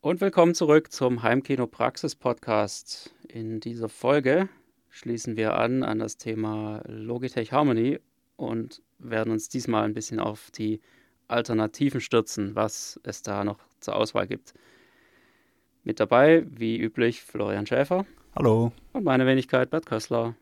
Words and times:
Und 0.00 0.20
willkommen 0.20 0.54
zurück 0.54 0.92
zum 0.92 1.24
Heimkino 1.24 1.66
Praxis 1.66 2.14
Podcast. 2.14 3.12
In 3.26 3.58
dieser 3.58 3.88
Folge 3.88 4.48
schließen 4.90 5.36
wir 5.36 5.54
an 5.58 5.82
an 5.82 5.98
das 5.98 6.16
Thema 6.16 6.82
Logitech 6.86 7.50
Harmony 7.50 7.98
und 8.36 8.80
werden 9.00 9.32
uns 9.32 9.48
diesmal 9.48 9.82
ein 9.82 9.94
bisschen 9.94 10.20
auf 10.20 10.52
die 10.52 10.80
Alternativen 11.26 12.00
stürzen, 12.00 12.54
was 12.54 13.00
es 13.02 13.22
da 13.22 13.42
noch 13.42 13.58
zur 13.80 13.96
Auswahl 13.96 14.28
gibt. 14.28 14.54
Mit 15.82 15.98
dabei, 15.98 16.46
wie 16.48 16.78
üblich, 16.78 17.22
Florian 17.22 17.66
Schäfer. 17.66 18.06
Hallo. 18.36 18.70
Und 18.92 19.02
meine 19.02 19.26
Wenigkeit, 19.26 19.68
Bert 19.70 19.86
Kössler. 19.86 20.36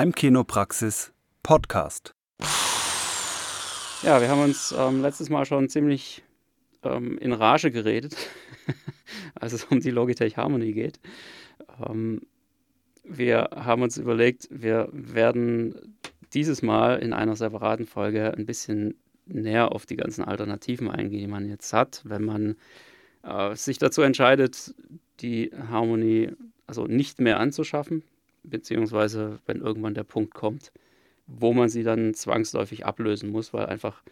Heimkinopraxis 0.00 1.12
Podcast. 1.42 2.14
Ja, 4.02 4.18
wir 4.22 4.30
haben 4.30 4.40
uns 4.44 4.74
ähm, 4.74 5.02
letztes 5.02 5.28
Mal 5.28 5.44
schon 5.44 5.68
ziemlich 5.68 6.22
ähm, 6.82 7.18
in 7.18 7.34
Rage 7.34 7.70
geredet, 7.70 8.16
als 9.34 9.52
es 9.52 9.64
um 9.64 9.80
die 9.80 9.90
Logitech 9.90 10.38
Harmony 10.38 10.72
geht. 10.72 11.00
Ähm, 11.86 12.22
wir 13.04 13.50
haben 13.54 13.82
uns 13.82 13.98
überlegt, 13.98 14.48
wir 14.50 14.88
werden 14.90 15.98
dieses 16.32 16.62
Mal 16.62 17.00
in 17.00 17.12
einer 17.12 17.36
separaten 17.36 17.84
Folge 17.84 18.32
ein 18.32 18.46
bisschen 18.46 18.94
näher 19.26 19.70
auf 19.72 19.84
die 19.84 19.96
ganzen 19.96 20.24
Alternativen 20.24 20.90
eingehen, 20.90 21.20
die 21.20 21.26
man 21.26 21.46
jetzt 21.46 21.74
hat, 21.74 22.00
wenn 22.06 22.24
man 22.24 22.56
äh, 23.22 23.54
sich 23.54 23.76
dazu 23.76 24.00
entscheidet, 24.00 24.74
die 25.20 25.50
Harmony 25.68 26.30
also 26.66 26.86
nicht 26.86 27.20
mehr 27.20 27.38
anzuschaffen, 27.38 28.02
beziehungsweise 28.42 29.38
wenn 29.46 29.60
irgendwann 29.60 29.94
der 29.94 30.04
Punkt 30.04 30.34
kommt, 30.34 30.72
wo 31.26 31.52
man 31.52 31.68
sie 31.68 31.82
dann 31.82 32.14
zwangsläufig 32.14 32.84
ablösen 32.86 33.30
muss, 33.30 33.52
weil 33.52 33.66
einfach 33.66 34.02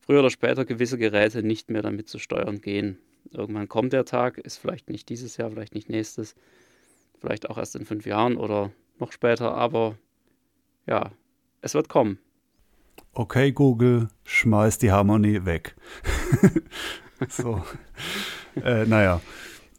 früher 0.00 0.20
oder 0.20 0.30
später 0.30 0.64
gewisse 0.64 0.98
Geräte 0.98 1.42
nicht 1.42 1.70
mehr 1.70 1.82
damit 1.82 2.08
zu 2.08 2.18
steuern 2.18 2.60
gehen. 2.60 2.98
Irgendwann 3.30 3.68
kommt 3.68 3.92
der 3.92 4.04
Tag, 4.04 4.38
ist 4.38 4.56
vielleicht 4.56 4.88
nicht 4.88 5.08
dieses 5.08 5.36
Jahr, 5.36 5.50
vielleicht 5.50 5.74
nicht 5.74 5.90
nächstes, 5.90 6.34
vielleicht 7.20 7.50
auch 7.50 7.58
erst 7.58 7.76
in 7.76 7.84
fünf 7.84 8.06
Jahren 8.06 8.36
oder 8.36 8.70
noch 8.98 9.12
später, 9.12 9.54
aber 9.54 9.96
ja, 10.86 11.12
es 11.60 11.74
wird 11.74 11.88
kommen. 11.88 12.18
Okay, 13.12 13.52
Google, 13.52 14.08
schmeiß 14.24 14.78
die 14.78 14.92
Harmonie 14.92 15.44
weg. 15.44 15.76
so. 17.28 17.62
äh, 18.62 18.86
naja, 18.86 19.20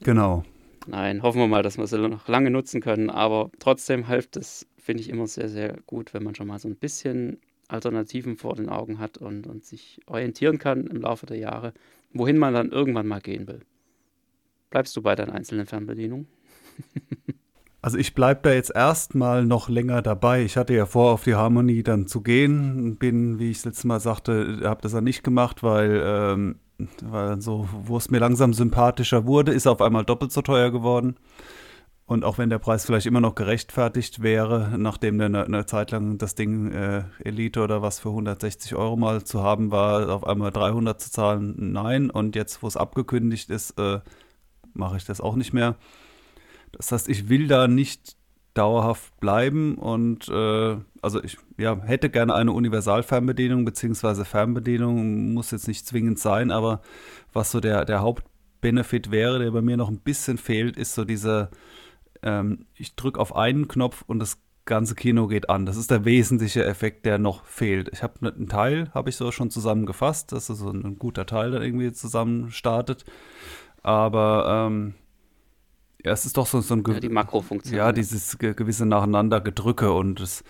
genau. 0.01 0.43
Nein, 0.89 1.21
hoffen 1.21 1.39
wir 1.39 1.47
mal, 1.47 1.61
dass 1.61 1.77
wir 1.77 1.85
sie 1.85 1.99
noch 1.99 2.27
lange 2.27 2.49
nutzen 2.49 2.81
können. 2.81 3.11
Aber 3.11 3.51
trotzdem 3.59 4.07
hilft 4.07 4.37
es, 4.37 4.67
finde 4.77 5.03
ich, 5.03 5.09
immer 5.09 5.27
sehr, 5.27 5.47
sehr 5.47 5.77
gut, 5.85 6.15
wenn 6.15 6.23
man 6.23 6.33
schon 6.33 6.47
mal 6.47 6.57
so 6.57 6.67
ein 6.67 6.75
bisschen 6.75 7.39
Alternativen 7.67 8.37
vor 8.37 8.55
den 8.55 8.69
Augen 8.69 8.97
hat 8.97 9.19
und, 9.19 9.45
und 9.45 9.63
sich 9.63 9.99
orientieren 10.07 10.57
kann 10.57 10.87
im 10.87 11.01
Laufe 11.01 11.27
der 11.27 11.37
Jahre, 11.37 11.73
wohin 12.11 12.39
man 12.39 12.55
dann 12.55 12.71
irgendwann 12.71 13.05
mal 13.05 13.21
gehen 13.21 13.47
will. 13.47 13.59
Bleibst 14.71 14.97
du 14.97 15.03
bei 15.03 15.13
deinen 15.13 15.29
einzelnen 15.29 15.67
Fernbedienungen? 15.67 16.27
Also 17.81 17.97
ich 17.97 18.13
bleibe 18.13 18.41
da 18.43 18.51
jetzt 18.51 18.75
erstmal 18.75 19.45
noch 19.45 19.69
länger 19.69 20.01
dabei. 20.01 20.43
Ich 20.43 20.57
hatte 20.57 20.73
ja 20.73 20.85
vor, 20.85 21.13
auf 21.13 21.23
die 21.23 21.35
Harmonie 21.35 21.81
dann 21.81 22.07
zu 22.07 22.19
gehen. 22.19 22.97
Bin, 22.97 23.39
wie 23.39 23.51
ich 23.51 23.63
letztes 23.63 23.85
Mal 23.85 24.01
sagte, 24.01 24.59
habe 24.63 24.81
das 24.81 24.91
dann 24.91 25.05
nicht 25.05 25.23
gemacht, 25.23 25.63
weil 25.63 26.01
ähm, 26.03 26.59
weil 27.03 27.41
so, 27.41 27.67
wo 27.83 27.97
es 27.97 28.09
mir 28.09 28.19
langsam 28.19 28.53
sympathischer 28.53 29.25
wurde, 29.25 29.51
ist 29.51 29.67
auf 29.67 29.81
einmal 29.81 30.05
doppelt 30.05 30.31
so 30.31 30.41
teuer 30.41 30.71
geworden. 30.71 31.15
Und 32.05 32.25
auch 32.25 32.39
wenn 32.39 32.49
der 32.49 32.57
Preis 32.57 32.85
vielleicht 32.85 33.05
immer 33.05 33.21
noch 33.21 33.35
gerechtfertigt 33.35 34.23
wäre, 34.23 34.73
nachdem 34.77 35.21
eine, 35.21 35.43
eine 35.45 35.67
Zeit 35.67 35.91
lang 35.91 36.17
das 36.17 36.33
Ding 36.33 36.71
äh, 36.71 37.03
Elite 37.23 37.61
oder 37.61 37.83
was 37.83 37.99
für 37.99 38.09
160 38.09 38.73
Euro 38.73 38.95
mal 38.95 39.23
zu 39.23 39.43
haben 39.43 39.69
war, 39.69 40.09
auf 40.09 40.25
einmal 40.25 40.49
300 40.49 40.99
zu 40.99 41.11
zahlen, 41.11 41.53
nein. 41.71 42.09
Und 42.09 42.35
jetzt, 42.35 42.63
wo 42.63 42.67
es 42.67 42.77
abgekündigt 42.77 43.51
ist, 43.51 43.77
äh, 43.79 43.99
mache 44.73 44.97
ich 44.97 45.05
das 45.05 45.21
auch 45.21 45.35
nicht 45.35 45.53
mehr. 45.53 45.75
Das 46.71 46.91
heißt, 46.91 47.09
ich 47.09 47.29
will 47.29 47.47
da 47.47 47.67
nicht 47.67 48.17
dauerhaft 48.55 49.19
bleiben 49.19 49.75
und 49.75 50.27
äh, 50.29 50.77
also 51.01 51.23
ich 51.23 51.37
ja, 51.57 51.81
hätte 51.83 52.09
gerne 52.09 52.33
eine 52.35 52.51
Universalfernbedienung 52.51 53.65
beziehungsweise 53.65 54.25
Fernbedienung, 54.25 55.33
muss 55.33 55.51
jetzt 55.51 55.67
nicht 55.67 55.85
zwingend 55.85 56.19
sein, 56.19 56.51
aber 56.51 56.81
was 57.33 57.51
so 57.51 57.59
der, 57.59 57.85
der 57.85 58.01
Hauptbenefit 58.01 59.11
wäre, 59.11 59.39
der 59.39 59.51
bei 59.51 59.61
mir 59.61 59.77
noch 59.77 59.89
ein 59.89 59.99
bisschen 59.99 60.37
fehlt, 60.37 60.77
ist 60.77 60.93
so 60.93 61.05
dieser, 61.05 61.49
ähm, 62.21 62.65
ich 62.75 62.95
drücke 62.95 63.19
auf 63.19 63.35
einen 63.35 63.67
Knopf 63.67 64.03
und 64.07 64.19
das 64.19 64.39
ganze 64.65 64.93
Kino 64.93 65.27
geht 65.27 65.49
an. 65.49 65.65
Das 65.65 65.77
ist 65.77 65.89
der 65.89 66.05
wesentliche 66.05 66.63
Effekt, 66.63 67.05
der 67.05 67.17
noch 67.17 67.43
fehlt. 67.45 67.89
Ich 67.91 68.03
habe 68.03 68.13
ne, 68.21 68.33
einen 68.33 68.49
Teil, 68.49 68.91
habe 68.93 69.09
ich 69.09 69.15
so 69.15 69.31
schon 69.31 69.49
zusammengefasst, 69.49 70.31
dass 70.31 70.47
so 70.47 70.69
ein, 70.69 70.85
ein 70.85 70.99
guter 70.99 71.25
Teil 71.25 71.51
dann 71.51 71.63
irgendwie 71.63 71.91
zusammen 71.91 72.51
startet, 72.51 73.05
aber 73.81 74.67
ähm, 74.67 74.93
ja, 76.03 76.13
es 76.13 76.25
ist 76.25 76.37
doch 76.37 76.47
so, 76.47 76.61
so 76.61 76.75
ein. 76.75 76.83
Ja, 76.87 76.99
die 76.99 77.09
Makrofunktion. 77.09 77.77
Ja, 77.77 77.91
dieses 77.91 78.37
gewisse 78.37 78.85
Nacheinander-Gedrücke 78.85 79.91
und 79.91 80.21
das, 80.21 80.43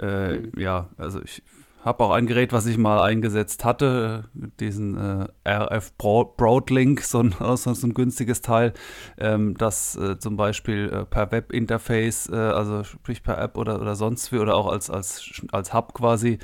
äh, 0.00 0.38
mhm. 0.38 0.52
ja, 0.56 0.88
also 0.98 1.20
ich 1.22 1.42
habe 1.86 2.02
auch 2.02 2.10
ein 2.10 2.26
Gerät, 2.26 2.52
was 2.52 2.66
ich 2.66 2.78
mal 2.78 3.00
eingesetzt 3.00 3.64
hatte, 3.64 4.24
diesen 4.58 4.96
äh, 4.96 5.28
RF 5.48 5.92
Broadlink, 5.96 7.00
so 7.02 7.20
ein, 7.20 7.32
so 7.56 7.70
ein 7.70 7.94
günstiges 7.94 8.42
Teil, 8.42 8.72
ähm, 9.18 9.56
das 9.56 9.94
äh, 9.94 10.18
zum 10.18 10.36
Beispiel 10.36 10.90
äh, 10.92 11.04
per 11.04 11.30
Webinterface, 11.30 12.28
äh, 12.30 12.34
also 12.34 12.82
sprich 12.82 13.22
per 13.22 13.38
App 13.38 13.56
oder, 13.56 13.80
oder 13.80 13.94
sonst 13.94 14.32
wie, 14.32 14.38
oder 14.38 14.56
auch 14.56 14.66
als, 14.66 14.90
als, 14.90 15.30
als 15.52 15.72
Hub 15.72 15.94
quasi 15.94 16.40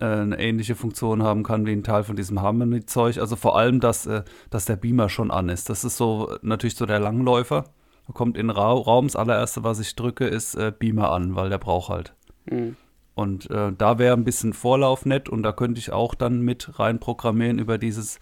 äh, 0.00 0.06
eine 0.06 0.38
ähnliche 0.40 0.74
Funktion 0.74 1.22
haben 1.22 1.42
kann 1.42 1.66
wie 1.66 1.72
ein 1.72 1.84
Teil 1.84 2.02
von 2.02 2.16
diesem 2.16 2.40
Harmony-Zeug. 2.40 3.18
Also 3.18 3.36
vor 3.36 3.58
allem, 3.58 3.78
dass, 3.78 4.08
dass 4.48 4.64
der 4.64 4.76
Beamer 4.76 5.10
schon 5.10 5.30
an 5.30 5.50
ist. 5.50 5.68
Das 5.68 5.84
ist 5.84 5.98
so 5.98 6.34
natürlich 6.40 6.76
so 6.76 6.86
der 6.86 6.98
Langläufer. 6.98 7.64
Da 8.06 8.14
kommt 8.14 8.38
in 8.38 8.48
Ra 8.48 8.72
Raum, 8.72 9.06
das 9.06 9.16
allererste, 9.16 9.64
was 9.64 9.80
ich 9.80 9.94
drücke, 9.94 10.26
ist 10.26 10.58
Beamer 10.78 11.12
an, 11.12 11.36
weil 11.36 11.50
der 11.50 11.58
braucht 11.58 11.90
halt. 11.90 12.14
Mhm. 12.46 12.76
Und 13.14 13.50
äh, 13.50 13.72
da 13.76 13.98
wäre 13.98 14.16
ein 14.16 14.24
bisschen 14.24 14.52
Vorlauf 14.52 15.04
nett 15.04 15.28
und 15.28 15.42
da 15.42 15.52
könnte 15.52 15.78
ich 15.78 15.92
auch 15.92 16.14
dann 16.14 16.40
mit 16.40 16.78
rein 16.78 16.98
programmieren 16.98 17.58
über 17.58 17.76
dieses, 17.76 18.18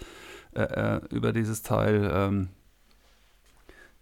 äh, 0.54 0.62
äh 0.62 1.00
über 1.10 1.32
dieses 1.32 1.62
Teil, 1.62 2.10
ähm, 2.12 2.48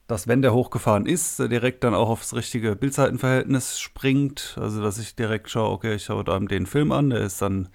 dass 0.07 0.27
wenn 0.27 0.41
der 0.41 0.55
hochgefahren 0.55 1.05
ist, 1.05 1.39
direkt 1.39 1.85
dann 1.85 1.95
auch 1.95 2.09
aufs 2.09 2.35
richtige 2.35 2.75
Bildseitenverhältnis 2.75 3.79
springt. 3.79 4.57
Also 4.59 4.83
dass 4.83 4.99
ich 4.99 5.15
direkt 5.15 5.51
schaue, 5.51 5.71
okay, 5.71 5.97
ich 5.97 6.05
schaue 6.05 6.25
da 6.25 6.39
den 6.39 6.65
Film 6.65 6.93
an, 6.93 7.11
der 7.11 7.21
ist 7.21 7.43
dann 7.43 7.69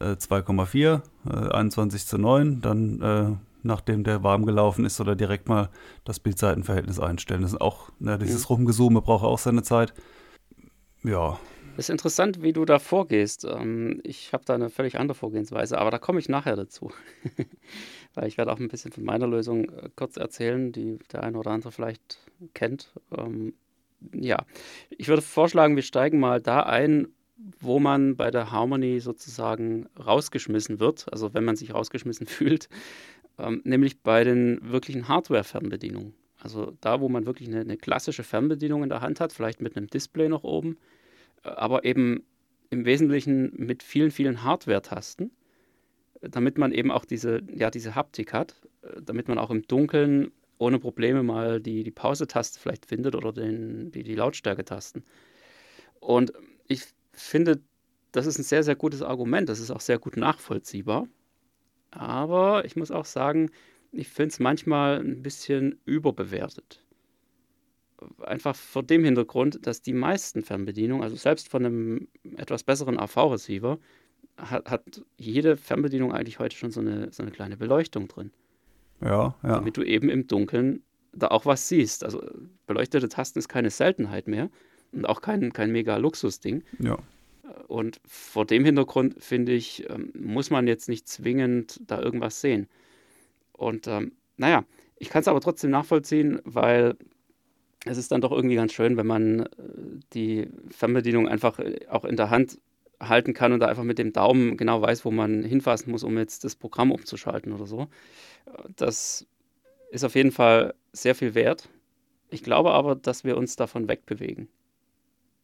äh, 0.00 0.12
2,4, 0.12 1.02
äh, 1.28 1.52
21 1.52 2.06
zu 2.06 2.18
9, 2.18 2.60
dann 2.60 3.02
äh, 3.02 3.36
nachdem 3.64 4.04
der 4.04 4.22
warm 4.22 4.46
gelaufen 4.46 4.84
ist, 4.84 5.00
oder 5.00 5.16
direkt 5.16 5.48
mal 5.48 5.70
das 6.04 6.20
Bildseitenverhältnis 6.20 7.00
einstellen. 7.00 7.42
Das 7.42 7.54
ist 7.54 7.60
auch, 7.60 7.90
ne, 7.98 8.16
dieses 8.18 8.42
mhm. 8.42 8.54
Rumgesume 8.56 9.02
braucht 9.02 9.24
auch 9.24 9.38
seine 9.38 9.64
Zeit. 9.64 9.92
Ja. 11.02 11.38
Es 11.78 11.86
ist 11.86 11.90
interessant, 11.90 12.42
wie 12.42 12.54
du 12.54 12.64
da 12.64 12.78
vorgehst. 12.78 13.44
Ähm, 13.44 14.00
ich 14.02 14.32
habe 14.32 14.44
da 14.46 14.54
eine 14.54 14.70
völlig 14.70 14.98
andere 14.98 15.14
Vorgehensweise, 15.14 15.76
aber 15.78 15.90
da 15.90 15.98
komme 15.98 16.18
ich 16.18 16.28
nachher 16.28 16.56
dazu. 16.56 16.90
Weil 18.14 18.28
ich 18.28 18.38
werde 18.38 18.50
auch 18.50 18.58
ein 18.58 18.68
bisschen 18.68 18.92
von 18.92 19.04
meiner 19.04 19.26
Lösung 19.26 19.68
äh, 19.68 19.90
kurz 19.94 20.16
erzählen, 20.16 20.72
die 20.72 20.98
der 21.12 21.22
eine 21.22 21.38
oder 21.38 21.50
andere 21.50 21.72
vielleicht 21.72 22.20
kennt. 22.54 22.94
Ähm, 23.16 23.52
ja, 24.14 24.38
ich 24.88 25.08
würde 25.08 25.20
vorschlagen, 25.20 25.76
wir 25.76 25.82
steigen 25.82 26.18
mal 26.18 26.40
da 26.40 26.60
ein, 26.60 27.08
wo 27.60 27.78
man 27.78 28.16
bei 28.16 28.30
der 28.30 28.50
Harmony 28.50 29.00
sozusagen 29.00 29.86
rausgeschmissen 29.98 30.80
wird, 30.80 31.12
also 31.12 31.34
wenn 31.34 31.44
man 31.44 31.56
sich 31.56 31.74
rausgeschmissen 31.74 32.26
fühlt, 32.26 32.70
ähm, 33.38 33.60
nämlich 33.64 34.00
bei 34.00 34.24
den 34.24 34.60
wirklichen 34.62 35.08
Hardware-Fernbedienungen. 35.08 36.14
Also 36.38 36.72
da, 36.80 37.02
wo 37.02 37.10
man 37.10 37.26
wirklich 37.26 37.48
eine, 37.48 37.60
eine, 37.60 37.76
klassische 37.76 38.22
Fernbedienung 38.22 38.82
in 38.82 38.88
der 38.88 39.02
Hand 39.02 39.20
hat, 39.20 39.32
vielleicht 39.34 39.60
mit 39.60 39.76
einem 39.76 39.88
Display 39.88 40.28
noch 40.28 40.44
oben, 40.44 40.78
aber 41.46 41.84
eben 41.84 42.24
im 42.70 42.84
Wesentlichen 42.84 43.52
mit 43.56 43.82
vielen, 43.82 44.10
vielen 44.10 44.42
Hardware-Tasten 44.42 45.30
damit 46.20 46.58
man 46.58 46.72
eben 46.72 46.90
auch 46.90 47.04
diese, 47.04 47.42
ja, 47.54 47.70
diese 47.70 47.94
Haptik 47.94 48.32
hat, 48.32 48.60
äh, 48.82 49.00
damit 49.02 49.28
man 49.28 49.38
auch 49.38 49.50
im 49.50 49.66
Dunkeln 49.66 50.32
ohne 50.58 50.78
Probleme 50.78 51.22
mal 51.22 51.60
die, 51.60 51.84
die 51.84 51.90
Pause-Taste 51.90 52.58
vielleicht 52.58 52.86
findet 52.86 53.14
oder 53.14 53.32
den, 53.32 53.90
die, 53.92 54.02
die 54.02 54.14
Lautstärke-Tasten. 54.14 55.04
Und 56.00 56.32
ich 56.66 56.82
finde, 57.12 57.60
das 58.12 58.26
ist 58.26 58.38
ein 58.38 58.42
sehr, 58.42 58.62
sehr 58.62 58.76
gutes 58.76 59.02
Argument. 59.02 59.48
Das 59.48 59.60
ist 59.60 59.70
auch 59.70 59.80
sehr 59.80 59.98
gut 59.98 60.16
nachvollziehbar. 60.16 61.08
Aber 61.90 62.64
ich 62.64 62.76
muss 62.76 62.90
auch 62.90 63.04
sagen, 63.04 63.50
ich 63.92 64.08
finde 64.08 64.30
es 64.30 64.40
manchmal 64.40 65.00
ein 65.00 65.22
bisschen 65.22 65.78
überbewertet. 65.84 66.82
Einfach 68.22 68.54
vor 68.54 68.82
dem 68.82 69.04
Hintergrund, 69.04 69.66
dass 69.66 69.82
die 69.82 69.92
meisten 69.92 70.42
Fernbedienungen, 70.42 71.02
also 71.02 71.16
selbst 71.16 71.48
von 71.48 71.64
einem 71.64 72.08
etwas 72.36 72.62
besseren 72.64 72.98
AV-Receiver, 72.98 73.78
hat, 74.36 74.70
hat 74.70 75.02
jede 75.16 75.56
Fernbedienung 75.56 76.12
eigentlich 76.12 76.38
heute 76.38 76.56
schon 76.56 76.70
so 76.70 76.80
eine, 76.80 77.12
so 77.12 77.22
eine 77.22 77.32
kleine 77.32 77.56
Beleuchtung 77.56 78.08
drin. 78.08 78.30
Ja, 79.00 79.34
ja. 79.42 79.56
Damit 79.56 79.76
du 79.76 79.82
eben 79.82 80.08
im 80.08 80.26
Dunkeln 80.26 80.82
da 81.12 81.28
auch 81.28 81.46
was 81.46 81.68
siehst. 81.68 82.04
Also 82.04 82.22
beleuchtete 82.66 83.08
Tasten 83.08 83.38
ist 83.38 83.48
keine 83.48 83.70
Seltenheit 83.70 84.28
mehr 84.28 84.50
und 84.92 85.06
auch 85.06 85.20
kein, 85.20 85.52
kein 85.52 85.72
mega 85.72 85.96
Luxusding. 85.96 86.62
Ja. 86.78 86.98
Und 87.68 88.00
vor 88.06 88.44
dem 88.44 88.64
Hintergrund, 88.64 89.22
finde 89.22 89.52
ich, 89.52 89.88
ähm, 89.88 90.12
muss 90.18 90.50
man 90.50 90.66
jetzt 90.66 90.88
nicht 90.88 91.08
zwingend 91.08 91.80
da 91.86 92.00
irgendwas 92.00 92.40
sehen. 92.40 92.68
Und 93.52 93.86
ähm, 93.86 94.12
naja, 94.36 94.64
ich 94.96 95.08
kann 95.08 95.20
es 95.20 95.28
aber 95.28 95.40
trotzdem 95.40 95.70
nachvollziehen, 95.70 96.40
weil 96.44 96.96
es 97.86 97.98
ist 97.98 98.12
dann 98.12 98.20
doch 98.20 98.32
irgendwie 98.32 98.56
ganz 98.56 98.72
schön, 98.72 98.96
wenn 98.96 99.06
man 99.06 99.40
äh, 99.40 99.46
die 100.12 100.48
Fernbedienung 100.70 101.28
einfach 101.28 101.58
äh, 101.58 101.86
auch 101.88 102.04
in 102.04 102.16
der 102.16 102.30
Hand 102.30 102.58
halten 103.00 103.34
kann 103.34 103.52
und 103.52 103.60
da 103.60 103.66
einfach 103.66 103.84
mit 103.84 103.98
dem 103.98 104.12
Daumen 104.12 104.56
genau 104.56 104.80
weiß, 104.80 105.04
wo 105.04 105.10
man 105.10 105.42
hinfassen 105.42 105.90
muss, 105.90 106.02
um 106.02 106.16
jetzt 106.16 106.44
das 106.44 106.56
Programm 106.56 106.90
umzuschalten 106.90 107.52
oder 107.52 107.66
so. 107.66 107.88
Das 108.76 109.26
ist 109.90 110.04
auf 110.04 110.14
jeden 110.14 110.32
Fall 110.32 110.74
sehr 110.92 111.14
viel 111.14 111.34
wert. 111.34 111.68
Ich 112.30 112.42
glaube 112.42 112.72
aber, 112.72 112.94
dass 112.94 113.22
wir 113.22 113.36
uns 113.36 113.56
davon 113.56 113.88
wegbewegen 113.88 114.48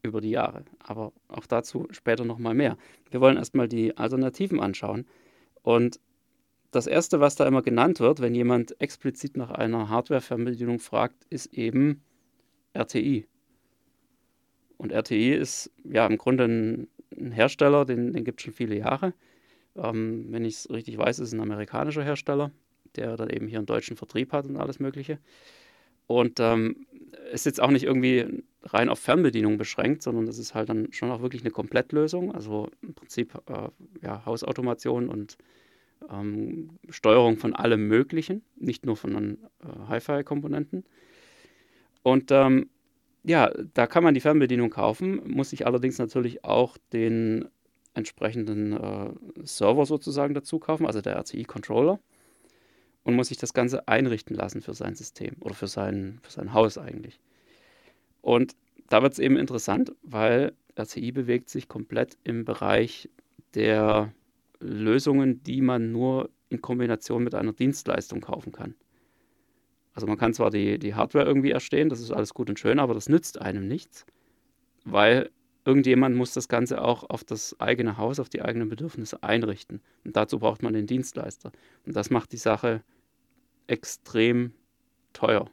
über 0.02 0.20
die 0.20 0.30
Jahre. 0.30 0.64
Aber 0.82 1.12
auch 1.28 1.46
dazu 1.46 1.86
später 1.90 2.24
nochmal 2.24 2.54
mehr. 2.54 2.76
Wir 3.10 3.20
wollen 3.20 3.36
erstmal 3.36 3.68
die 3.68 3.96
Alternativen 3.96 4.58
anschauen. 4.58 5.06
Und 5.62 6.00
das 6.70 6.86
Erste, 6.86 7.20
was 7.20 7.36
da 7.36 7.46
immer 7.46 7.62
genannt 7.62 8.00
wird, 8.00 8.20
wenn 8.20 8.34
jemand 8.34 8.80
explizit 8.80 9.36
nach 9.36 9.50
einer 9.50 9.90
Hardware-Fernbedienung 9.90 10.80
fragt, 10.80 11.24
ist 11.28 11.52
eben 11.52 12.02
RTI. 12.74 13.26
Und 14.78 14.92
RTI 14.92 15.32
ist 15.32 15.70
ja 15.84 16.06
im 16.06 16.18
Grunde 16.18 16.44
ein, 16.44 16.88
ein 17.16 17.32
Hersteller, 17.32 17.84
den, 17.84 18.12
den 18.12 18.24
gibt 18.24 18.40
es 18.40 18.44
schon 18.44 18.54
viele 18.54 18.76
Jahre. 18.76 19.14
Ähm, 19.76 20.26
wenn 20.30 20.44
ich 20.44 20.54
es 20.54 20.70
richtig 20.70 20.98
weiß, 20.98 21.18
ist 21.18 21.28
es 21.28 21.34
ein 21.34 21.40
amerikanischer 21.40 22.02
Hersteller, 22.02 22.50
der 22.96 23.16
dann 23.16 23.30
eben 23.30 23.46
hier 23.46 23.58
einen 23.58 23.66
deutschen 23.66 23.96
Vertrieb 23.96 24.32
hat 24.32 24.46
und 24.46 24.56
alles 24.56 24.80
Mögliche. 24.80 25.18
Und 26.06 26.40
ähm, 26.40 26.86
ist 27.32 27.46
jetzt 27.46 27.60
auch 27.60 27.70
nicht 27.70 27.84
irgendwie 27.84 28.42
rein 28.64 28.88
auf 28.88 28.98
Fernbedienung 28.98 29.56
beschränkt, 29.56 30.02
sondern 30.02 30.26
das 30.26 30.38
ist 30.38 30.54
halt 30.54 30.68
dann 30.68 30.92
schon 30.92 31.10
auch 31.10 31.22
wirklich 31.22 31.42
eine 31.42 31.50
Komplettlösung. 31.50 32.34
Also 32.34 32.68
im 32.82 32.94
Prinzip 32.94 33.34
äh, 33.48 33.68
ja, 34.02 34.24
Hausautomation 34.26 35.08
und 35.08 35.38
ähm, 36.10 36.70
Steuerung 36.90 37.36
von 37.36 37.54
allem 37.54 37.86
Möglichen, 37.86 38.42
nicht 38.56 38.84
nur 38.84 38.96
von 38.96 39.14
äh, 39.14 39.66
Hi-Fi-Komponenten. 39.88 40.84
Und 42.02 42.30
ähm, 42.30 42.68
ja, 43.24 43.50
da 43.74 43.86
kann 43.86 44.02
man 44.02 44.14
die 44.14 44.20
Fernbedienung 44.20 44.70
kaufen, 44.70 45.20
muss 45.24 45.50
sich 45.50 45.66
allerdings 45.66 45.98
natürlich 45.98 46.44
auch 46.44 46.76
den 46.92 47.48
entsprechenden 47.94 48.72
äh, 48.72 49.10
Server 49.44 49.86
sozusagen 49.86 50.34
dazu 50.34 50.58
kaufen, 50.58 50.86
also 50.86 51.00
der 51.00 51.16
RCI-Controller 51.16 52.00
und 53.04 53.14
muss 53.14 53.28
sich 53.28 53.36
das 53.36 53.52
Ganze 53.52 53.86
einrichten 53.88 54.34
lassen 54.34 54.62
für 54.62 54.74
sein 54.74 54.94
System 54.94 55.36
oder 55.40 55.54
für 55.54 55.66
sein, 55.66 56.18
für 56.22 56.32
sein 56.32 56.52
Haus 56.52 56.78
eigentlich. 56.78 57.20
Und 58.20 58.56
da 58.88 59.02
wird 59.02 59.14
es 59.14 59.18
eben 59.18 59.36
interessant, 59.36 59.92
weil 60.02 60.52
RCI 60.78 61.12
bewegt 61.12 61.48
sich 61.48 61.68
komplett 61.68 62.16
im 62.24 62.44
Bereich 62.44 63.08
der 63.54 64.12
Lösungen, 64.60 65.42
die 65.42 65.60
man 65.60 65.92
nur 65.92 66.30
in 66.48 66.60
Kombination 66.60 67.24
mit 67.24 67.34
einer 67.34 67.52
Dienstleistung 67.52 68.20
kaufen 68.20 68.52
kann. 68.52 68.74
Also 69.94 70.06
man 70.06 70.16
kann 70.16 70.34
zwar 70.34 70.50
die, 70.50 70.78
die 70.78 70.94
Hardware 70.94 71.24
irgendwie 71.24 71.50
erstehen, 71.50 71.88
das 71.88 72.00
ist 72.00 72.10
alles 72.10 72.34
gut 72.34 72.48
und 72.48 72.58
schön, 72.58 72.78
aber 72.78 72.94
das 72.94 73.08
nützt 73.08 73.40
einem 73.40 73.68
nichts, 73.68 74.06
weil 74.84 75.30
irgendjemand 75.64 76.16
muss 76.16 76.32
das 76.32 76.48
Ganze 76.48 76.82
auch 76.82 77.08
auf 77.08 77.24
das 77.24 77.58
eigene 77.60 77.98
Haus, 77.98 78.18
auf 78.18 78.28
die 78.28 78.42
eigenen 78.42 78.68
Bedürfnisse 78.68 79.22
einrichten. 79.22 79.80
Und 80.04 80.16
dazu 80.16 80.38
braucht 80.38 80.62
man 80.62 80.72
den 80.72 80.86
Dienstleister. 80.86 81.52
Und 81.86 81.94
das 81.94 82.10
macht 82.10 82.32
die 82.32 82.38
Sache 82.38 82.82
extrem 83.66 84.52
teuer 85.12 85.48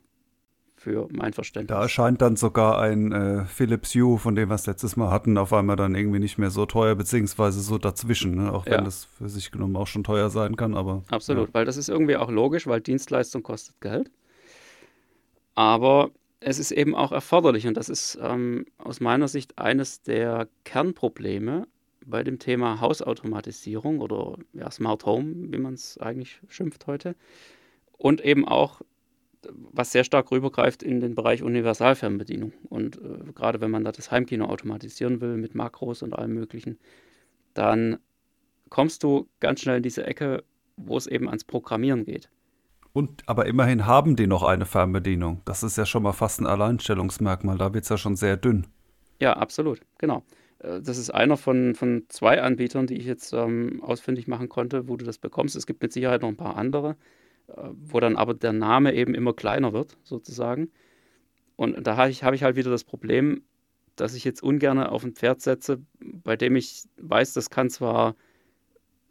für 0.80 1.08
mein 1.12 1.34
Verständnis. 1.34 1.76
Da 1.76 1.82
erscheint 1.82 2.22
dann 2.22 2.38
sogar 2.38 2.80
ein 2.80 3.12
äh, 3.12 3.46
Philips 3.46 3.94
Hue, 3.94 4.18
von 4.18 4.36
dem 4.36 4.50
wir 4.50 4.56
es 4.56 4.66
letztes 4.66 4.96
Mal 4.96 5.12
hatten, 5.12 5.38
auf 5.38 5.52
einmal 5.54 5.76
dann 5.76 5.94
irgendwie 5.94 6.20
nicht 6.20 6.38
mehr 6.38 6.50
so 6.50 6.66
teuer, 6.66 6.96
beziehungsweise 6.96 7.60
so 7.60 7.78
dazwischen, 7.78 8.36
ne? 8.36 8.54
auch 8.54 8.66
wenn 8.66 8.74
ja. 8.74 8.82
das 8.82 9.06
für 9.06 9.28
sich 9.28 9.52
genommen 9.52 9.76
auch 9.76 9.88
schon 9.88 10.04
teuer 10.04 10.30
sein 10.30 10.56
kann. 10.56 10.76
Aber, 10.76 11.04
Absolut, 11.10 11.50
ja. 11.50 11.54
weil 11.54 11.66
das 11.66 11.78
ist 11.78 11.90
irgendwie 11.90 12.16
auch 12.16 12.32
logisch, 12.32 12.66
weil 12.66 12.80
Dienstleistung 12.80 13.44
kostet 13.44 13.80
Geld. 13.82 14.10
Aber 15.60 16.12
es 16.40 16.58
ist 16.58 16.72
eben 16.72 16.96
auch 16.96 17.12
erforderlich 17.12 17.68
und 17.68 17.76
das 17.76 17.90
ist 17.90 18.18
ähm, 18.22 18.66
aus 18.78 19.02
meiner 19.02 19.28
Sicht 19.28 19.60
eines 19.60 20.02
der 20.02 20.48
Kernprobleme 20.64 21.68
bei 22.06 22.24
dem 22.24 22.40
Thema 22.40 22.80
Hausautomatisierung 22.80 24.00
oder 24.00 24.38
ja, 24.54 24.72
Smart 24.72 25.06
Home, 25.06 25.52
wie 25.52 25.58
man 25.58 25.74
es 25.74 25.98
eigentlich 25.98 26.40
schimpft 26.48 26.88
heute. 26.88 27.14
Und 27.98 28.22
eben 28.24 28.48
auch, 28.48 28.80
was 29.74 29.92
sehr 29.92 30.06
stark 30.06 30.32
rübergreift 30.32 30.82
in 30.82 31.02
den 31.02 31.14
Bereich 31.14 31.44
Universalfernbedienung. 31.44 32.54
Und 32.70 32.96
äh, 32.96 33.34
gerade 33.36 33.60
wenn 33.60 33.70
man 33.70 33.84
da 33.84 33.92
das 33.92 34.12
Heimkino 34.12 34.46
automatisieren 34.46 35.20
will 35.20 35.36
mit 35.36 35.56
Makros 35.56 36.04
und 36.04 36.14
allem 36.14 36.36
Möglichen, 36.36 36.80
dann 37.54 38.00
kommst 38.70 39.04
du 39.04 39.28
ganz 39.42 39.60
schnell 39.60 39.78
in 39.78 39.84
diese 39.84 40.06
Ecke, 40.06 40.46
wo 40.78 40.96
es 40.96 41.06
eben 41.06 41.28
ans 41.28 41.44
Programmieren 41.44 42.06
geht. 42.06 42.30
Und 42.94 43.24
aber 43.28 43.46
immerhin 43.46 43.86
haben 43.86 44.16
die 44.16 44.28
noch 44.28 44.44
eine 44.44 44.66
Fernbedienung. 44.66 45.42
Das 45.46 45.64
ist 45.64 45.78
ja 45.78 45.86
schon 45.86 46.04
mal 46.04 46.14
fast 46.14 46.42
ein 46.42 46.48
Alleinstellungsmerkmal. 46.48 47.58
Da 47.58 47.74
wird 47.74 47.84
es 47.84 47.90
ja 47.90 47.98
schon 47.98 48.16
sehr 48.16 48.38
dünn. 48.38 48.68
Ja, 49.22 49.34
absolut, 49.34 49.82
genau. 49.98 50.24
Äh, 50.60 50.82
das 50.82 50.98
ist 50.98 51.10
einer 51.10 51.38
von, 51.38 51.76
von 51.76 52.06
zwei 52.10 52.42
Anbietern, 52.42 52.88
die 52.88 52.98
ich 52.98 53.06
jetzt 53.06 53.34
ähm, 53.34 53.82
ausfindig 53.84 54.28
machen 54.28 54.50
konnte, 54.50 54.88
wo 54.88 54.98
du 54.98 55.06
das 55.06 55.18
bekommst. 55.18 55.56
Es 55.56 55.66
gibt 55.66 55.82
mit 55.82 55.94
Sicherheit 55.94 56.22
noch 56.22 56.30
ein 56.30 56.38
paar 56.38 56.58
andere, 56.58 56.96
äh, 57.48 57.70
wo 57.74 58.00
dann 58.00 58.16
aber 58.16 58.34
der 58.34 58.54
Name 58.54 58.94
eben 58.94 59.14
immer 59.14 59.34
kleiner 59.34 59.74
wird, 59.74 59.98
sozusagen. 60.04 60.72
Und 61.56 61.86
da 61.86 61.98
habe 61.98 62.10
ich, 62.10 62.24
hab 62.24 62.34
ich 62.34 62.44
halt 62.44 62.56
wieder 62.56 62.72
das 62.72 62.86
Problem, 62.86 63.44
dass 63.98 64.14
ich 64.14 64.24
jetzt 64.24 64.42
ungern 64.42 64.80
auf 64.80 65.04
ein 65.04 65.14
Pferd 65.14 65.42
setze, 65.42 65.82
bei 66.00 66.38
dem 66.38 66.56
ich 66.56 66.84
weiß, 66.98 67.34
das 67.34 67.50
kann 67.50 67.70
zwar, 67.70 68.16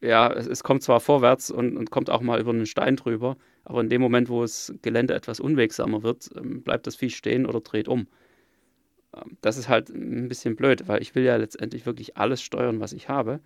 ja, 0.01 0.33
es, 0.33 0.47
es 0.47 0.63
kommt 0.63 0.83
zwar 0.83 1.01
vorwärts 1.01 1.51
und, 1.51 1.77
und 1.77 1.91
kommt 1.91 2.11
auch 2.11 2.21
mal 2.21 2.41
über 2.41 2.51
einen 2.51 2.67
Stein 2.67 2.97
drüber, 2.97 3.37
aber 3.65 3.81
in 3.81 3.89
dem 3.89 4.01
Moment, 4.01 4.29
wo 4.29 4.43
das 4.43 4.73
Gelände 4.83 5.15
etwas 5.15 5.41
unwegsamer 5.41 6.03
wird, 6.03 6.31
ähm, 6.37 6.63
bleibt 6.63 6.87
das 6.87 6.97
Vieh 6.97 7.11
stehen 7.11 7.47
oder 7.47 7.61
dreht 7.61 7.89
um. 7.89 8.07
Ähm, 9.15 9.37
das 9.41 9.57
ist 9.57 9.69
halt 9.69 9.91
ein 9.91 10.29
bisschen 10.29 10.57
blöd, 10.57 10.89
weil 10.89 11.03
ich 11.03 11.15
will 11.15 11.25
ja 11.25 11.37
letztendlich 11.37 11.87
wirklich 11.87 12.17
alles 12.17 12.43
steuern, 12.43 12.81
was 12.81 12.93
ich 12.93 13.09
habe. 13.09 13.41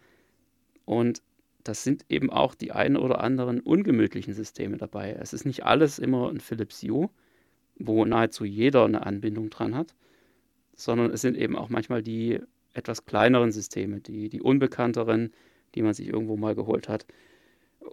Und 0.85 1.23
das 1.65 1.85
sind 1.85 2.05
eben 2.09 2.31
auch 2.31 2.55
die 2.55 2.73
ein 2.73 2.97
oder 2.97 3.21
anderen 3.21 3.61
ungemütlichen 3.61 4.35
Systeme 4.35 4.77
dabei. 4.77 5.13
Es 5.13 5.33
ist 5.33 5.45
nicht 5.47 5.65
alles 5.65 5.99
immer 5.99 6.29
ein 6.29 6.41
Philips 6.41 6.83
Hue, 6.83 7.09
wo 7.77 8.05
nahezu 8.05 8.45
jeder 8.45 8.85
eine 8.85 9.07
Anbindung 9.07 9.51
dran 9.51 9.75
hat, 9.75 9.95
sondern 10.75 11.11
es 11.13 11.21
sind 11.23 11.37
eben 11.37 11.57
auch 11.57 11.69
manchmal 11.69 12.03
die 12.03 12.41
etwas 12.75 13.05
kleineren 13.05 13.53
Systeme, 13.53 14.01
die, 14.01 14.29
die 14.29 14.41
unbekannteren, 14.41 15.33
die 15.75 15.83
man 15.83 15.95
sich 15.95 16.09
irgendwo 16.09 16.37
mal 16.37 16.55
geholt 16.55 16.89
hat 16.89 17.07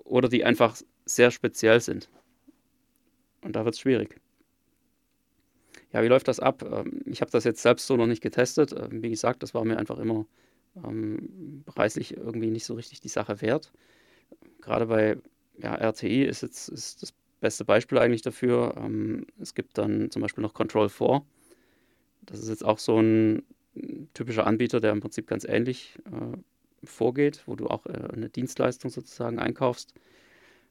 oder 0.04 0.30
die 0.30 0.44
einfach 0.46 0.78
sehr 1.06 1.32
speziell 1.32 1.80
sind. 1.82 2.10
Und 3.42 3.56
da 3.56 3.66
wird 3.66 3.76
es 3.76 3.82
schwierig. 3.82 4.20
Ja, 5.94 6.04
wie 6.04 6.08
läuft 6.08 6.28
das 6.28 6.40
ab? 6.40 6.64
Ähm, 6.64 7.02
ich 7.06 7.22
habe 7.22 7.32
das 7.32 7.44
jetzt 7.44 7.62
selbst 7.62 7.88
so 7.88 7.96
noch 7.98 8.06
nicht 8.06 8.22
getestet. 8.22 8.74
Ähm, 8.74 9.02
wie 9.02 9.10
gesagt, 9.10 9.44
das 9.44 9.54
war 9.54 9.66
mir 9.66 9.78
einfach 9.78 9.98
immer 9.98 10.26
ähm, 10.84 11.64
preislich 11.66 12.16
irgendwie 12.16 12.52
nicht 12.52 12.66
so 12.66 12.76
richtig 12.76 13.02
die 13.02 13.08
Sache 13.08 13.42
wert. 13.42 13.72
Gerade 14.62 14.86
bei 14.86 15.18
ja, 15.58 15.76
RTI 15.76 16.24
ist 16.24 16.42
jetzt 16.42 16.70
ist 16.70 17.02
das 17.02 17.14
beste 17.40 17.66
Beispiel 17.66 17.98
eigentlich 17.98 18.22
dafür. 18.22 18.76
Ähm, 18.78 19.26
es 19.40 19.56
gibt 19.56 19.78
dann 19.78 20.12
zum 20.12 20.22
Beispiel 20.22 20.42
noch 20.44 20.54
Control 20.54 20.90
4. 20.90 21.24
Das 22.22 22.40
ist 22.40 22.50
jetzt 22.50 22.66
auch 22.66 22.78
so 22.78 23.00
ein 23.00 23.44
typischer 24.14 24.46
Anbieter, 24.46 24.80
der 24.80 24.92
im 24.92 25.00
Prinzip 25.00 25.28
ganz 25.28 25.46
ähnlich 25.46 25.98
äh, 26.06 26.38
vorgeht, 26.84 27.44
wo 27.46 27.56
du 27.56 27.68
auch 27.68 27.86
äh, 27.86 28.10
eine 28.14 28.30
Dienstleistung 28.30 28.92
sozusagen 28.92 29.40
einkaufst. 29.40 29.94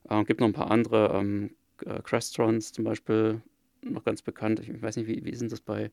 Es 0.04 0.10
äh, 0.10 0.24
gibt 0.24 0.40
noch 0.40 0.46
ein 0.46 0.52
paar 0.52 0.70
andere. 0.70 1.12
Ähm, 1.14 1.50
äh, 1.84 2.00
Crestrons 2.02 2.72
zum 2.72 2.84
Beispiel 2.84 3.40
noch 3.82 4.04
ganz 4.04 4.22
bekannt. 4.22 4.60
Ich 4.60 4.82
weiß 4.82 4.96
nicht, 4.96 5.06
wie, 5.06 5.24
wie 5.24 5.34
sind 5.34 5.52
das 5.52 5.60
bei 5.60 5.90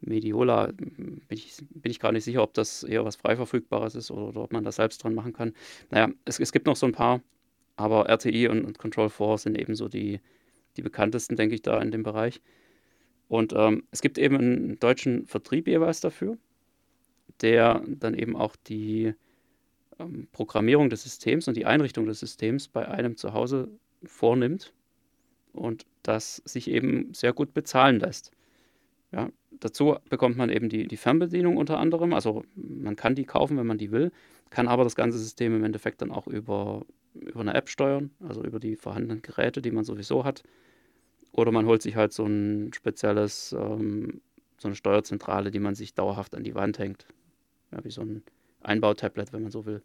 Mediola? 0.00 0.72
Bin 0.76 1.22
ich, 1.30 1.56
bin 1.70 1.90
ich 1.90 2.00
gar 2.00 2.12
nicht 2.12 2.24
sicher, 2.24 2.42
ob 2.42 2.54
das 2.54 2.82
eher 2.82 3.04
was 3.04 3.16
frei 3.16 3.36
verfügbares 3.36 3.94
ist 3.94 4.10
oder, 4.10 4.28
oder 4.28 4.42
ob 4.42 4.52
man 4.52 4.64
das 4.64 4.76
selbst 4.76 5.02
dran 5.02 5.14
machen 5.14 5.32
kann. 5.32 5.52
Naja, 5.90 6.10
es, 6.24 6.40
es 6.40 6.52
gibt 6.52 6.66
noch 6.66 6.76
so 6.76 6.86
ein 6.86 6.92
paar, 6.92 7.20
aber 7.76 8.08
RTI 8.08 8.48
und, 8.48 8.64
und 8.64 8.78
Control 8.78 9.10
4 9.10 9.38
sind 9.38 9.58
eben 9.58 9.74
so 9.74 9.88
die, 9.88 10.20
die 10.76 10.82
bekanntesten, 10.82 11.36
denke 11.36 11.54
ich, 11.54 11.62
da 11.62 11.80
in 11.80 11.90
dem 11.90 12.02
Bereich. 12.02 12.40
Und 13.28 13.52
ähm, 13.54 13.84
es 13.90 14.00
gibt 14.00 14.18
eben 14.18 14.36
einen 14.36 14.80
deutschen 14.80 15.26
Vertrieb 15.26 15.68
jeweils 15.68 16.00
dafür, 16.00 16.38
der 17.40 17.82
dann 17.86 18.14
eben 18.14 18.36
auch 18.36 18.56
die 18.56 19.14
ähm, 19.98 20.28
Programmierung 20.32 20.90
des 20.90 21.02
Systems 21.02 21.48
und 21.48 21.56
die 21.56 21.66
Einrichtung 21.66 22.06
des 22.06 22.20
Systems 22.20 22.68
bei 22.68 22.88
einem 22.88 23.16
zu 23.16 23.32
Hause 23.32 23.68
vornimmt 24.04 24.72
und 25.52 25.86
das 26.02 26.36
sich 26.44 26.70
eben 26.70 27.12
sehr 27.14 27.32
gut 27.32 27.54
bezahlen 27.54 28.00
lässt. 28.00 28.32
Ja, 29.12 29.30
dazu 29.50 29.96
bekommt 30.10 30.36
man 30.36 30.50
eben 30.50 30.68
die, 30.68 30.86
die 30.86 30.96
Fernbedienung 30.96 31.56
unter 31.56 31.78
anderem. 31.78 32.12
Also 32.12 32.44
man 32.54 32.96
kann 32.96 33.14
die 33.14 33.24
kaufen, 33.24 33.56
wenn 33.56 33.66
man 33.66 33.78
die 33.78 33.90
will, 33.90 34.12
kann 34.50 34.68
aber 34.68 34.84
das 34.84 34.96
ganze 34.96 35.18
System 35.18 35.56
im 35.56 35.64
Endeffekt 35.64 36.02
dann 36.02 36.12
auch 36.12 36.26
über, 36.26 36.84
über 37.14 37.40
eine 37.40 37.54
App 37.54 37.68
steuern, 37.68 38.10
also 38.20 38.44
über 38.44 38.60
die 38.60 38.76
vorhandenen 38.76 39.22
Geräte, 39.22 39.62
die 39.62 39.70
man 39.70 39.84
sowieso 39.84 40.24
hat. 40.24 40.42
Oder 41.32 41.52
man 41.52 41.66
holt 41.66 41.82
sich 41.82 41.96
halt 41.96 42.12
so 42.12 42.24
ein 42.26 42.72
spezielles, 42.74 43.52
ähm, 43.52 44.20
so 44.58 44.68
eine 44.68 44.74
Steuerzentrale, 44.74 45.50
die 45.50 45.60
man 45.60 45.74
sich 45.74 45.94
dauerhaft 45.94 46.34
an 46.34 46.44
die 46.44 46.54
Wand 46.54 46.78
hängt. 46.78 47.06
Ja, 47.72 47.84
wie 47.84 47.90
so 47.90 48.02
ein 48.02 48.22
Einbautablet, 48.62 49.32
wenn 49.32 49.42
man 49.42 49.50
so 49.50 49.66
will. 49.66 49.82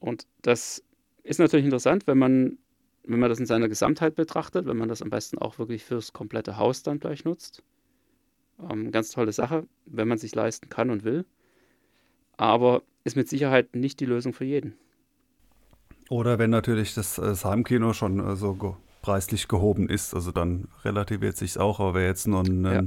Und 0.00 0.26
das 0.42 0.82
ist 1.22 1.38
natürlich 1.38 1.64
interessant, 1.64 2.06
wenn 2.06 2.18
man, 2.18 2.58
wenn 3.04 3.20
man 3.20 3.28
das 3.28 3.38
in 3.38 3.46
seiner 3.46 3.68
Gesamtheit 3.68 4.14
betrachtet, 4.14 4.66
wenn 4.66 4.76
man 4.76 4.88
das 4.88 5.02
am 5.02 5.10
besten 5.10 5.38
auch 5.38 5.58
wirklich 5.58 5.84
fürs 5.84 6.12
komplette 6.12 6.56
Haus 6.56 6.82
dann 6.82 6.98
gleich 6.98 7.24
nutzt. 7.24 7.62
Ähm, 8.68 8.90
ganz 8.90 9.10
tolle 9.10 9.32
Sache, 9.32 9.66
wenn 9.86 10.08
man 10.08 10.18
sich 10.18 10.34
leisten 10.34 10.68
kann 10.68 10.90
und 10.90 11.04
will. 11.04 11.24
Aber 12.36 12.82
ist 13.04 13.16
mit 13.16 13.28
Sicherheit 13.28 13.76
nicht 13.76 14.00
die 14.00 14.06
Lösung 14.06 14.32
für 14.32 14.44
jeden. 14.44 14.74
Oder 16.10 16.38
wenn 16.38 16.50
natürlich 16.50 16.94
das, 16.94 17.16
das 17.16 17.44
Heimkino 17.44 17.92
schon 17.92 18.20
äh, 18.20 18.36
so 18.36 18.54
preislich 19.02 19.48
gehoben 19.48 19.88
ist. 19.88 20.14
Also 20.14 20.32
dann 20.32 20.68
relativiert 20.84 21.36
sich 21.36 21.58
auch. 21.58 21.80
Aber 21.80 21.94
wer 21.94 22.06
jetzt 22.06 22.26
nur, 22.26 22.40
einen, 22.40 22.64
ja. 22.64 22.82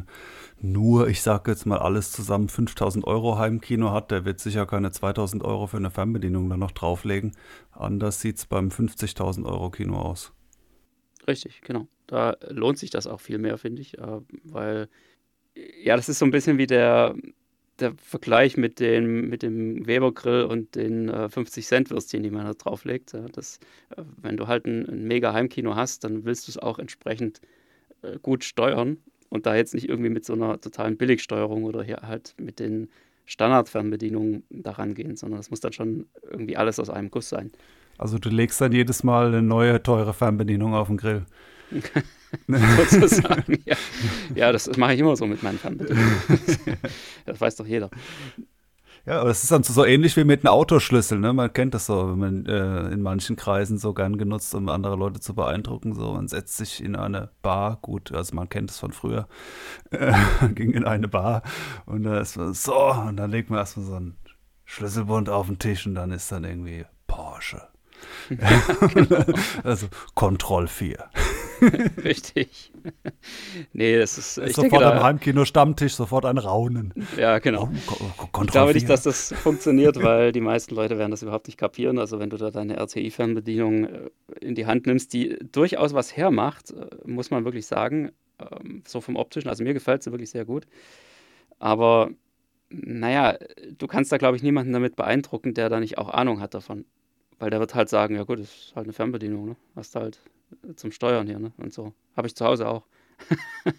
nur, 0.62 1.08
ich 1.08 1.22
sage 1.22 1.52
jetzt 1.52 1.66
mal 1.66 1.78
alles 1.78 2.12
zusammen, 2.12 2.50
5000 2.50 3.06
Euro 3.06 3.38
Heimkino 3.38 3.92
hat, 3.92 4.12
der 4.12 4.26
wird 4.26 4.40
sicher 4.40 4.66
keine 4.66 4.92
2000 4.92 5.44
Euro 5.44 5.68
für 5.68 5.78
eine 5.78 5.92
Fernbedienung 5.92 6.50
dann 6.50 6.60
noch 6.60 6.72
drauflegen. 6.72 7.36
Anders 7.72 8.22
sieht 8.22 8.38
es 8.38 8.46
beim 8.46 8.70
50.000 8.70 9.46
Euro 9.46 9.70
Kino 9.70 9.98
aus. 9.98 10.34
Richtig, 11.28 11.62
genau. 11.62 11.88
Da 12.08 12.38
lohnt 12.50 12.78
sich 12.78 12.90
das 12.90 13.08
auch 13.08 13.20
viel 13.20 13.38
mehr, 13.38 13.58
finde 13.58 13.82
ich, 13.82 13.98
äh, 13.98 14.22
weil 14.44 14.90
ja, 15.84 15.96
das 15.96 16.10
ist 16.10 16.20
so 16.20 16.26
ein 16.26 16.32
bisschen 16.32 16.58
wie 16.58 16.68
der, 16.68 17.16
der 17.80 17.94
Vergleich 17.98 18.58
mit, 18.58 18.80
den, 18.80 19.30
mit 19.30 19.44
dem 19.44 19.86
Weber-Grill 19.86 20.44
und 20.44 20.76
den 20.76 21.10
äh, 21.10 21.28
50-Cent-Würstchen, 21.32 22.24
die 22.24 22.32
man 22.32 22.46
da 22.46 22.54
drauflegt. 22.54 23.14
Ja, 23.14 23.26
das, 23.32 23.60
äh, 23.96 24.04
wenn 24.22 24.38
du 24.38 24.48
halt 24.48 24.66
ein, 24.66 24.88
ein 24.88 25.04
mega 25.08 25.34
Heimkino 25.34 25.76
hast, 25.76 26.04
dann 26.04 26.26
willst 26.26 26.48
du 26.48 26.52
es 26.52 26.58
auch 26.58 26.80
entsprechend 26.80 27.42
äh, 28.02 28.18
gut 28.22 28.44
steuern 28.44 28.98
und 29.30 29.46
da 29.46 29.56
jetzt 29.56 29.74
nicht 29.74 29.90
irgendwie 29.90 30.10
mit 30.10 30.26
so 30.26 30.34
einer 30.34 30.60
totalen 30.60 30.98
Billigsteuerung 30.98 31.64
oder 31.64 31.84
hier 31.84 31.98
halt 32.04 32.36
mit 32.38 32.60
den 32.60 32.90
Standardfernbedienungen 33.26 34.44
daran 34.50 34.94
gehen, 34.94 35.16
sondern 35.16 35.40
das 35.40 35.50
muss 35.50 35.60
dann 35.60 35.74
schon 35.74 36.06
irgendwie 36.30 36.58
alles 36.58 36.80
aus 36.80 36.90
einem 36.90 37.10
Guss 37.10 37.30
sein. 37.30 37.52
Also 37.98 38.20
du 38.20 38.30
legst 38.30 38.62
dann 38.62 38.72
jedes 38.72 39.04
Mal 39.04 39.28
eine 39.28 39.42
neue 39.42 39.82
teure 39.82 40.14
Fernbedienung 40.14 40.74
auf 40.74 40.88
den 40.88 40.98
Grill. 40.98 41.26
sozusagen. 42.48 43.60
ja. 43.66 43.76
ja, 44.36 44.52
das 44.52 44.76
mache 44.78 44.94
ich 44.94 45.00
immer 45.00 45.16
so 45.16 45.26
mit 45.26 45.44
meinen 45.44 45.60
Fernbedienungen. 45.60 46.18
das 47.26 47.40
weiß 47.42 47.56
doch 47.58 47.68
jeder. 47.68 47.90
Ja, 49.06 49.20
aber 49.20 49.30
das 49.30 49.44
ist 49.44 49.52
dann 49.52 49.62
so 49.62 49.86
ähnlich 49.86 50.18
wie 50.18 50.24
mit 50.24 50.44
einem 50.44 50.54
Autoschlüssel, 50.54 51.20
ne? 51.20 51.32
Man 51.32 51.54
kennt 51.54 51.76
das 51.76 51.86
so, 51.86 52.10
wenn 52.10 52.18
man 52.18 52.46
äh, 52.48 52.92
in 52.92 53.04
manchen 53.04 53.36
Kreisen 53.36 53.78
so 53.78 53.94
gern 53.94 54.18
genutzt, 54.18 54.56
um 54.56 54.68
andere 54.68 54.96
Leute 54.96 55.20
zu 55.20 55.36
beeindrucken. 55.36 55.94
So, 55.94 56.14
man 56.14 56.28
setzt 56.28 56.58
sich 56.58 56.84
in 56.84 56.96
eine 56.96 57.30
Bar, 57.44 57.78
gut, 57.84 58.12
also 58.12 58.36
man 58.36 58.50
kennt 58.50 58.72
es 58.72 58.80
von 58.80 58.94
früher, 58.94 59.28
äh, 59.92 60.12
ging 60.56 60.72
in 60.72 60.86
eine 60.86 61.08
Bar 61.08 61.44
und 61.86 62.02
da 62.02 62.20
ist 62.20 62.36
man 62.36 62.54
so, 62.56 62.76
und 62.76 63.18
dann 63.18 63.30
legt 63.30 63.52
man 63.52 63.60
erstmal 63.60 63.86
so 63.86 63.94
einen 63.94 64.18
Schlüsselbund 64.64 65.30
auf 65.30 65.46
den 65.46 65.60
Tisch 65.60 65.86
und 65.86 65.94
dann 65.94 66.12
ist 66.12 66.32
dann 66.32 66.44
irgendwie 66.44 66.86
Porsche. 67.06 67.62
also 69.64 69.88
Kontroll 70.16 70.68
4. 70.68 70.98
Richtig. 72.04 72.72
nee, 73.74 73.98
das 73.98 74.18
ist. 74.18 74.38
Ich 74.38 74.56
sofort 74.56 74.82
denke, 74.82 74.86
am 74.86 75.04
Heimkino 75.04 75.46
Stammtisch, 75.46 75.96
sofort 75.96 76.26
ein 76.26 76.38
Raunen. 76.38 76.94
Ja, 77.18 77.40
genau. 77.40 77.70
Oh, 77.88 78.42
ich 78.44 78.52
glaube 78.52 78.74
nicht, 78.74 78.90
dass 78.90 79.04
das 79.04 79.34
funktioniert, 79.34 80.02
weil 80.02 80.32
die 80.32 80.42
meisten 80.42 80.76
Leute 80.76 80.98
werden 80.98 81.12
das 81.12 81.22
überhaupt 81.22 81.48
nicht 81.48 81.58
kapieren. 81.58 82.00
Also, 82.00 82.20
wenn 82.20 82.30
du 82.30 82.38
da 82.38 82.52
deine 82.52 82.78
RTI-Fernbedienung 82.78 83.86
äh, 83.86 84.10
in 84.42 84.56
die 84.56 84.66
Hand 84.66 84.86
nimmst, 84.88 85.14
die 85.14 85.38
durchaus 85.52 85.94
was 85.94 86.16
hermacht, 86.16 86.72
äh, 86.72 86.88
muss 87.06 87.32
man 87.32 87.46
wirklich 87.46 87.66
sagen. 87.68 88.12
Ähm, 88.40 88.84
so 88.88 89.02
vom 89.02 89.16
optischen. 89.16 89.50
Also, 89.50 89.64
mir 89.64 89.74
gefällt 89.74 90.04
sie 90.04 90.12
wirklich 90.12 90.30
sehr 90.30 90.46
gut. 90.46 90.66
Aber, 91.60 92.10
naja, 92.70 93.38
du 93.78 93.88
kannst 93.88 94.12
da, 94.12 94.18
glaube 94.18 94.38
ich, 94.38 94.44
niemanden 94.44 94.74
damit 94.74 94.96
beeindrucken, 94.96 95.54
der 95.54 95.70
da 95.70 95.80
nicht 95.80 95.98
auch 95.98 96.10
Ahnung 96.10 96.42
hat 96.42 96.54
davon. 96.54 96.86
Weil 97.40 97.50
der 97.50 97.60
wird 97.60 97.76
halt 97.76 97.90
sagen: 97.90 98.16
Ja, 98.16 98.24
gut, 98.24 98.40
das 98.40 98.48
ist 98.48 98.74
halt 98.76 98.86
eine 98.86 98.94
Fernbedienung, 98.94 99.46
ne? 99.46 99.56
Hast 99.76 99.96
halt 99.96 100.22
zum 100.76 100.92
Steuern 100.92 101.28
hier, 101.28 101.40
ne? 101.40 101.52
Und 101.58 101.74
so. 101.74 101.94
Habe 102.16 102.28
ich 102.28 102.36
zu 102.36 102.46
Hause 102.46 102.68
auch. 102.68 102.86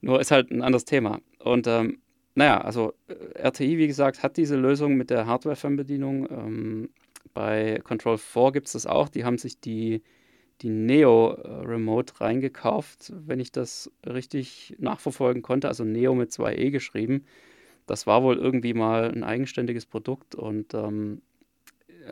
Nur 0.00 0.20
ist 0.20 0.30
halt 0.30 0.50
ein 0.50 0.62
anderes 0.62 0.84
Thema. 0.84 1.20
Und 1.38 1.66
ähm, 1.66 1.98
naja, 2.34 2.60
also 2.60 2.94
äh, 3.08 3.38
RTI, 3.38 3.78
wie 3.78 3.86
gesagt, 3.86 4.22
hat 4.22 4.36
diese 4.36 4.56
Lösung 4.56 4.96
mit 4.96 5.10
der 5.10 5.26
Hardware-Fernbedienung. 5.26 6.28
Ähm, 6.30 6.90
bei 7.32 7.80
Control 7.84 8.18
4 8.18 8.52
gibt 8.52 8.66
es 8.66 8.72
das 8.72 8.86
auch. 8.86 9.08
Die 9.08 9.24
haben 9.24 9.38
sich 9.38 9.60
die, 9.60 10.02
die 10.60 10.70
Neo 10.70 11.32
äh, 11.32 11.48
Remote 11.64 12.20
reingekauft, 12.20 13.12
wenn 13.14 13.40
ich 13.40 13.52
das 13.52 13.90
richtig 14.06 14.74
nachverfolgen 14.78 15.42
konnte. 15.42 15.68
Also 15.68 15.84
Neo 15.84 16.14
mit 16.14 16.30
2E 16.30 16.70
geschrieben. 16.70 17.24
Das 17.86 18.06
war 18.06 18.22
wohl 18.22 18.36
irgendwie 18.36 18.74
mal 18.74 19.10
ein 19.10 19.24
eigenständiges 19.24 19.86
Produkt 19.86 20.34
und 20.34 20.74
ähm, 20.74 21.20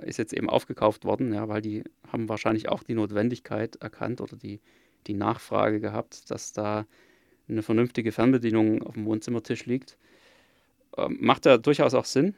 ist 0.00 0.18
jetzt 0.18 0.32
eben 0.32 0.48
aufgekauft 0.48 1.04
worden, 1.04 1.32
ja, 1.32 1.48
weil 1.48 1.62
die 1.62 1.84
haben 2.10 2.28
wahrscheinlich 2.28 2.68
auch 2.68 2.82
die 2.82 2.94
Notwendigkeit 2.94 3.76
erkannt 3.76 4.20
oder 4.20 4.36
die, 4.36 4.60
die 5.06 5.14
Nachfrage 5.14 5.80
gehabt, 5.80 6.30
dass 6.30 6.52
da 6.52 6.86
eine 7.48 7.62
vernünftige 7.62 8.12
Fernbedienung 8.12 8.82
auf 8.82 8.94
dem 8.94 9.04
Wohnzimmertisch 9.04 9.66
liegt. 9.66 9.98
Ähm, 10.96 11.18
macht 11.20 11.46
ja 11.46 11.58
durchaus 11.58 11.94
auch 11.94 12.04
Sinn, 12.04 12.34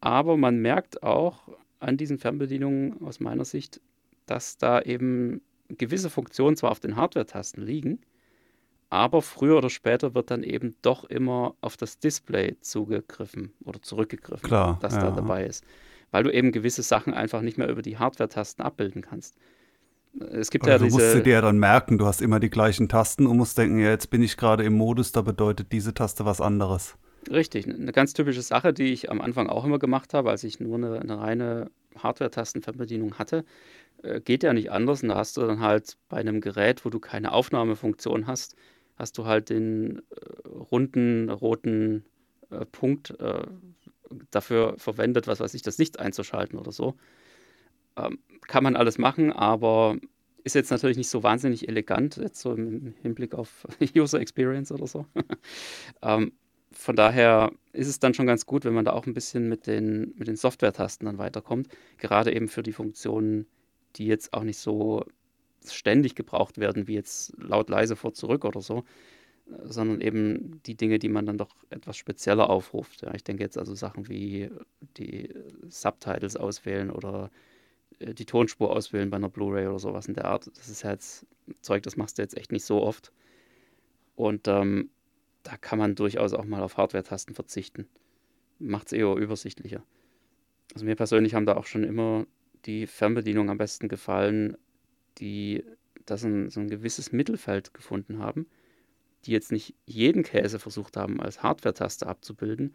aber 0.00 0.36
man 0.36 0.58
merkt 0.58 1.02
auch 1.02 1.48
an 1.78 1.96
diesen 1.96 2.18
Fernbedienungen 2.18 3.02
aus 3.02 3.20
meiner 3.20 3.44
Sicht, 3.44 3.80
dass 4.26 4.56
da 4.58 4.80
eben 4.80 5.40
gewisse 5.68 6.10
Funktionen 6.10 6.56
zwar 6.56 6.70
auf 6.70 6.80
den 6.80 6.96
Hardware-Tasten 6.96 7.62
liegen, 7.62 8.00
aber 8.90 9.22
früher 9.22 9.56
oder 9.56 9.70
später 9.70 10.14
wird 10.14 10.30
dann 10.30 10.42
eben 10.42 10.76
doch 10.82 11.04
immer 11.04 11.54
auf 11.60 11.76
das 11.76 11.98
Display 11.98 12.56
zugegriffen 12.60 13.52
oder 13.64 13.80
zurückgegriffen, 13.80 14.46
Klar, 14.46 14.78
das 14.80 14.94
ja. 14.94 15.00
da 15.00 15.10
dabei 15.10 15.46
ist 15.46 15.64
weil 16.12 16.22
du 16.22 16.32
eben 16.32 16.52
gewisse 16.52 16.82
Sachen 16.82 17.12
einfach 17.12 17.40
nicht 17.40 17.58
mehr 17.58 17.68
über 17.68 17.82
die 17.82 17.98
Hardware-Tasten 17.98 18.62
abbilden 18.62 19.02
kannst. 19.02 19.36
Es 20.30 20.50
gibt 20.50 20.68
also 20.68 20.84
ja 20.84 20.84
diese. 20.84 20.98
Du 20.98 21.14
musst 21.14 21.26
dir 21.26 21.32
ja 21.32 21.40
dann 21.40 21.58
merken, 21.58 21.98
du 21.98 22.06
hast 22.06 22.22
immer 22.22 22.38
die 22.38 22.50
gleichen 22.50 22.88
Tasten 22.88 23.26
und 23.26 23.36
musst 23.36 23.58
denken, 23.58 23.78
ja, 23.78 23.88
jetzt 23.90 24.10
bin 24.10 24.22
ich 24.22 24.36
gerade 24.36 24.62
im 24.62 24.74
Modus, 24.74 25.10
da 25.10 25.22
bedeutet 25.22 25.72
diese 25.72 25.94
Taste 25.94 26.24
was 26.24 26.40
anderes. 26.40 26.96
Richtig, 27.30 27.66
eine 27.66 27.92
ganz 27.92 28.12
typische 28.12 28.42
Sache, 28.42 28.72
die 28.72 28.92
ich 28.92 29.10
am 29.10 29.20
Anfang 29.20 29.48
auch 29.48 29.64
immer 29.64 29.78
gemacht 29.78 30.12
habe, 30.12 30.30
als 30.30 30.44
ich 30.44 30.60
nur 30.60 30.76
eine, 30.76 31.00
eine 31.00 31.18
reine 31.18 31.70
Hardware-Tastenverbedienung 31.96 33.18
hatte. 33.18 33.44
Äh, 34.02 34.20
geht 34.20 34.42
ja 34.42 34.52
nicht 34.52 34.70
anders 34.70 35.02
und 35.02 35.10
da 35.10 35.16
hast 35.16 35.36
du 35.36 35.42
dann 35.42 35.60
halt 35.60 35.96
bei 36.08 36.18
einem 36.18 36.40
Gerät, 36.40 36.84
wo 36.84 36.90
du 36.90 36.98
keine 36.98 37.32
Aufnahmefunktion 37.32 38.26
hast, 38.26 38.56
hast 38.96 39.16
du 39.16 39.24
halt 39.24 39.50
den 39.50 39.98
äh, 39.98 40.48
runden 40.48 41.30
roten 41.30 42.04
äh, 42.50 42.66
Punkt 42.66 43.18
äh, 43.18 43.46
dafür 44.30 44.74
verwendet, 44.78 45.26
was 45.26 45.40
weiß 45.40 45.54
ich, 45.54 45.62
das 45.62 45.78
Licht 45.78 45.98
einzuschalten 45.98 46.58
oder 46.58 46.72
so. 46.72 46.94
Ähm, 47.96 48.18
kann 48.48 48.64
man 48.64 48.76
alles 48.76 48.98
machen, 48.98 49.32
aber 49.32 49.96
ist 50.44 50.54
jetzt 50.54 50.70
natürlich 50.70 50.96
nicht 50.96 51.08
so 51.10 51.22
wahnsinnig 51.22 51.68
elegant, 51.68 52.16
jetzt 52.16 52.40
so 52.40 52.54
im 52.54 52.94
Hinblick 53.02 53.34
auf 53.34 53.66
User 53.96 54.20
Experience 54.20 54.72
oder 54.72 54.86
so. 54.86 55.06
ähm, 56.02 56.32
von 56.72 56.96
daher 56.96 57.52
ist 57.72 57.88
es 57.88 58.00
dann 58.00 58.14
schon 58.14 58.26
ganz 58.26 58.46
gut, 58.46 58.64
wenn 58.64 58.74
man 58.74 58.84
da 58.84 58.92
auch 58.92 59.06
ein 59.06 59.14
bisschen 59.14 59.48
mit 59.48 59.66
den, 59.66 60.14
mit 60.16 60.26
den 60.26 60.36
Software-Tasten 60.36 61.04
dann 61.06 61.18
weiterkommt. 61.18 61.68
Gerade 61.98 62.34
eben 62.34 62.48
für 62.48 62.62
die 62.62 62.72
Funktionen, 62.72 63.46
die 63.96 64.06
jetzt 64.06 64.32
auch 64.32 64.42
nicht 64.42 64.58
so 64.58 65.04
ständig 65.70 66.14
gebraucht 66.14 66.58
werden, 66.58 66.88
wie 66.88 66.94
jetzt 66.94 67.34
laut, 67.36 67.68
leise, 67.68 67.94
vor, 67.94 68.14
zurück 68.14 68.44
oder 68.44 68.60
so, 68.60 68.84
sondern 69.64 70.00
eben 70.00 70.60
die 70.66 70.76
Dinge, 70.76 70.98
die 70.98 71.08
man 71.08 71.26
dann 71.26 71.38
doch 71.38 71.54
etwas 71.70 71.96
spezieller 71.96 72.50
aufruft. 72.50 73.02
Ja, 73.02 73.14
ich 73.14 73.24
denke 73.24 73.42
jetzt 73.42 73.58
also 73.58 73.74
Sachen 73.74 74.08
wie 74.08 74.50
die 74.96 75.32
Subtitles 75.68 76.36
auswählen 76.36 76.90
oder 76.90 77.30
äh, 77.98 78.14
die 78.14 78.26
Tonspur 78.26 78.70
auswählen 78.70 79.10
bei 79.10 79.16
einer 79.16 79.28
Blu-ray 79.28 79.66
oder 79.66 79.78
sowas 79.78 80.06
in 80.06 80.14
der 80.14 80.26
Art. 80.26 80.50
Das 80.56 80.68
ist 80.68 80.82
ja 80.82 80.90
jetzt 80.90 81.26
Zeug, 81.60 81.82
das 81.82 81.96
machst 81.96 82.18
du 82.18 82.22
jetzt 82.22 82.36
echt 82.36 82.52
nicht 82.52 82.64
so 82.64 82.82
oft. 82.82 83.12
Und 84.14 84.48
ähm, 84.48 84.90
da 85.42 85.56
kann 85.56 85.78
man 85.78 85.94
durchaus 85.94 86.34
auch 86.34 86.44
mal 86.44 86.62
auf 86.62 86.76
Hardware-Tasten 86.76 87.34
verzichten. 87.34 87.88
Macht 88.58 88.88
es 88.88 88.92
eher 88.92 89.14
übersichtlicher. 89.14 89.82
Also 90.74 90.84
mir 90.84 90.96
persönlich 90.96 91.34
haben 91.34 91.46
da 91.46 91.56
auch 91.56 91.66
schon 91.66 91.84
immer 91.84 92.26
die 92.64 92.86
Fernbedienungen 92.86 93.50
am 93.50 93.58
besten 93.58 93.88
gefallen, 93.88 94.56
die 95.18 95.64
das 96.06 96.24
ein, 96.24 96.50
so 96.50 96.60
ein 96.60 96.68
gewisses 96.68 97.12
Mittelfeld 97.12 97.74
gefunden 97.74 98.18
haben 98.18 98.46
die 99.24 99.32
jetzt 99.32 99.52
nicht 99.52 99.74
jeden 99.86 100.22
Käse 100.22 100.58
versucht 100.58 100.96
haben, 100.96 101.20
als 101.20 101.42
Hardware-Taste 101.42 102.06
abzubilden, 102.06 102.74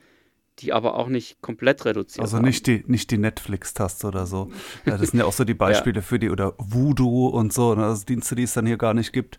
die 0.59 0.73
aber 0.73 0.95
auch 0.95 1.07
nicht 1.07 1.41
komplett 1.41 1.85
reduziert 1.85 2.23
Also 2.23 2.37
haben. 2.37 2.45
nicht 2.45 2.65
die, 2.65 2.83
nicht 2.87 3.11
die 3.11 3.19
Netflix-Taste 3.19 4.07
oder 4.07 4.25
so. 4.25 4.49
Ja, 4.85 4.97
das 4.97 5.11
sind 5.11 5.19
ja 5.19 5.25
auch 5.25 5.33
so 5.33 5.43
die 5.43 5.53
Beispiele 5.53 5.97
ja. 5.97 6.01
für 6.01 6.17
die, 6.17 6.29
oder 6.29 6.53
Voodoo 6.57 7.27
und 7.27 7.53
so, 7.53 7.75
ne? 7.75 7.85
also 7.85 8.03
Dienste, 8.05 8.35
die 8.35 8.43
es 8.43 8.53
dann 8.53 8.65
hier 8.65 8.77
gar 8.77 8.93
nicht 8.93 9.13
gibt. 9.13 9.37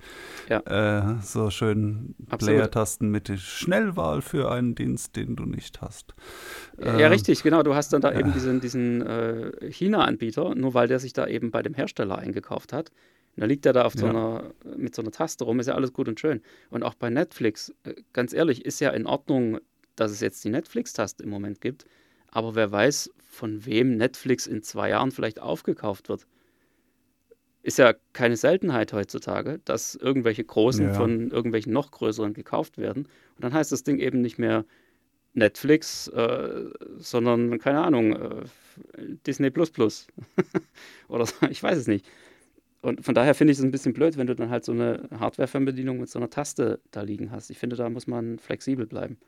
Ja. 0.48 0.60
Äh, 0.60 1.20
so 1.22 1.50
schön 1.50 2.14
Player-Tasten 2.28 3.10
mit 3.10 3.28
der 3.28 3.36
Schnellwahl 3.36 4.22
für 4.22 4.50
einen 4.50 4.74
Dienst, 4.74 5.16
den 5.16 5.34
du 5.34 5.44
nicht 5.44 5.80
hast. 5.80 6.14
Ja, 6.80 6.98
ähm, 6.98 7.10
richtig, 7.10 7.42
genau. 7.42 7.62
Du 7.64 7.74
hast 7.74 7.92
dann 7.92 8.00
da 8.00 8.12
ja. 8.12 8.20
eben 8.20 8.32
diesen, 8.32 8.60
diesen 8.60 9.04
äh, 9.04 9.72
China-Anbieter, 9.72 10.54
nur 10.54 10.74
weil 10.74 10.86
der 10.86 11.00
sich 11.00 11.14
da 11.14 11.26
eben 11.26 11.50
bei 11.50 11.62
dem 11.62 11.74
Hersteller 11.74 12.18
eingekauft 12.18 12.72
hat. 12.72 12.92
Und 13.38 13.42
da 13.42 13.46
liegt 13.46 13.66
er 13.66 13.72
da 13.72 13.84
auf 13.84 13.92
so 13.92 14.06
einer, 14.06 14.52
mit 14.76 14.96
so 14.96 15.02
einer 15.02 15.12
Taste 15.12 15.44
rum, 15.44 15.60
ist 15.60 15.68
ja 15.68 15.76
alles 15.76 15.92
gut 15.92 16.08
und 16.08 16.18
schön. 16.18 16.42
Und 16.70 16.82
auch 16.82 16.94
bei 16.94 17.08
Netflix, 17.08 17.72
äh, 17.84 17.94
ganz 18.12 18.32
ehrlich, 18.32 18.64
ist 18.64 18.80
ja 18.80 18.90
in 18.90 19.06
Ordnung, 19.06 19.60
dass 19.94 20.10
es 20.10 20.18
jetzt 20.18 20.44
die 20.44 20.50
Netflix-Taste 20.50 21.22
im 21.22 21.30
Moment 21.30 21.60
gibt. 21.60 21.86
Aber 22.32 22.56
wer 22.56 22.72
weiß, 22.72 23.12
von 23.28 23.64
wem 23.64 23.96
Netflix 23.96 24.48
in 24.48 24.64
zwei 24.64 24.88
Jahren 24.88 25.12
vielleicht 25.12 25.40
aufgekauft 25.40 26.08
wird. 26.08 26.26
Ist 27.62 27.78
ja 27.78 27.94
keine 28.12 28.36
Seltenheit 28.36 28.92
heutzutage, 28.92 29.60
dass 29.64 29.94
irgendwelche 29.94 30.42
Großen 30.42 30.86
ja. 30.86 30.94
von 30.94 31.30
irgendwelchen 31.30 31.72
noch 31.72 31.92
größeren 31.92 32.34
gekauft 32.34 32.76
werden. 32.76 33.04
Und 33.04 33.44
dann 33.44 33.54
heißt 33.54 33.70
das 33.70 33.84
Ding 33.84 34.00
eben 34.00 34.20
nicht 34.20 34.40
mehr 34.40 34.64
Netflix, 35.32 36.08
äh, 36.08 36.70
sondern, 36.96 37.60
keine 37.60 37.84
Ahnung, 37.84 38.16
äh, 38.16 38.44
Disney 39.28 39.50
Plus 39.50 39.70
Plus. 39.70 40.08
Oder 41.08 41.26
so, 41.26 41.46
ich 41.48 41.62
weiß 41.62 41.78
es 41.78 41.86
nicht. 41.86 42.04
Und 42.80 43.04
von 43.04 43.14
daher 43.14 43.34
finde 43.34 43.52
ich 43.52 43.58
es 43.58 43.64
ein 43.64 43.72
bisschen 43.72 43.92
blöd, 43.92 44.16
wenn 44.16 44.28
du 44.28 44.36
dann 44.36 44.50
halt 44.50 44.64
so 44.64 44.72
eine 44.72 45.08
Hardware-Fernbedienung 45.18 45.98
mit 45.98 46.08
so 46.08 46.18
einer 46.18 46.30
Taste 46.30 46.80
da 46.90 47.02
liegen 47.02 47.32
hast. 47.32 47.50
Ich 47.50 47.58
finde, 47.58 47.76
da 47.76 47.90
muss 47.90 48.06
man 48.06 48.38
flexibel 48.38 48.86
bleiben. 48.86 49.18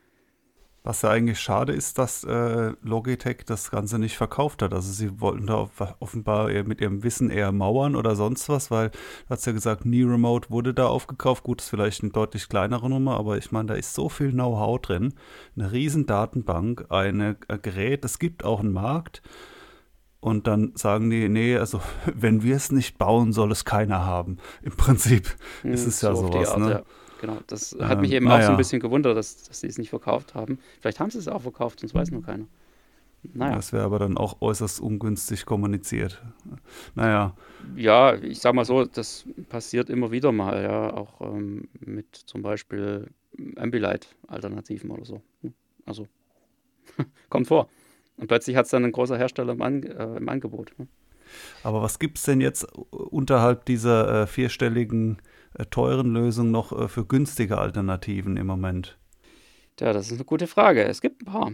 Was 0.83 1.03
ja 1.03 1.11
eigentlich 1.11 1.39
schade 1.39 1.73
ist, 1.73 1.99
dass 1.99 2.23
äh, 2.23 2.73
Logitech 2.81 3.43
das 3.45 3.69
Ganze 3.69 3.99
nicht 3.99 4.17
verkauft 4.17 4.63
hat. 4.63 4.73
Also 4.73 4.91
sie 4.91 5.21
wollten 5.21 5.45
da 5.45 5.69
offenbar 5.99 6.49
mit 6.63 6.81
ihrem 6.81 7.03
Wissen 7.03 7.29
eher 7.29 7.51
mauern 7.51 7.95
oder 7.95 8.15
sonst 8.15 8.49
was, 8.49 8.71
weil 8.71 8.89
du 8.89 8.97
hast 9.29 9.45
ja 9.45 9.51
gesagt, 9.51 9.83
Knee 9.83 10.03
Remote 10.03 10.49
wurde 10.49 10.73
da 10.73 10.87
aufgekauft. 10.87 11.43
Gut, 11.43 11.61
ist 11.61 11.69
vielleicht 11.69 12.01
eine 12.01 12.11
deutlich 12.11 12.49
kleinere 12.49 12.89
Nummer, 12.89 13.17
aber 13.17 13.37
ich 13.37 13.51
meine, 13.51 13.67
da 13.67 13.73
ist 13.75 13.93
so 13.93 14.09
viel 14.09 14.31
Know-how 14.31 14.81
drin. 14.81 15.13
Eine 15.55 15.71
riesen 15.71 16.07
Datenbank, 16.07 16.87
ein 16.89 17.21
äh, 17.21 17.35
Gerät, 17.61 18.03
es 18.03 18.17
gibt 18.17 18.43
auch 18.43 18.61
einen 18.61 18.73
Markt. 18.73 19.21
Und 20.21 20.45
dann 20.45 20.71
sagen 20.75 21.09
die, 21.09 21.27
nee, 21.27 21.57
also 21.57 21.81
wenn 22.13 22.43
wir 22.43 22.55
es 22.55 22.71
nicht 22.71 22.97
bauen, 22.97 23.33
soll 23.33 23.51
es 23.51 23.65
keiner 23.65 24.05
haben. 24.05 24.37
Im 24.61 24.71
Prinzip 24.77 25.35
hm, 25.63 25.73
ist 25.73 25.85
es 25.87 26.01
ja 26.01 26.15
so 26.15 26.27
sowas. 26.27 26.49
Art, 26.49 26.59
ne? 26.59 26.71
Ja. 26.71 26.83
Genau, 27.19 27.37
das 27.45 27.77
hat 27.79 27.97
ähm, 27.97 28.01
mich 28.01 28.13
eben 28.13 28.25
naja. 28.25 28.39
auch 28.39 28.45
so 28.45 28.51
ein 28.51 28.57
bisschen 28.57 28.79
gewundert, 28.79 29.15
dass, 29.15 29.43
dass 29.43 29.59
sie 29.59 29.67
es 29.67 29.77
nicht 29.77 29.91
verkauft 29.91 30.33
haben. 30.33 30.57
Vielleicht 30.79 30.99
haben 30.99 31.11
sie 31.11 31.19
es 31.19 31.27
auch 31.27 31.41
verkauft, 31.41 31.79
sonst 31.81 31.93
weiß 31.93 32.09
nur 32.09 32.23
keiner. 32.23 32.45
Naja. 33.33 33.55
Das 33.55 33.71
wäre 33.73 33.83
aber 33.83 33.99
dann 33.99 34.17
auch 34.17 34.41
äußerst 34.41 34.79
ungünstig 34.79 35.45
kommuniziert. 35.45 36.23
Naja. 36.95 37.35
Ja, 37.75 38.15
ich 38.15 38.39
sag 38.39 38.55
mal 38.55 38.65
so, 38.65 38.85
das 38.85 39.25
passiert 39.49 39.91
immer 39.91 40.11
wieder 40.11 40.31
mal, 40.31 40.63
ja, 40.63 40.93
auch 40.93 41.21
ähm, 41.21 41.67
mit 41.79 42.15
zum 42.15 42.41
Beispiel 42.41 43.07
Ambilight-Alternativen 43.55 44.89
oder 44.89 45.05
so. 45.05 45.21
Hm, 45.41 45.53
also, 45.85 46.07
kommt 47.29 47.47
vor. 47.47 47.69
Und 48.21 48.27
plötzlich 48.27 48.55
hat 48.55 48.65
es 48.65 48.71
dann 48.71 48.85
ein 48.85 48.91
großer 48.91 49.17
Hersteller 49.17 49.53
im, 49.53 49.61
An 49.63 49.81
äh, 49.81 50.17
im 50.17 50.29
Angebot. 50.29 50.73
Ne? 50.77 50.87
Aber 51.63 51.81
was 51.81 51.97
gibt 51.97 52.19
es 52.19 52.23
denn 52.23 52.39
jetzt 52.39 52.65
unterhalb 52.91 53.65
dieser 53.65 54.21
äh, 54.21 54.27
vierstelligen 54.27 55.19
äh, 55.55 55.65
teuren 55.65 56.13
Lösung 56.13 56.51
noch 56.51 56.71
äh, 56.71 56.87
für 56.87 57.03
günstige 57.03 57.57
Alternativen 57.57 58.37
im 58.37 58.45
Moment? 58.45 58.99
Ja, 59.79 59.91
das 59.91 60.11
ist 60.11 60.13
eine 60.13 60.25
gute 60.25 60.45
Frage. 60.45 60.83
Es 60.83 61.01
gibt 61.01 61.23
ein 61.23 61.25
paar. 61.25 61.51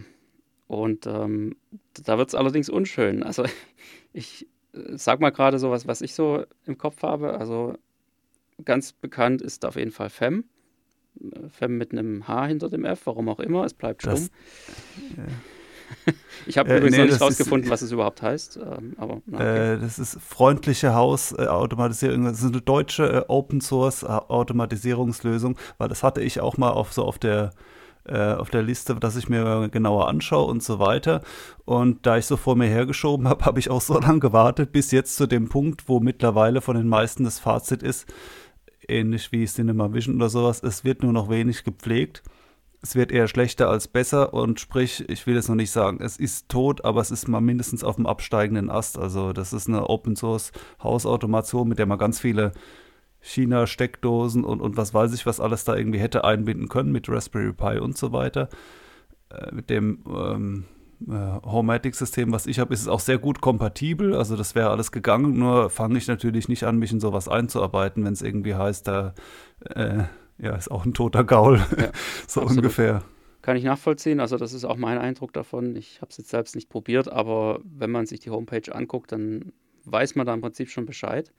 Und 0.66 1.06
ähm, 1.06 1.56
da 2.04 2.18
wird 2.18 2.28
es 2.28 2.34
allerdings 2.34 2.68
unschön. 2.68 3.22
Also 3.22 3.46
ich 4.12 4.46
äh, 4.74 4.98
sag 4.98 5.20
mal 5.20 5.30
gerade 5.30 5.58
so 5.58 5.70
was, 5.70 5.86
was 5.86 6.02
ich 6.02 6.12
so 6.12 6.44
im 6.66 6.76
Kopf 6.76 7.02
habe. 7.02 7.38
Also 7.38 7.78
ganz 8.62 8.92
bekannt 8.92 9.40
ist 9.40 9.64
auf 9.64 9.76
jeden 9.76 9.90
Fall 9.90 10.10
FEM. 10.10 10.44
FEM 11.48 11.78
mit 11.78 11.92
einem 11.92 12.28
H 12.28 12.46
hinter 12.48 12.68
dem 12.68 12.84
F, 12.84 13.06
warum 13.06 13.30
auch 13.30 13.40
immer, 13.40 13.64
es 13.64 13.72
bleibt 13.72 14.02
stumm. 14.02 14.12
Das, 14.12 14.30
ja. 15.16 15.24
Ich 16.46 16.56
habe 16.56 16.70
äh, 16.70 16.76
übrigens 16.78 16.96
nee, 16.96 17.04
noch 17.04 17.10
nicht 17.10 17.20
rausgefunden, 17.20 17.70
was 17.70 17.82
es 17.82 17.92
überhaupt 17.92 18.22
heißt. 18.22 18.56
Ähm, 18.56 18.94
aber, 18.96 19.20
na, 19.26 19.38
okay. 19.38 19.74
äh, 19.74 19.78
das 19.78 19.98
ist 19.98 20.18
freundliche 20.20 20.94
Hausautomatisierung. 20.94 22.24
Äh, 22.24 22.30
das 22.30 22.38
ist 22.40 22.46
eine 22.46 22.62
deutsche 22.62 23.06
äh, 23.06 23.24
Open 23.28 23.60
Source 23.60 24.04
Automatisierungslösung, 24.04 25.58
weil 25.78 25.88
das 25.88 26.02
hatte 26.02 26.22
ich 26.22 26.40
auch 26.40 26.56
mal 26.56 26.70
auf 26.70 26.92
so 26.92 27.04
auf 27.04 27.18
der 27.18 27.50
äh, 28.04 28.32
auf 28.32 28.48
der 28.50 28.62
Liste, 28.62 28.94
dass 28.94 29.16
ich 29.16 29.28
mir 29.28 29.68
genauer 29.68 30.08
anschaue 30.08 30.46
und 30.46 30.62
so 30.62 30.78
weiter. 30.78 31.22
Und 31.66 32.06
da 32.06 32.16
ich 32.16 32.24
so 32.24 32.36
vor 32.36 32.56
mir 32.56 32.68
hergeschoben 32.68 33.28
habe, 33.28 33.44
habe 33.44 33.58
ich 33.58 33.70
auch 33.70 33.82
so 33.82 33.98
lange 33.98 34.20
gewartet, 34.20 34.72
bis 34.72 34.90
jetzt 34.90 35.16
zu 35.16 35.26
dem 35.26 35.48
Punkt, 35.48 35.88
wo 35.88 36.00
mittlerweile 36.00 36.60
von 36.60 36.76
den 36.76 36.88
meisten 36.88 37.24
das 37.24 37.38
Fazit 37.38 37.82
ist, 37.82 38.06
ähnlich 38.88 39.32
wie 39.32 39.44
Cinema 39.44 39.92
Vision 39.92 40.16
oder 40.16 40.30
sowas, 40.30 40.62
es 40.62 40.84
wird 40.84 41.02
nur 41.02 41.12
noch 41.12 41.28
wenig 41.28 41.64
gepflegt 41.64 42.22
es 42.80 42.94
wird 42.94 43.10
eher 43.10 43.26
schlechter 43.26 43.68
als 43.68 43.88
besser 43.88 44.32
und 44.32 44.60
sprich, 44.60 45.08
ich 45.08 45.26
will 45.26 45.34
jetzt 45.34 45.48
noch 45.48 45.56
nicht 45.56 45.70
sagen, 45.70 45.98
es 46.00 46.16
ist 46.16 46.48
tot, 46.48 46.84
aber 46.84 47.00
es 47.00 47.10
ist 47.10 47.26
mal 47.26 47.40
mindestens 47.40 47.82
auf 47.82 47.96
dem 47.96 48.06
absteigenden 48.06 48.70
Ast. 48.70 48.98
Also 48.98 49.32
das 49.32 49.52
ist 49.52 49.68
eine 49.68 49.88
Open 49.88 50.14
Source 50.14 50.52
Hausautomation, 50.82 51.68
mit 51.68 51.78
der 51.78 51.86
man 51.86 51.98
ganz 51.98 52.20
viele 52.20 52.52
China-Steckdosen 53.20 54.44
und, 54.44 54.60
und 54.60 54.76
was 54.76 54.94
weiß 54.94 55.12
ich, 55.14 55.26
was 55.26 55.40
alles 55.40 55.64
da 55.64 55.74
irgendwie 55.74 55.98
hätte 55.98 56.24
einbinden 56.24 56.68
können 56.68 56.92
mit 56.92 57.08
Raspberry 57.08 57.52
Pi 57.52 57.78
und 57.78 57.98
so 57.98 58.12
weiter. 58.12 58.48
Äh, 59.30 59.52
mit 59.52 59.70
dem 59.70 60.04
ähm, 60.06 60.64
äh, 61.06 61.12
Homematic-System, 61.44 62.32
was 62.32 62.46
ich 62.46 62.60
habe, 62.60 62.72
ist 62.72 62.82
es 62.82 62.88
auch 62.88 63.00
sehr 63.00 63.18
gut 63.18 63.40
kompatibel. 63.40 64.14
Also 64.14 64.36
das 64.36 64.54
wäre 64.54 64.70
alles 64.70 64.92
gegangen, 64.92 65.36
nur 65.36 65.68
fange 65.70 65.98
ich 65.98 66.06
natürlich 66.06 66.48
nicht 66.48 66.62
an, 66.62 66.78
mich 66.78 66.92
in 66.92 67.00
sowas 67.00 67.28
einzuarbeiten, 67.28 68.04
wenn 68.04 68.12
es 68.12 68.22
irgendwie 68.22 68.54
heißt, 68.54 68.86
da 68.86 69.14
äh, 69.64 70.04
ja, 70.38 70.54
ist 70.56 70.70
auch 70.70 70.84
ein 70.84 70.94
toter 70.94 71.24
Gaul, 71.24 71.58
ja, 71.76 71.90
so 72.26 72.42
absolut. 72.42 72.64
ungefähr. 72.64 73.02
Kann 73.42 73.56
ich 73.56 73.64
nachvollziehen, 73.64 74.20
also 74.20 74.36
das 74.36 74.52
ist 74.52 74.64
auch 74.64 74.76
mein 74.76 74.98
Eindruck 74.98 75.32
davon. 75.32 75.74
Ich 75.76 76.00
habe 76.00 76.10
es 76.10 76.18
jetzt 76.18 76.30
selbst 76.30 76.54
nicht 76.54 76.68
probiert, 76.68 77.08
aber 77.08 77.60
wenn 77.64 77.90
man 77.90 78.06
sich 78.06 78.20
die 78.20 78.30
Homepage 78.30 78.74
anguckt, 78.74 79.12
dann 79.12 79.52
weiß 79.84 80.16
man 80.16 80.26
da 80.26 80.34
im 80.34 80.40
Prinzip 80.40 80.70
schon 80.70 80.86
Bescheid. 80.86 81.32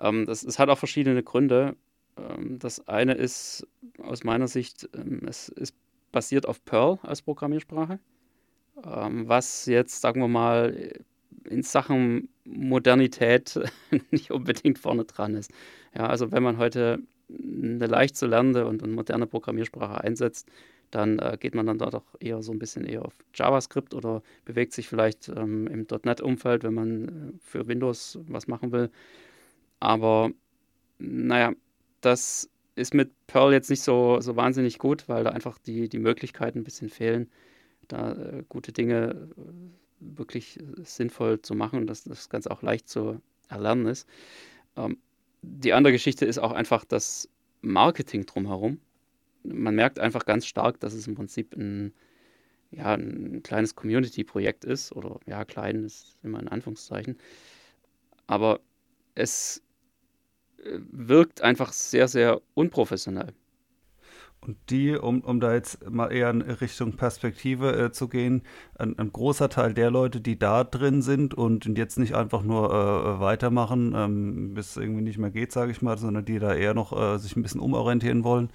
Ähm, 0.00 0.26
das, 0.26 0.42
es 0.42 0.58
hat 0.58 0.68
auch 0.68 0.78
verschiedene 0.78 1.22
Gründe. 1.22 1.76
Ähm, 2.16 2.58
das 2.58 2.86
eine 2.88 3.14
ist 3.14 3.66
aus 4.02 4.24
meiner 4.24 4.48
Sicht, 4.48 4.88
ähm, 4.94 5.22
es 5.26 5.48
ist 5.48 5.74
basiert 6.12 6.46
auf 6.46 6.64
Perl 6.64 6.98
als 7.02 7.22
Programmiersprache, 7.22 7.98
ähm, 8.84 9.28
was 9.28 9.66
jetzt, 9.66 10.00
sagen 10.00 10.20
wir 10.20 10.28
mal, 10.28 10.92
in 11.44 11.62
Sachen 11.62 12.28
Modernität 12.44 13.60
nicht 14.10 14.30
unbedingt 14.30 14.78
vorne 14.78 15.04
dran 15.04 15.34
ist. 15.34 15.50
Ja, 15.94 16.06
also 16.06 16.32
wenn 16.32 16.42
man 16.42 16.56
heute 16.58 17.00
eine 17.42 17.86
leicht 17.86 18.16
zu 18.16 18.26
lernende 18.26 18.66
und, 18.66 18.82
und 18.82 18.92
moderne 18.92 19.26
Programmiersprache 19.26 20.02
einsetzt, 20.02 20.48
dann 20.90 21.18
äh, 21.18 21.36
geht 21.38 21.54
man 21.54 21.66
dann 21.66 21.78
dort 21.78 21.94
auch 21.94 22.04
eher 22.20 22.42
so 22.42 22.52
ein 22.52 22.58
bisschen 22.58 22.84
eher 22.84 23.04
auf 23.04 23.14
JavaScript 23.34 23.94
oder 23.94 24.22
bewegt 24.44 24.72
sich 24.72 24.88
vielleicht 24.88 25.28
ähm, 25.28 25.66
im 25.66 25.86
.NET-Umfeld, 26.04 26.62
wenn 26.62 26.74
man 26.74 27.08
äh, 27.08 27.32
für 27.40 27.66
Windows 27.66 28.18
was 28.28 28.46
machen 28.46 28.70
will. 28.72 28.90
Aber 29.80 30.30
naja, 30.98 31.52
das 32.00 32.48
ist 32.76 32.94
mit 32.94 33.10
Perl 33.26 33.52
jetzt 33.52 33.70
nicht 33.70 33.82
so, 33.82 34.20
so 34.20 34.36
wahnsinnig 34.36 34.78
gut, 34.78 35.08
weil 35.08 35.24
da 35.24 35.30
einfach 35.30 35.58
die, 35.58 35.88
die 35.88 35.98
Möglichkeiten 35.98 36.60
ein 36.60 36.64
bisschen 36.64 36.88
fehlen, 36.88 37.30
da 37.88 38.12
äh, 38.12 38.44
gute 38.48 38.72
Dinge 38.72 39.28
äh, 39.36 39.42
wirklich 40.00 40.58
sinnvoll 40.82 41.40
zu 41.40 41.54
machen 41.54 41.80
und 41.80 41.86
dass 41.86 42.04
das 42.04 42.28
Ganze 42.28 42.50
auch 42.50 42.62
leicht 42.62 42.88
zu 42.88 43.20
erlernen 43.48 43.86
ist. 43.86 44.08
Ähm, 44.76 44.98
die 45.44 45.72
andere 45.72 45.92
Geschichte 45.92 46.24
ist 46.26 46.38
auch 46.38 46.52
einfach 46.52 46.84
das 46.84 47.28
Marketing 47.60 48.26
drumherum. 48.26 48.80
Man 49.42 49.74
merkt 49.74 49.98
einfach 49.98 50.24
ganz 50.24 50.46
stark, 50.46 50.80
dass 50.80 50.94
es 50.94 51.06
im 51.06 51.14
Prinzip 51.14 51.54
ein, 51.56 51.92
ja, 52.70 52.94
ein 52.94 53.42
kleines 53.42 53.74
Community-Projekt 53.74 54.64
ist. 54.64 54.92
Oder 54.92 55.20
ja, 55.26 55.44
klein 55.44 55.84
ist 55.84 56.16
immer 56.22 56.40
in 56.40 56.48
Anführungszeichen. 56.48 57.18
Aber 58.26 58.60
es 59.14 59.62
äh, 60.58 60.78
wirkt 60.90 61.42
einfach 61.42 61.72
sehr, 61.72 62.08
sehr 62.08 62.40
unprofessionell. 62.54 63.34
Und 64.46 64.58
die, 64.68 64.94
um, 64.96 65.20
um 65.20 65.40
da 65.40 65.54
jetzt 65.54 65.90
mal 65.90 66.12
eher 66.12 66.28
in 66.28 66.42
Richtung 66.42 66.96
Perspektive 66.96 67.74
äh, 67.76 67.92
zu 67.92 68.08
gehen, 68.08 68.42
ein, 68.78 68.98
ein, 68.98 69.10
großer 69.10 69.48
Teil 69.48 69.72
der 69.72 69.90
Leute, 69.90 70.20
die 70.20 70.38
da 70.38 70.64
drin 70.64 71.00
sind 71.00 71.32
und 71.32 71.66
jetzt 71.78 71.98
nicht 71.98 72.14
einfach 72.14 72.42
nur 72.42 72.70
äh, 72.70 73.20
weitermachen, 73.20 73.94
ähm, 73.96 74.54
bis 74.54 74.70
es 74.70 74.76
irgendwie 74.76 75.02
nicht 75.02 75.18
mehr 75.18 75.30
geht, 75.30 75.52
sage 75.52 75.70
ich 75.70 75.80
mal, 75.80 75.96
sondern 75.96 76.26
die 76.26 76.38
da 76.38 76.54
eher 76.54 76.74
noch 76.74 76.92
äh, 76.92 77.18
sich 77.18 77.36
ein 77.36 77.42
bisschen 77.42 77.60
umorientieren 77.60 78.22
wollen, 78.22 78.50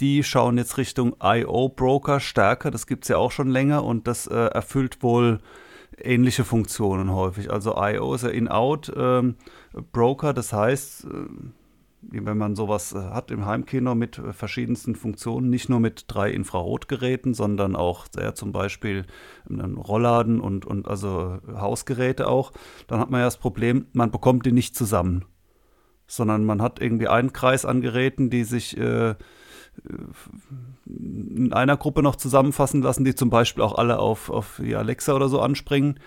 die 0.00 0.22
schauen 0.22 0.58
jetzt 0.58 0.76
Richtung 0.76 1.16
IO-Broker 1.22 2.20
stärker. 2.20 2.70
Das 2.70 2.86
gibt 2.86 3.04
es 3.04 3.08
ja 3.08 3.16
auch 3.16 3.32
schon 3.32 3.48
länger 3.48 3.84
und 3.84 4.06
das 4.06 4.26
äh, 4.26 4.34
erfüllt 4.34 5.02
wohl 5.02 5.40
ähnliche 5.98 6.44
Funktionen 6.44 7.12
häufig. 7.12 7.50
Also 7.50 7.74
IO 7.76 8.14
ist 8.14 8.24
ja 8.24 8.30
In-Out-Broker, 8.30 10.28
ähm, 10.28 10.34
das 10.34 10.52
heißt 10.52 11.04
äh, 11.04 11.08
wenn 12.02 12.38
man 12.38 12.56
sowas 12.56 12.92
äh, 12.92 12.98
hat 12.98 13.30
im 13.30 13.46
Heimkino 13.46 13.94
mit 13.94 14.18
äh, 14.18 14.32
verschiedensten 14.32 14.94
Funktionen, 14.94 15.50
nicht 15.50 15.68
nur 15.68 15.80
mit 15.80 16.04
drei 16.08 16.30
Infrarotgeräten, 16.30 17.34
sondern 17.34 17.76
auch 17.76 18.06
sehr 18.12 18.34
zum 18.34 18.52
Beispiel 18.52 19.04
einen 19.48 19.76
Rollladen 19.76 20.40
und, 20.40 20.64
und 20.64 20.88
also 20.88 21.38
Hausgeräte 21.52 22.28
auch, 22.28 22.52
dann 22.86 23.00
hat 23.00 23.10
man 23.10 23.20
ja 23.20 23.26
das 23.26 23.36
Problem, 23.36 23.86
man 23.92 24.10
bekommt 24.10 24.46
die 24.46 24.52
nicht 24.52 24.76
zusammen. 24.76 25.24
Sondern 26.06 26.44
man 26.44 26.60
hat 26.60 26.80
irgendwie 26.80 27.06
einen 27.06 27.32
Kreis 27.32 27.64
an 27.64 27.80
Geräten, 27.80 28.30
die 28.30 28.42
sich 28.42 28.76
äh, 28.76 29.14
in 30.86 31.52
einer 31.52 31.76
Gruppe 31.76 32.02
noch 32.02 32.16
zusammenfassen 32.16 32.82
lassen, 32.82 33.04
die 33.04 33.14
zum 33.14 33.30
Beispiel 33.30 33.62
auch 33.62 33.76
alle 33.76 34.00
auf, 34.00 34.28
auf 34.28 34.60
die 34.62 34.74
Alexa 34.74 35.14
oder 35.14 35.28
so 35.28 35.40
anspringen 35.40 35.96
äh, 35.96 36.00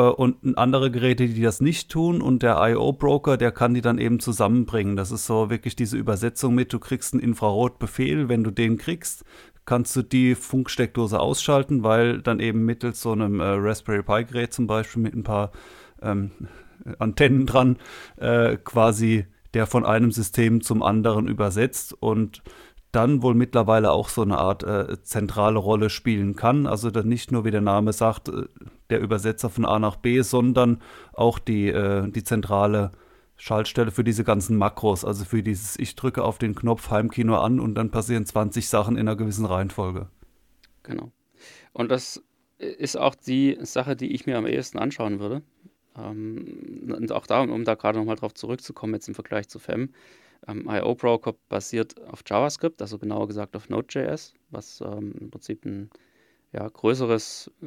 und 0.00 0.58
andere 0.58 0.90
Geräte, 0.90 1.28
die 1.28 1.42
das 1.42 1.60
nicht 1.60 1.90
tun. 1.90 2.20
Und 2.20 2.42
der 2.42 2.56
IO-Broker, 2.60 3.36
der 3.36 3.52
kann 3.52 3.74
die 3.74 3.80
dann 3.80 3.98
eben 3.98 4.20
zusammenbringen. 4.20 4.96
Das 4.96 5.10
ist 5.10 5.26
so 5.26 5.50
wirklich 5.50 5.76
diese 5.76 5.96
Übersetzung 5.96 6.54
mit, 6.54 6.72
du 6.72 6.78
kriegst 6.78 7.14
einen 7.14 7.22
Infrarotbefehl, 7.22 8.28
wenn 8.28 8.44
du 8.44 8.50
den 8.50 8.78
kriegst, 8.78 9.24
kannst 9.66 9.96
du 9.96 10.02
die 10.02 10.34
Funksteckdose 10.34 11.18
ausschalten, 11.18 11.82
weil 11.82 12.20
dann 12.20 12.40
eben 12.40 12.64
mittels 12.64 13.00
so 13.00 13.12
einem 13.12 13.40
äh, 13.40 13.44
Raspberry 13.44 14.02
Pi-Gerät 14.02 14.52
zum 14.52 14.66
Beispiel 14.66 15.02
mit 15.02 15.14
ein 15.14 15.22
paar 15.22 15.52
ähm, 16.02 16.30
Antennen 16.98 17.46
dran 17.46 17.78
äh, 18.16 18.56
quasi 18.56 19.26
der 19.54 19.66
von 19.66 19.86
einem 19.86 20.10
System 20.10 20.60
zum 20.60 20.82
anderen 20.82 21.28
übersetzt 21.28 21.94
und 21.98 22.42
dann 22.90 23.22
wohl 23.22 23.34
mittlerweile 23.34 23.90
auch 23.90 24.08
so 24.08 24.22
eine 24.22 24.38
Art 24.38 24.62
äh, 24.62 25.02
zentrale 25.02 25.58
Rolle 25.58 25.90
spielen 25.90 26.36
kann. 26.36 26.66
Also 26.66 26.90
dann 26.90 27.08
nicht 27.08 27.32
nur, 27.32 27.44
wie 27.44 27.50
der 27.50 27.60
Name 27.60 27.92
sagt, 27.92 28.28
äh, 28.28 28.44
der 28.90 29.00
Übersetzer 29.00 29.50
von 29.50 29.64
A 29.64 29.78
nach 29.78 29.96
B, 29.96 30.20
sondern 30.22 30.80
auch 31.12 31.38
die, 31.38 31.68
äh, 31.68 32.10
die 32.10 32.24
zentrale 32.24 32.92
Schaltstelle 33.36 33.90
für 33.90 34.04
diese 34.04 34.24
ganzen 34.24 34.56
Makros, 34.56 35.04
also 35.04 35.24
für 35.24 35.42
dieses 35.42 35.78
Ich 35.78 35.96
drücke 35.96 36.22
auf 36.22 36.38
den 36.38 36.54
Knopf 36.54 36.90
Heimkino 36.90 37.36
an 37.36 37.60
und 37.60 37.74
dann 37.74 37.90
passieren 37.90 38.26
20 38.26 38.68
Sachen 38.68 38.96
in 38.96 39.08
einer 39.08 39.16
gewissen 39.16 39.44
Reihenfolge. 39.44 40.08
Genau. 40.82 41.10
Und 41.72 41.90
das 41.90 42.22
ist 42.58 42.96
auch 42.96 43.14
die 43.14 43.58
Sache, 43.62 43.96
die 43.96 44.12
ich 44.14 44.26
mir 44.26 44.38
am 44.38 44.46
ehesten 44.46 44.78
anschauen 44.78 45.18
würde. 45.18 45.42
Ähm, 45.96 46.92
und 46.96 47.12
auch 47.12 47.26
da, 47.26 47.40
um 47.40 47.64
da 47.64 47.74
gerade 47.74 47.98
nochmal 47.98 48.16
drauf 48.16 48.34
zurückzukommen, 48.34 48.94
jetzt 48.94 49.08
im 49.08 49.14
Vergleich 49.14 49.48
zu 49.48 49.58
FEM. 49.58 49.90
Ähm, 50.46 50.68
IO 50.68 50.94
Broker 50.94 51.34
basiert 51.48 52.00
auf 52.06 52.22
JavaScript, 52.26 52.80
also 52.82 52.98
genauer 52.98 53.28
gesagt 53.28 53.56
auf 53.56 53.68
Node.js, 53.68 54.34
was 54.50 54.80
ähm, 54.80 55.14
im 55.20 55.30
Prinzip 55.30 55.64
ein 55.64 55.90
ja, 56.54 56.68
größeres 56.68 57.50
äh, 57.62 57.66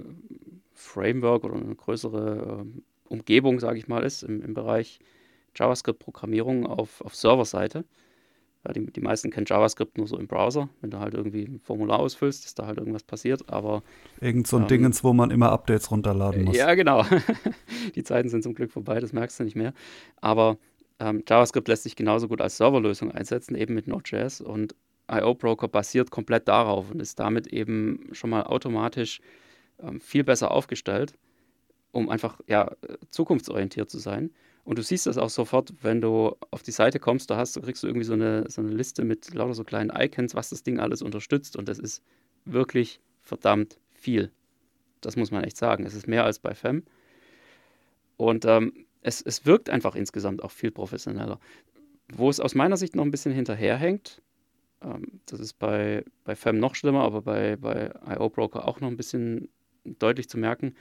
Framework 0.74 1.44
oder 1.44 1.56
eine 1.56 1.76
größere 1.76 2.66
äh, 2.66 2.82
Umgebung, 3.10 3.60
sage 3.60 3.78
ich 3.78 3.88
mal, 3.88 4.04
ist 4.04 4.24
im, 4.24 4.42
im 4.42 4.54
Bereich 4.54 5.00
JavaScript-Programmierung 5.56 6.66
auf, 6.66 7.02
auf 7.02 7.16
Serverseite. 7.16 7.84
Ja, 8.66 8.74
die, 8.74 8.86
die 8.86 9.02
meisten 9.02 9.30
kennen 9.30 9.46
JavaScript 9.48 9.98
nur 9.98 10.08
so 10.08 10.18
im 10.18 10.28
Browser. 10.28 10.70
Wenn 10.82 10.90
du 10.90 11.00
halt 11.00 11.14
irgendwie 11.14 11.44
ein 11.44 11.60
Formular 11.60 12.00
ausfüllst, 12.00 12.46
ist 12.46 12.60
da 12.60 12.66
halt 12.66 12.78
irgendwas 12.78 13.04
passiert, 13.04 13.50
aber. 13.50 13.84
Irgend 14.22 14.48
so 14.48 14.58
ein 14.58 14.64
ähm, 14.64 14.68
Dingens, 14.68 15.04
wo 15.04 15.14
man 15.14 15.32
immer 15.32 15.52
Updates 15.52 15.92
runterladen 15.92 16.46
muss. 16.46 16.56
Ja, 16.56 16.74
genau. 16.76 17.06
die 17.96 18.04
Zeiten 18.04 18.30
sind 18.30 18.44
zum 18.44 18.56
Glück 18.56 18.72
vorbei, 18.72 19.00
das 19.00 19.14
merkst 19.14 19.40
du 19.40 19.44
nicht 19.44 19.56
mehr. 19.56 19.74
Aber 20.22 20.58
ähm, 21.00 21.24
JavaScript 21.28 21.68
lässt 21.68 21.84
sich 21.84 21.96
genauso 21.96 22.28
gut 22.28 22.42
als 22.42 22.58
Serverlösung 22.58 23.12
einsetzen, 23.12 23.56
eben 23.56 23.74
mit 23.74 23.88
Node.js 23.88 24.42
und 24.42 24.76
IO 25.10 25.34
Broker 25.36 25.68
basiert 25.68 26.12
komplett 26.12 26.48
darauf 26.48 26.92
und 26.92 27.02
ist 27.02 27.20
damit 27.20 27.48
eben 27.48 28.10
schon 28.12 28.30
mal 28.30 28.44
automatisch 28.44 29.22
ähm, 29.80 30.02
viel 30.02 30.24
besser 30.24 30.52
aufgestellt, 30.52 31.14
um 31.92 32.10
einfach 32.10 32.40
ja, 32.48 32.72
zukunftsorientiert 33.10 33.90
zu 33.90 34.00
sein. 34.00 34.32
Und 34.64 34.78
du 34.78 34.84
siehst 34.84 35.06
das 35.06 35.18
auch 35.18 35.30
sofort, 35.30 35.74
wenn 35.82 36.02
du 36.02 36.36
auf 36.52 36.62
die 36.62 36.72
Seite 36.72 37.00
kommst, 37.00 37.30
da 37.30 37.38
hast, 37.38 37.56
du 37.56 37.62
kriegst 37.62 37.84
du 37.84 37.88
irgendwie 37.88 38.06
so 38.06 38.14
eine, 38.14 38.50
so 38.50 38.62
eine 38.62 38.72
Liste 38.72 39.06
mit 39.06 39.34
lauter 39.34 39.54
so 39.54 39.64
kleinen 39.64 39.92
Icons, 39.96 40.36
was 40.36 40.50
das 40.50 40.64
Ding 40.64 40.80
alles 40.80 41.02
unterstützt. 41.02 41.56
Und 41.56 41.70
das 41.70 41.80
ist 41.80 42.04
wirklich 42.44 43.00
verdammt 43.22 43.80
viel. 43.94 44.32
Das 45.00 45.16
muss 45.16 45.32
man 45.32 45.46
echt 45.46 45.56
sagen. 45.56 45.86
Es 45.86 45.94
ist 45.94 46.08
mehr 46.08 46.26
als 46.26 46.40
bei 46.40 46.54
FEM. 46.54 46.84
Und 48.18 48.44
ähm, 48.44 48.74
es, 49.02 49.22
es 49.22 49.46
wirkt 49.46 49.70
einfach 49.70 49.96
insgesamt 49.96 50.44
auch 50.44 50.52
viel 50.52 50.72
professioneller. 50.72 51.40
Wo 52.12 52.30
es 52.30 52.42
aus 52.42 52.54
meiner 52.54 52.76
Sicht 52.76 52.94
noch 52.94 53.06
ein 53.06 53.12
bisschen 53.12 53.32
hinterherhängt, 53.32 54.22
ähm, 54.82 55.22
das 55.26 55.40
ist 55.40 55.54
bei, 55.54 56.04
bei 56.24 56.36
FEM 56.36 56.60
noch 56.60 56.76
schlimmer, 56.76 57.02
aber 57.04 57.22
bei, 57.22 57.56
bei 57.58 57.92
IO 58.08 58.30
Broker 58.30 58.68
auch 58.68 58.80
noch 58.82 58.90
ein 58.90 58.98
bisschen 58.98 59.50
deutlich 59.86 60.30
zu 60.30 60.38
merken. 60.38 60.76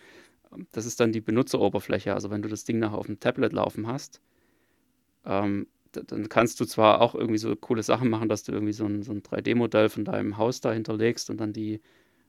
Ähm, 0.52 0.66
das 0.72 0.86
ist 0.86 1.00
dann 1.00 1.12
die 1.12 1.20
Benutzeroberfläche. 1.22 2.14
Also 2.14 2.30
wenn 2.30 2.42
du 2.42 2.48
das 2.48 2.64
Ding 2.64 2.78
nachher 2.80 2.98
auf 2.98 3.06
dem 3.06 3.20
Tablet 3.20 3.52
laufen 3.52 3.86
hast, 3.86 4.20
ähm, 5.24 5.66
dann 5.92 6.28
kannst 6.28 6.60
du 6.60 6.64
zwar 6.66 7.00
auch 7.00 7.14
irgendwie 7.14 7.38
so 7.38 7.54
coole 7.56 7.82
Sachen 7.82 8.10
machen, 8.10 8.28
dass 8.28 8.42
du 8.44 8.52
irgendwie 8.52 8.72
so 8.74 8.84
ein, 8.84 9.02
so 9.02 9.12
ein 9.12 9.22
3D-Modell 9.22 9.88
von 9.88 10.04
deinem 10.04 10.36
Haus 10.36 10.60
da 10.60 10.72
hinterlegst 10.72 11.30
und 11.30 11.38
dann 11.40 11.52
die, 11.54 11.80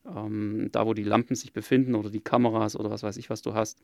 ähm, 0.05 0.69
da 0.71 0.85
wo 0.85 0.93
die 0.93 1.03
Lampen 1.03 1.35
sich 1.35 1.53
befinden 1.53 1.95
oder 1.95 2.09
die 2.11 2.21
Kameras 2.21 2.75
oder 2.77 2.91
was 2.91 3.03
weiß 3.03 3.17
ich, 3.17 3.29
was 3.29 3.41
du 3.41 3.53
hast, 3.55 3.81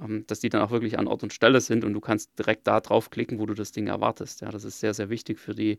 ähm, 0.00 0.24
dass 0.28 0.40
die 0.40 0.50
dann 0.50 0.62
auch 0.62 0.70
wirklich 0.70 0.98
an 0.98 1.08
Ort 1.08 1.22
und 1.24 1.32
Stelle 1.34 1.60
sind 1.60 1.84
und 1.84 1.94
du 1.94 2.00
kannst 2.00 2.38
direkt 2.38 2.66
da 2.66 2.80
draufklicken, 2.80 3.38
wo 3.40 3.46
du 3.46 3.54
das 3.54 3.72
Ding 3.72 3.88
erwartest. 3.88 4.42
Ja, 4.42 4.50
das 4.50 4.64
ist 4.64 4.80
sehr, 4.80 4.94
sehr 4.94 5.10
wichtig 5.10 5.38
für 5.40 5.54
die 5.54 5.78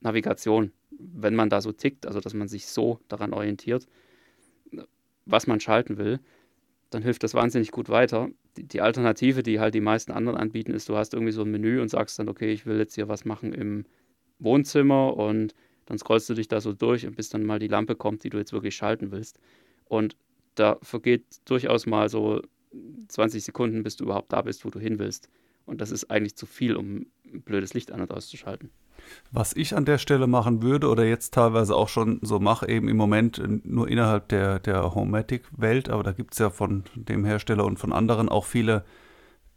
Navigation, 0.00 0.72
wenn 0.90 1.34
man 1.34 1.50
da 1.50 1.60
so 1.60 1.72
tickt, 1.72 2.06
also 2.06 2.20
dass 2.20 2.34
man 2.34 2.48
sich 2.48 2.66
so 2.66 3.00
daran 3.08 3.32
orientiert, 3.32 3.86
was 5.24 5.46
man 5.46 5.60
schalten 5.60 5.98
will, 5.98 6.20
dann 6.90 7.02
hilft 7.02 7.24
das 7.24 7.34
wahnsinnig 7.34 7.72
gut 7.72 7.88
weiter. 7.88 8.28
Die, 8.56 8.64
die, 8.64 8.80
Alternative, 8.80 9.42
die 9.42 9.60
halt 9.60 9.74
die 9.74 9.80
meisten 9.80 10.12
anderen 10.12 10.38
anbieten, 10.38 10.72
ist, 10.72 10.88
du 10.88 10.96
hast 10.96 11.14
irgendwie 11.14 11.32
so 11.32 11.42
ein 11.42 11.50
Menü 11.50 11.80
und 11.80 11.88
sagst 11.88 12.18
dann, 12.18 12.28
okay, 12.28 12.52
ich 12.52 12.64
will 12.64 12.78
jetzt 12.78 12.94
hier 12.94 13.08
was 13.08 13.24
machen 13.24 13.52
im 13.52 13.84
Wohnzimmer 14.38 15.16
und 15.16 15.54
dann 15.86 15.98
scrollst 15.98 16.28
du 16.28 16.34
dich 16.34 16.48
da 16.48 16.60
so 16.60 16.72
durch 16.72 17.06
und 17.06 17.16
bis 17.16 17.28
dann 17.28 17.44
mal 17.44 17.58
die 17.58 17.68
Lampe 17.68 17.96
kommt, 17.96 18.24
die 18.24 18.30
du 18.30 18.38
jetzt 18.38 18.52
wirklich 18.52 18.76
schalten 18.76 19.10
willst. 19.10 19.38
Und 19.84 20.16
da 20.54 20.78
vergeht 20.82 21.24
durchaus 21.44 21.86
mal 21.86 22.08
so 22.08 22.42
20 23.08 23.44
Sekunden, 23.44 23.82
bis 23.82 23.96
du 23.96 24.04
überhaupt 24.04 24.32
da 24.32 24.42
bist, 24.42 24.64
wo 24.64 24.70
du 24.70 24.78
hin 24.78 24.98
willst. 24.98 25.28
Und 25.64 25.80
das 25.80 25.90
ist 25.90 26.10
eigentlich 26.10 26.36
zu 26.36 26.46
viel, 26.46 26.76
um 26.76 27.06
ein 27.24 27.42
blödes 27.42 27.74
Licht 27.74 27.92
an 27.92 28.00
und 28.00 28.12
auszuschalten. 28.12 28.70
Was 29.32 29.54
ich 29.54 29.76
an 29.76 29.84
der 29.84 29.98
Stelle 29.98 30.26
machen 30.26 30.62
würde 30.62 30.88
oder 30.88 31.04
jetzt 31.04 31.34
teilweise 31.34 31.74
auch 31.74 31.88
schon 31.88 32.20
so 32.22 32.38
mache, 32.38 32.68
eben 32.68 32.88
im 32.88 32.96
Moment 32.96 33.42
nur 33.64 33.88
innerhalb 33.88 34.28
der, 34.28 34.58
der 34.58 34.94
Homematic-Welt, 34.94 35.88
aber 35.88 36.02
da 36.02 36.12
gibt 36.12 36.32
es 36.34 36.38
ja 36.38 36.50
von 36.50 36.84
dem 36.94 37.24
Hersteller 37.24 37.64
und 37.64 37.78
von 37.78 37.92
anderen 37.92 38.28
auch 38.28 38.44
viele 38.44 38.84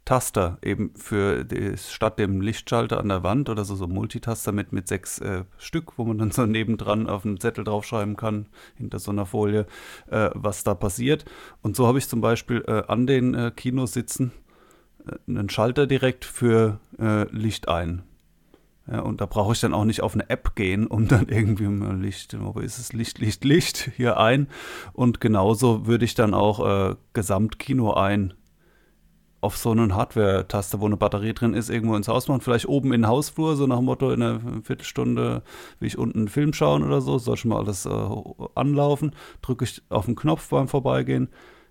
Taster 0.04 0.58
eben 0.62 0.92
für 0.96 1.46
statt 1.76 2.18
dem 2.18 2.40
Lichtschalter 2.40 2.98
an 2.98 3.08
der 3.08 3.22
Wand 3.22 3.48
oder 3.48 3.64
so, 3.64 3.74
so 3.74 3.86
Multitaster 3.86 4.50
mit, 4.50 4.72
mit 4.72 4.88
sechs 4.88 5.20
äh, 5.20 5.44
Stück, 5.58 5.98
wo 5.98 6.04
man 6.04 6.18
dann 6.18 6.30
so 6.30 6.46
nebendran 6.46 7.06
auf 7.06 7.24
einen 7.24 7.38
Zettel 7.38 7.64
draufschreiben 7.64 8.16
kann, 8.16 8.46
hinter 8.76 8.98
so 8.98 9.12
einer 9.12 9.26
Folie, 9.26 9.66
äh, 10.10 10.30
was 10.34 10.64
da 10.64 10.74
passiert. 10.74 11.26
Und 11.62 11.76
so 11.76 11.86
habe 11.86 11.98
ich 11.98 12.08
zum 12.08 12.20
Beispiel 12.20 12.64
äh, 12.66 12.82
an 12.88 13.06
den 13.06 13.34
äh, 13.34 13.52
Kinos 13.54 13.92
sitzen 13.92 14.32
äh, 15.06 15.12
einen 15.28 15.48
Schalter 15.48 15.86
direkt 15.86 16.24
für 16.24 16.80
äh, 16.98 17.24
Licht 17.30 17.68
ein. 17.68 18.02
Ja, 18.90 19.00
und 19.00 19.20
da 19.20 19.26
brauche 19.26 19.52
ich 19.52 19.60
dann 19.60 19.72
auch 19.72 19.84
nicht 19.84 20.02
auf 20.02 20.14
eine 20.14 20.28
App 20.28 20.56
gehen, 20.56 20.86
um 20.86 21.06
dann 21.06 21.28
irgendwie 21.28 21.66
Licht, 21.94 22.36
wo 22.38 22.58
ist 22.58 22.78
es, 22.78 22.92
Licht, 22.92 23.18
Licht, 23.18 23.44
Licht 23.44 23.92
hier 23.96 24.16
ein. 24.16 24.48
Und 24.92 25.20
genauso 25.20 25.86
würde 25.86 26.04
ich 26.04 26.14
dann 26.14 26.34
auch 26.34 26.90
äh, 26.90 26.96
Gesamtkino 27.12 27.94
ein 27.94 28.34
auf 29.42 29.56
so 29.56 29.70
einen 29.70 29.94
Hardware-Taste, 29.94 30.80
wo 30.80 30.86
eine 30.86 30.96
Batterie 30.96 31.32
drin 31.32 31.54
ist, 31.54 31.70
irgendwo 31.70 31.96
ins 31.96 32.08
Haus 32.08 32.28
machen. 32.28 32.42
Vielleicht 32.42 32.68
oben 32.68 32.92
in 32.92 33.02
den 33.02 33.08
Hausflur, 33.08 33.56
so 33.56 33.66
nach 33.66 33.78
dem 33.78 33.86
Motto, 33.86 34.10
in 34.10 34.22
einer 34.22 34.40
Viertelstunde 34.62 35.42
will 35.78 35.86
ich 35.86 35.96
unten 35.96 36.18
einen 36.18 36.28
Film 36.28 36.52
schauen 36.52 36.82
oder 36.82 37.00
so. 37.00 37.18
Soll 37.18 37.36
schon 37.36 37.50
mal 37.50 37.58
alles 37.58 37.86
äh, 37.86 37.90
anlaufen. 38.54 39.14
Drücke 39.40 39.64
ich 39.64 39.82
auf 39.88 40.06
den 40.06 40.16
Knopf 40.16 40.48
beim 40.50 40.68
Vorbeigehen. 40.68 41.28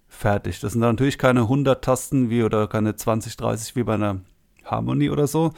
Fertig. 0.07 0.59
Das 0.61 0.71
sind 0.71 0.81
natürlich 0.81 1.19
keine 1.19 1.41
100 1.41 1.83
Tasten 1.83 2.31
wie 2.31 2.43
oder 2.43 2.67
keine 2.67 2.95
20, 2.95 3.37
30 3.37 3.75
wie 3.75 3.83
bei 3.83 3.93
einer 3.93 4.21
Harmony 4.65 5.11
oder 5.11 5.27
so. 5.27 5.51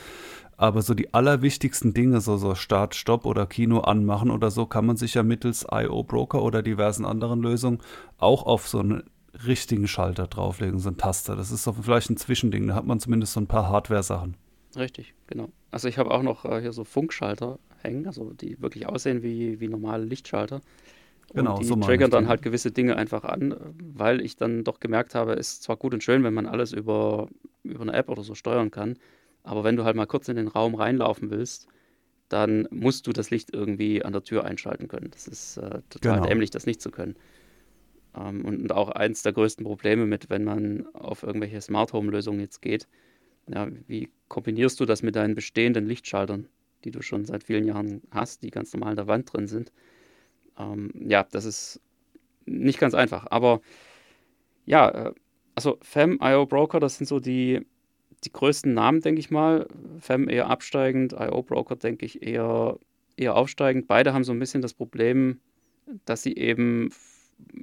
Aber 0.61 0.83
so 0.83 0.93
die 0.93 1.11
allerwichtigsten 1.11 1.95
Dinge, 1.95 2.21
so, 2.21 2.37
so 2.37 2.53
Start, 2.53 2.93
Stopp 2.93 3.25
oder 3.25 3.47
Kino 3.47 3.79
anmachen 3.79 4.29
oder 4.29 4.51
so, 4.51 4.67
kann 4.67 4.85
man 4.85 4.95
sich 4.95 5.15
ja 5.15 5.23
mittels 5.23 5.65
IO 5.71 6.03
Broker 6.03 6.43
oder 6.43 6.61
diversen 6.61 7.03
anderen 7.03 7.41
Lösungen 7.41 7.79
auch 8.19 8.45
auf 8.45 8.67
so 8.67 8.77
einen 8.77 9.01
richtigen 9.47 9.87
Schalter 9.87 10.27
drauflegen, 10.27 10.77
so 10.77 10.89
ein 10.89 10.97
Taster. 10.97 11.35
Das 11.35 11.49
ist 11.49 11.63
so 11.63 11.73
vielleicht 11.73 12.11
ein 12.11 12.17
Zwischending, 12.17 12.67
da 12.67 12.75
hat 12.75 12.85
man 12.85 12.99
zumindest 12.99 13.33
so 13.33 13.39
ein 13.39 13.47
paar 13.47 13.69
Hardware-Sachen. 13.69 14.37
Richtig, 14.75 15.15
genau. 15.25 15.49
Also 15.71 15.87
ich 15.87 15.97
habe 15.97 16.11
auch 16.11 16.21
noch 16.21 16.45
äh, 16.45 16.61
hier 16.61 16.73
so 16.73 16.83
Funkschalter 16.83 17.57
hängen, 17.81 18.05
also 18.05 18.31
die 18.31 18.61
wirklich 18.61 18.85
aussehen 18.85 19.23
wie, 19.23 19.59
wie 19.59 19.67
normale 19.67 20.05
Lichtschalter. 20.05 20.61
Genau, 21.33 21.55
und 21.55 21.63
die 21.63 21.65
so 21.65 21.75
triggern 21.75 22.11
dann 22.11 22.27
halt 22.27 22.43
gewisse 22.43 22.69
Dinge 22.69 22.97
einfach 22.97 23.23
an, 23.23 23.55
weil 23.95 24.21
ich 24.21 24.35
dann 24.35 24.63
doch 24.63 24.79
gemerkt 24.79 25.15
habe, 25.15 25.33
es 25.33 25.53
ist 25.53 25.63
zwar 25.63 25.77
gut 25.77 25.95
und 25.95 26.03
schön, 26.03 26.23
wenn 26.23 26.35
man 26.35 26.45
alles 26.45 26.71
über, 26.71 27.29
über 27.63 27.81
eine 27.81 27.93
App 27.93 28.09
oder 28.09 28.21
so 28.21 28.35
steuern 28.35 28.69
kann, 28.69 28.99
aber 29.43 29.63
wenn 29.63 29.75
du 29.75 29.83
halt 29.83 29.95
mal 29.95 30.05
kurz 30.05 30.27
in 30.29 30.35
den 30.35 30.47
Raum 30.47 30.75
reinlaufen 30.75 31.31
willst, 31.31 31.67
dann 32.29 32.67
musst 32.71 33.07
du 33.07 33.11
das 33.11 33.29
Licht 33.29 33.53
irgendwie 33.53 34.03
an 34.03 34.13
der 34.13 34.23
Tür 34.23 34.45
einschalten 34.45 34.87
können. 34.87 35.11
Das 35.11 35.27
ist 35.27 35.57
äh, 35.57 35.81
total 35.89 36.15
genau. 36.15 36.27
dämlich, 36.27 36.49
das 36.49 36.65
nicht 36.65 36.81
zu 36.81 36.91
können. 36.91 37.15
Ähm, 38.15 38.45
und, 38.45 38.61
und, 38.61 38.71
auch 38.71 38.89
eins 38.89 39.21
der 39.23 39.33
größten 39.33 39.65
Probleme 39.65 40.05
mit, 40.05 40.29
wenn 40.29 40.43
man 40.43 40.87
auf 40.93 41.23
irgendwelche 41.23 41.59
Smart 41.59 41.93
Home 41.93 42.11
Lösungen 42.11 42.39
jetzt 42.39 42.61
geht. 42.61 42.87
Ja, 43.47 43.67
wie 43.87 44.09
kombinierst 44.29 44.79
du 44.79 44.85
das 44.85 45.03
mit 45.03 45.15
deinen 45.15 45.35
bestehenden 45.35 45.85
Lichtschaltern? 45.85 46.47
die 46.83 46.91
du 46.91 47.01
schon 47.01 47.25
seit 47.25 47.43
vielen 47.43 47.65
Jahren 47.65 48.01
hast, 48.11 48.43
die 48.43 48.51
ganz 48.51 48.73
normal 48.73 48.91
in 48.91 48.97
der 48.97 49.07
Wand 49.07 49.31
drin 49.31 49.47
sind. 49.47 49.71
Ähm, 50.57 50.91
ja, 50.95 51.25
das 51.31 51.45
ist 51.45 51.81
nicht 52.45 52.79
ganz 52.79 52.93
einfach. 52.93 53.27
Aber 53.29 53.61
ja, 54.65 54.89
äh, 54.89 55.13
also 55.55 55.77
FEM, 55.81 56.19
IO 56.21 56.45
Broker, 56.45 56.79
das 56.79 56.97
sind 56.97 57.07
so 57.07 57.19
die, 57.19 57.65
die 58.23 58.31
größten 58.31 58.73
Namen, 58.73 59.01
denke 59.01 59.19
ich 59.19 59.31
mal. 59.31 59.67
FEM 59.99 60.29
eher 60.29 60.49
absteigend, 60.49 61.13
IO 61.13 61.43
Broker, 61.43 61.75
denke 61.75 62.05
ich, 62.05 62.21
eher, 62.21 62.77
eher 63.17 63.35
aufsteigend. 63.35 63.87
Beide 63.87 64.13
haben 64.13 64.23
so 64.23 64.31
ein 64.31 64.39
bisschen 64.39 64.61
das 64.61 64.73
Problem, 64.73 65.39
dass 66.05 66.23
sie 66.23 66.35
eben 66.35 66.91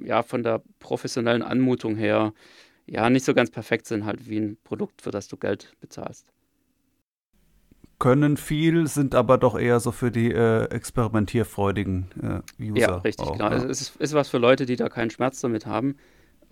ja 0.03 0.23
von 0.23 0.43
der 0.43 0.61
professionellen 0.79 1.41
Anmutung 1.41 1.95
her 1.95 2.33
ja 2.85 3.09
nicht 3.09 3.25
so 3.25 3.33
ganz 3.33 3.51
perfekt 3.51 3.85
sind, 3.85 4.05
halt 4.05 4.29
wie 4.29 4.39
ein 4.39 4.57
Produkt, 4.63 5.01
für 5.01 5.11
das 5.11 5.27
du 5.27 5.37
Geld 5.37 5.73
bezahlst. 5.79 6.31
Können 7.99 8.37
viel, 8.37 8.87
sind 8.87 9.13
aber 9.13 9.37
doch 9.37 9.59
eher 9.59 9.79
so 9.81 9.91
für 9.91 10.09
die 10.09 10.31
äh, 10.31 10.65
experimentierfreudigen 10.65 12.43
äh, 12.57 12.63
User. 12.63 12.79
Ja, 12.79 12.95
richtig, 12.97 13.27
auch, 13.27 13.35
klar. 13.35 13.51
Ja. 13.51 13.65
Es 13.65 13.81
ist, 13.81 13.95
ist, 13.97 14.13
was 14.13 14.29
für 14.29 14.37
Leute, 14.37 14.65
die 14.65 14.77
da 14.77 14.87
keinen 14.87 15.09
Schmerz 15.09 15.41
damit 15.41 15.65
haben. 15.65 15.97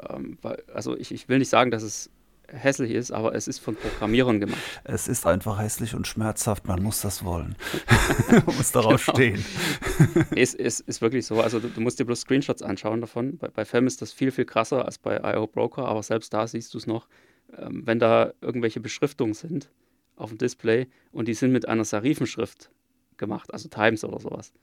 Ähm, 0.10 0.38
weil, 0.42 0.62
also 0.74 0.98
ich, 0.98 1.14
ich 1.14 1.30
will 1.30 1.40
nicht 1.40 1.50
sagen, 1.50 1.72
dass 1.72 1.84
es 1.84 2.12
hässlich 2.48 2.92
ist, 2.92 3.12
aber 3.12 3.36
es 3.36 3.48
ist 3.48 3.60
von 3.60 3.76
Programmierern 3.76 4.40
gemacht. 4.40 4.62
Es 4.84 5.08
ist 5.08 5.26
einfach 5.26 5.60
hässlich 5.60 5.96
und 5.96 6.08
schmerzhaft, 6.08 6.68
man 6.68 6.82
muss 6.82 7.02
das 7.02 7.24
wollen. 7.24 7.56
man 8.32 8.56
muss 8.56 8.72
darauf 8.72 9.06
genau. 9.06 9.18
stehen. 9.18 9.46
es 10.36 10.54
ist, 10.54 10.82
ist, 10.82 11.02
wirklich 11.02 11.26
so. 11.26 11.42
Also 11.42 11.60
du, 11.60 11.68
du, 11.70 11.82
musst 11.82 12.00
dir 12.00 12.06
bloß 12.06 12.22
Screenshots 12.22 12.62
anschauen 12.62 13.02
davon. 13.02 13.38
Bei, 13.38 13.50
bei 13.50 13.66
FEM 13.66 13.88
ist 13.88 14.02
das 14.02 14.14
viel, 14.14 14.32
viel 14.32 14.46
krasser 14.46 14.86
als 14.86 14.98
bei 14.98 15.18
IO 15.18 15.48
Broker, 15.48 15.86
aber 15.86 16.04
selbst 16.04 16.34
da 16.34 16.48
siehst 16.48 16.74
du 16.74 16.78
es 16.78 16.88
noch, 16.88 17.08
ähm, 17.58 17.84
wenn 17.86 18.00
da 18.00 18.34
irgendwelche 18.42 18.80
Beschriftungen 18.80 19.34
sind 19.34 19.70
auf 20.16 20.30
dem 20.30 20.38
Display 20.38 20.88
und 21.12 21.28
die 21.28 21.34
sind 21.34 21.52
mit 21.52 21.68
einer 21.68 21.86
Serifenschrift 21.86 22.72
gemacht, 23.18 23.54
also 23.54 23.70
Times 23.70 24.04
oder 24.04 24.20
sowas. 24.20 24.54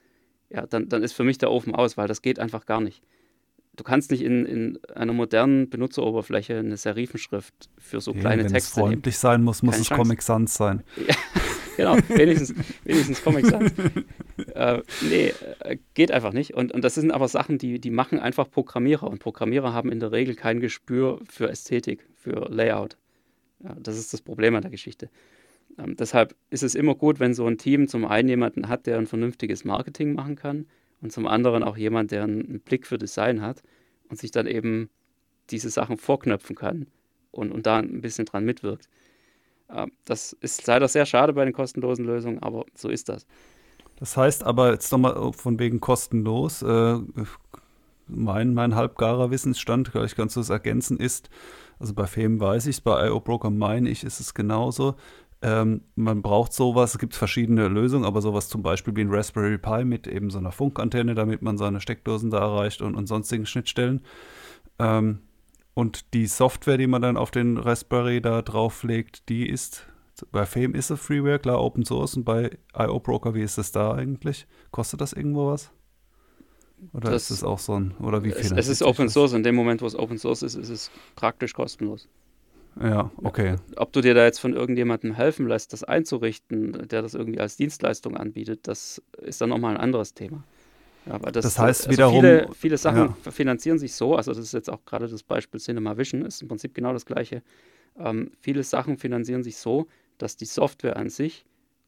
Ja, 0.51 0.67
dann, 0.67 0.89
dann 0.89 1.03
ist 1.03 1.13
für 1.13 1.25
mich 1.25 1.39
der 1.39 1.51
Ofen 1.51 1.75
aus, 1.75 1.97
weil 1.97 2.09
das 2.09 2.23
geht 2.23 2.39
einfach 2.39 2.67
gar 2.67 2.81
nicht 2.81 3.03
du 3.77 3.85
kannst 3.85 4.11
nicht 4.11 4.23
in, 4.23 4.47
in 4.47 4.79
einer 4.95 5.13
modernen 5.13 5.69
Benutzeroberfläche 5.69 6.59
eine 6.59 6.77
Serifenschrift 6.77 7.69
für 7.79 8.01
so 8.01 8.13
kleine 8.13 8.45
wenn 8.45 8.53
Texte 8.53 8.77
Wenn 8.77 8.83
es 8.83 8.89
freundlich 8.91 9.19
sein 9.19 9.43
muss, 9.43 9.63
muss 9.63 9.73
Keine 9.73 9.83
es 9.83 9.89
Chance. 9.89 10.03
Comic 10.03 10.23
Sans 10.23 10.55
sein. 10.55 10.83
Ja, 11.77 11.97
genau, 11.97 12.09
wenigstens, 12.17 12.55
wenigstens 12.85 13.25
Comic 13.25 13.47
Sans. 13.47 13.73
äh, 14.55 14.81
nee, 15.11 15.33
äh, 15.59 15.77
geht 15.95 16.13
einfach 16.13 16.33
nicht. 16.33 16.55
Und, 16.55 16.71
und 16.71 16.85
das 16.85 16.95
sind 16.95 17.11
aber 17.11 17.27
Sachen, 17.27 17.59
die, 17.59 17.81
die 17.81 17.91
machen 17.91 18.21
einfach 18.21 18.49
Programmierer. 18.49 19.09
Und 19.09 19.19
Programmierer 19.19 19.73
haben 19.73 19.91
in 19.91 19.99
der 19.99 20.13
Regel 20.13 20.37
kein 20.37 20.61
Gespür 20.61 21.19
für 21.29 21.51
Ästhetik, 21.51 22.07
für 22.15 22.49
Layout. 22.49 22.97
Ja, 23.59 23.75
das 23.81 23.99
ist 23.99 24.13
das 24.13 24.23
Problem 24.23 24.55
an 24.55 24.63
der 24.63 24.71
Geschichte. 24.71 25.11
Ähm, 25.77 25.97
deshalb 25.97 26.37
ist 26.49 26.63
es 26.63 26.77
immer 26.77 26.95
gut, 26.95 27.19
wenn 27.19 27.35
so 27.35 27.45
ein 27.45 27.59
Team 27.59 27.89
zum 27.89 28.05
einen 28.05 28.29
jemanden 28.29 28.69
hat, 28.69 28.87
der 28.87 28.99
ein 28.99 29.09
vernünftiges 29.09 29.65
Marketing 29.65 30.15
machen 30.15 30.37
kann, 30.37 30.67
und 31.05 31.11
zum 31.11 31.27
anderen 31.27 31.63
auch 31.63 31.77
jemand, 31.77 32.13
der 32.13 32.23
einen 32.23 32.61
Blick 32.61 32.87
für 32.87 32.97
Design 32.97 33.43
hat 33.43 33.63
und 34.09 34.19
sich 34.19 34.31
dann 34.31 34.47
eben 34.47 34.89
diese 35.51 35.69
Sachen 35.69 35.99
vorknöpfen 35.99 36.57
kann 36.57 36.87
und, 37.31 37.53
und 37.53 37.67
da 37.67 37.77
ein 37.77 38.01
bisschen 38.01 38.25
dran 38.25 38.47
mitwirkt. 38.47 38.89
Ähm, 39.69 39.93
das 40.07 40.33
ist 40.33 40.67
leider 40.67 40.89
sehr 40.89 41.05
schade 41.05 41.35
bei 41.35 41.45
den 41.45 41.53
kostenlosen 41.53 42.07
Lösungen, 42.07 42.43
aber 42.43 42.65
so 42.75 42.89
ist 42.89 43.11
das. 43.11 43.27
Das 43.97 44.17
heißt 44.17 44.45
aber 44.45 44.73
jetzt 44.73 44.91
nochmal 44.93 45.35
von 45.35 45.59
wegen 45.59 45.79
kostenlos. 45.79 46.63
Äh, 46.63 46.99
mein, 48.07 48.55
mein 48.55 48.75
halbgarer 48.75 49.31
Wissensstand, 49.31 49.93
kannst 49.93 50.37
du 50.37 50.41
es 50.41 50.49
ergänzen, 50.49 50.99
ist, 50.99 51.29
also 51.79 51.93
bei 51.93 52.07
Fame 52.07 52.41
weiß 52.41 52.65
ich 52.67 52.77
es, 52.77 52.81
bei 52.81 53.09
IO 53.09 53.21
Broker 53.21 53.51
meine 53.51 53.91
ich, 53.91 54.05
ist 54.05 54.21
es 54.21 54.33
genauso. 54.33 54.95
Ähm, 55.45 55.83
man 55.95 56.23
braucht 56.23 56.55
sowas, 56.55 56.95
es 56.95 56.99
gibt 56.99 57.15
verschiedene 57.15 57.69
Lösungen, 57.69 58.07
aber 58.07 58.23
sowas 58.23 58.49
zum 58.49 58.63
Beispiel 58.63 58.97
wie 58.97 59.03
ein 59.03 59.11
Raspberry 59.11 59.59
Pi 59.59 59.85
mit 59.85 60.07
eben 60.07 60.31
so 60.31 60.39
einer 60.39 60.53
Funkantenne, 60.53 61.15
damit 61.15 61.43
man 61.43 61.59
seine 61.59 61.83
Steckdosen 61.83 62.31
da 62.31 62.39
erreicht 62.39 62.81
und, 62.81 62.95
und 62.95 63.07
sonstigen 63.07 63.45
Schnittstellen. 63.45 64.01
Ähm, 64.79 65.19
und 65.75 66.15
die 66.15 66.27
Software, 66.29 66.79
die 66.79 66.87
man 66.87 67.03
dann 67.03 67.19
auf 67.19 67.31
den 67.31 67.59
Raspberry 67.59 68.23
da 68.23 68.41
drauflegt, 68.41 69.29
die 69.29 69.47
ist, 69.47 69.87
bei 70.33 70.47
Fame 70.47 70.75
ist 70.75 70.89
es 70.89 70.99
Freeware, 70.99 71.39
klar, 71.39 71.61
Open 71.61 71.85
Source. 71.85 72.17
Und 72.17 72.25
bei 72.25 72.57
IO 72.75 72.99
Broker, 72.99 73.35
wie 73.35 73.43
ist 73.43 73.59
das 73.59 73.71
da 73.71 73.93
eigentlich? 73.93 74.47
Kostet 74.71 75.03
das 75.03 75.13
irgendwo 75.13 75.49
was? 75.49 75.71
Oder 76.95 77.11
das, 77.11 77.25
ist 77.25 77.31
es 77.39 77.45
auch 77.45 77.59
so 77.59 77.79
ein, 77.79 77.93
oder 77.99 78.25
wie 78.25 78.31
viel? 78.31 78.47
Es, 78.47 78.53
es 78.53 78.69
ist 78.69 78.83
Open 78.83 79.11
Source. 79.11 79.35
In 79.35 79.43
dem 79.43 79.57
Moment, 79.57 79.83
wo 79.83 79.87
es 79.87 79.95
Open 79.95 80.17
Source 80.17 80.43
ist, 80.43 80.55
ist 80.55 80.71
es 80.71 80.91
praktisch 81.17 81.53
kostenlos. 81.53 82.09
Ja, 82.81 83.11
okay. 83.23 83.57
Ob 83.77 83.93
du 83.93 84.01
dir 84.01 84.15
da 84.15 84.25
jetzt 84.25 84.41
von 84.41 84.53
irgendjemandem 84.53 85.15
helfen 85.15 85.47
lässt, 85.47 85.73
das 85.73 85.85
einzurichten, 85.85 86.89
der 86.89 87.03
das 87.03 87.15
irgendwie 87.15 87.41
als 87.41 87.57
Dienstleistung 87.57 88.17
anbietet, 88.17 88.67
das 88.67 89.03
ist 89.23 89.41
dann 89.41 89.51
nochmal 89.51 89.75
ein 89.75 89.81
anderes 89.81 90.15
Thema. 90.15 90.45
Ja, 91.07 91.15
aber 91.15 91.31
das, 91.31 91.45
das 91.45 91.59
heißt 91.59 91.87
also 91.87 91.91
wiederum. 91.91 92.21
Viele, 92.21 92.49
viele 92.55 92.79
Sachen 92.79 93.15
ja. 93.25 93.31
finanzieren 93.31 93.79
sich 93.79 93.95
so, 93.95 94.17
also 94.17 94.33
das 94.33 94.41
ist 94.41 94.55
jetzt 94.55 94.71
auch 94.71 94.85
gerade 94.85 95.07
das 95.07 95.23
Beispiel 95.23 95.61
Cinema 95.61 95.97
Vision, 95.97 96.23
ist 96.23 96.43
im 96.43 96.49
Prinzip 96.49 96.75
genau 96.75 96.93
das 96.93 97.07
gleiche. 97.07 97.43
Ähm, 97.99 98.33
viele 98.41 98.63
Sachen 98.63 98.97
finanzieren 98.97 99.43
sich 99.43 99.57
so, 99.57 99.87
dass 100.19 100.37
die 100.37 100.47
Software 100.47 100.97
an 100.97 101.11
sich 101.11 101.45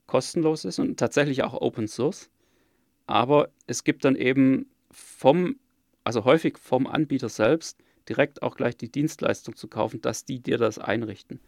kostenlos 0.07 0.65
ist 0.65 0.79
und 0.79 0.99
tatsächlich 0.99 1.43
auch 1.43 1.55
Open 1.55 1.89
Source. 1.89 2.31
Aber 3.07 3.49
es 3.67 3.85
gibt 3.85 4.05
dann 4.05 4.17
eben 4.17 4.67
vom, 4.91 5.57
also 6.05 6.25
häufig 6.25 6.59
vom 6.59 6.87
Anbieter 6.87 7.29
selbst, 7.29 7.79
direkt 8.09 8.43
auch 8.43 8.57
gleich 8.57 8.77
die 8.77 8.91
Dienstleistung 8.91 9.57
zu 9.57 9.69
kaufen, 9.69 10.01
dass 10.01 10.25
die 10.25 10.41
dir 10.41 10.59
das 10.59 10.79
einrichten. 10.79 11.41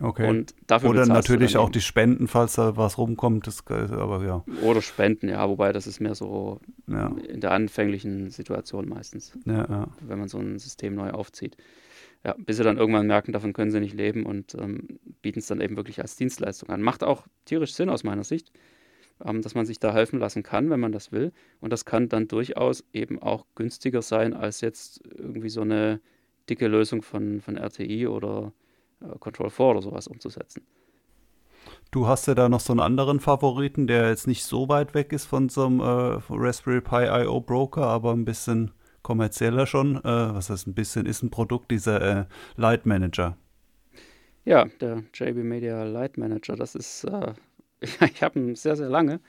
Okay. 0.00 0.28
Und 0.28 0.54
dafür 0.66 0.90
Oder 0.90 1.06
natürlich 1.06 1.56
auch 1.56 1.70
die 1.70 1.80
Spenden, 1.80 2.28
falls 2.28 2.54
da 2.54 2.76
was 2.76 2.98
rumkommt, 2.98 3.46
das, 3.46 3.66
aber 3.66 4.24
ja. 4.24 4.44
Oder 4.62 4.80
Spenden, 4.80 5.28
ja, 5.28 5.48
wobei 5.48 5.72
das 5.72 5.86
ist 5.86 6.00
mehr 6.00 6.14
so 6.14 6.60
ja. 6.86 7.08
in 7.28 7.40
der 7.40 7.50
anfänglichen 7.50 8.30
Situation 8.30 8.88
meistens, 8.88 9.32
ja, 9.44 9.66
ja. 9.68 9.88
wenn 10.00 10.18
man 10.20 10.28
so 10.28 10.38
ein 10.38 10.58
System 10.58 10.94
neu 10.94 11.10
aufzieht. 11.10 11.56
Ja, 12.24 12.34
bis 12.36 12.56
sie 12.56 12.64
dann 12.64 12.78
irgendwann 12.78 13.06
merken, 13.06 13.32
davon 13.32 13.52
können 13.52 13.70
sie 13.70 13.80
nicht 13.80 13.94
leben 13.94 14.26
und 14.26 14.54
ähm, 14.54 14.98
bieten 15.22 15.38
es 15.38 15.46
dann 15.46 15.60
eben 15.60 15.76
wirklich 15.76 16.00
als 16.00 16.16
Dienstleistung 16.16 16.68
an. 16.68 16.82
Macht 16.82 17.04
auch 17.04 17.26
tierisch 17.44 17.74
Sinn 17.74 17.88
aus 17.88 18.04
meiner 18.04 18.24
Sicht 18.24 18.52
ähm, 19.24 19.42
dass 19.42 19.54
man 19.54 19.66
sich 19.66 19.78
da 19.78 19.92
helfen 19.92 20.18
lassen 20.18 20.42
kann, 20.42 20.70
wenn 20.70 20.80
man 20.80 20.92
das 20.92 21.12
will. 21.12 21.32
Und 21.60 21.72
das 21.72 21.84
kann 21.84 22.08
dann 22.08 22.28
durchaus 22.28 22.84
eben 22.92 23.20
auch 23.20 23.46
günstiger 23.54 24.02
sein, 24.02 24.34
als 24.34 24.60
jetzt 24.60 25.02
irgendwie 25.16 25.48
so 25.48 25.62
eine 25.62 26.00
dicke 26.48 26.68
Lösung 26.68 27.02
von, 27.02 27.40
von 27.40 27.56
RTI 27.56 28.06
oder 28.06 28.52
äh, 29.00 29.18
Control 29.18 29.50
4 29.50 29.66
oder 29.66 29.82
sowas 29.82 30.06
umzusetzen. 30.06 30.62
Du 31.90 32.06
hast 32.06 32.26
ja 32.26 32.34
da 32.34 32.48
noch 32.48 32.60
so 32.60 32.72
einen 32.72 32.80
anderen 32.80 33.20
Favoriten, 33.20 33.86
der 33.86 34.08
jetzt 34.08 34.26
nicht 34.26 34.44
so 34.44 34.68
weit 34.68 34.94
weg 34.94 35.12
ist 35.12 35.26
von 35.26 35.48
so 35.48 35.66
einem 35.66 35.80
äh, 35.80 36.20
Raspberry 36.30 36.80
Pi 36.80 37.04
IO 37.24 37.40
Broker, 37.40 37.82
aber 37.82 38.12
ein 38.12 38.24
bisschen 38.24 38.72
kommerzieller 39.02 39.66
schon. 39.66 39.96
Äh, 39.96 40.02
was 40.34 40.50
heißt 40.50 40.66
ein 40.66 40.74
bisschen, 40.74 41.06
ist 41.06 41.22
ein 41.22 41.30
Produkt, 41.30 41.70
dieser 41.70 42.20
äh, 42.20 42.24
Light 42.56 42.86
Manager. 42.86 43.36
Ja, 44.44 44.66
der 44.80 45.04
JB 45.12 45.44
Media 45.44 45.84
Light 45.84 46.16
Manager, 46.16 46.56
das 46.56 46.74
ist 46.74 47.04
äh, 47.04 47.34
ich 48.12 48.22
habe 48.22 48.38
ihn 48.38 48.56
sehr, 48.56 48.76
sehr 48.76 48.88
lange. 48.88 49.20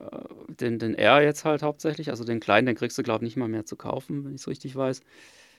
Äh, 0.00 0.04
den, 0.48 0.78
den 0.78 0.94
R 0.94 1.22
jetzt 1.22 1.44
halt 1.44 1.62
hauptsächlich, 1.62 2.10
also 2.10 2.24
den 2.24 2.40
kleinen, 2.40 2.66
den 2.66 2.76
kriegst 2.76 2.98
du, 2.98 3.02
glaube 3.02 3.24
ich, 3.24 3.30
nicht 3.30 3.36
mal 3.36 3.48
mehr 3.48 3.66
zu 3.66 3.76
kaufen, 3.76 4.24
wenn 4.24 4.34
ich 4.34 4.42
es 4.42 4.48
richtig 4.48 4.76
weiß. 4.76 5.00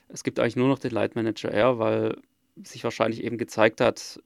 Es 0.08 0.24
gibt 0.24 0.40
eigentlich 0.40 0.56
nur 0.56 0.68
noch 0.68 0.78
den 0.78 0.92
Light 0.92 1.14
Manager 1.14 1.50
R, 1.52 1.78
weil 1.78 2.16
sich 2.62 2.84
wahrscheinlich 2.84 3.22
eben 3.24 3.38
gezeigt 3.38 3.80
hat, 3.80 4.20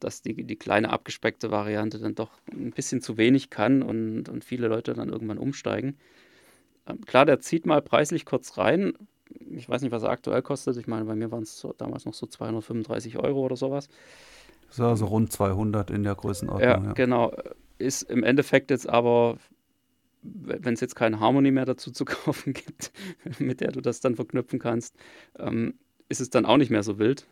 dass 0.00 0.22
die, 0.22 0.34
die 0.34 0.56
kleine 0.56 0.90
abgespeckte 0.90 1.50
Variante 1.50 1.98
dann 1.98 2.14
doch 2.14 2.30
ein 2.52 2.72
bisschen 2.72 3.00
zu 3.00 3.16
wenig 3.16 3.50
kann 3.50 3.82
und, 3.82 4.28
und 4.28 4.44
viele 4.44 4.68
Leute 4.68 4.94
dann 4.94 5.08
irgendwann 5.10 5.38
umsteigen. 5.38 5.96
Ähm, 6.86 7.00
klar, 7.02 7.26
der 7.26 7.40
zieht 7.40 7.66
mal 7.66 7.82
preislich 7.82 8.24
kurz 8.24 8.58
rein. 8.58 8.94
Ich 9.50 9.68
weiß 9.68 9.82
nicht, 9.82 9.92
was 9.92 10.02
er 10.02 10.10
aktuell 10.10 10.42
kostet. 10.42 10.76
Ich 10.76 10.86
meine, 10.86 11.04
bei 11.04 11.14
mir 11.14 11.30
waren 11.30 11.44
es 11.44 11.66
damals 11.78 12.04
noch 12.04 12.14
so 12.14 12.26
235 12.26 13.18
Euro 13.18 13.40
oder 13.40 13.56
sowas. 13.56 13.88
So, 14.72 14.86
also 14.86 15.04
rund 15.06 15.30
200 15.30 15.90
in 15.90 16.02
der 16.02 16.14
Größenordnung. 16.14 16.68
Ja, 16.68 16.82
ja, 16.82 16.92
genau. 16.94 17.32
Ist 17.78 18.02
im 18.04 18.22
Endeffekt 18.24 18.70
jetzt 18.70 18.88
aber, 18.88 19.36
wenn 20.22 20.74
es 20.74 20.80
jetzt 20.80 20.94
keine 20.94 21.20
Harmony 21.20 21.50
mehr 21.50 21.66
dazu 21.66 21.90
zu 21.90 22.04
kaufen 22.06 22.54
gibt, 22.54 22.90
mit 23.38 23.60
der 23.60 23.70
du 23.70 23.80
das 23.80 24.00
dann 24.00 24.16
verknüpfen 24.16 24.58
kannst, 24.58 24.96
ähm, 25.38 25.74
ist 26.08 26.20
es 26.20 26.30
dann 26.30 26.46
auch 26.46 26.56
nicht 26.56 26.70
mehr 26.70 26.82
so 26.82 26.98
wild. 26.98 27.26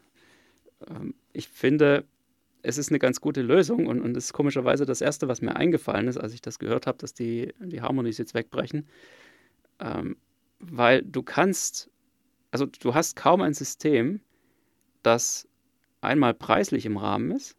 Ähm, 0.89 1.15
ich 1.33 1.49
finde, 1.49 2.05
es 2.63 2.77
ist 2.77 2.91
eine 2.91 2.99
ganz 2.99 3.23
gute 3.23 3.41
Lösung 3.41 3.87
und, 3.87 4.03
und 4.03 4.13
das 4.13 4.25
ist 4.25 4.33
komischerweise 4.35 4.85
das 4.85 5.01
Erste, 5.01 5.27
was 5.29 5.41
mir 5.41 5.57
eingefallen 5.57 6.09
ist, 6.09 6.19
als 6.19 6.35
ich 6.35 6.43
das 6.43 6.59
gehört 6.59 6.87
habe, 6.87 6.99
dass 6.99 7.15
die, 7.15 7.55
die 7.59 7.81
Harmonies 7.81 8.19
jetzt 8.19 8.35
wegbrechen. 8.35 8.87
Ähm, 9.79 10.17
weil 10.59 11.03
du 11.03 11.23
kannst, 11.23 11.91
also 12.51 12.67
du 12.67 12.93
hast 12.93 13.17
kaum 13.17 13.41
ein 13.41 13.55
System, 13.55 14.21
das 15.03 15.49
einmal 16.01 16.35
preislich 16.35 16.87
im 16.87 16.97
Rahmen 16.97 17.31
ist 17.31 17.57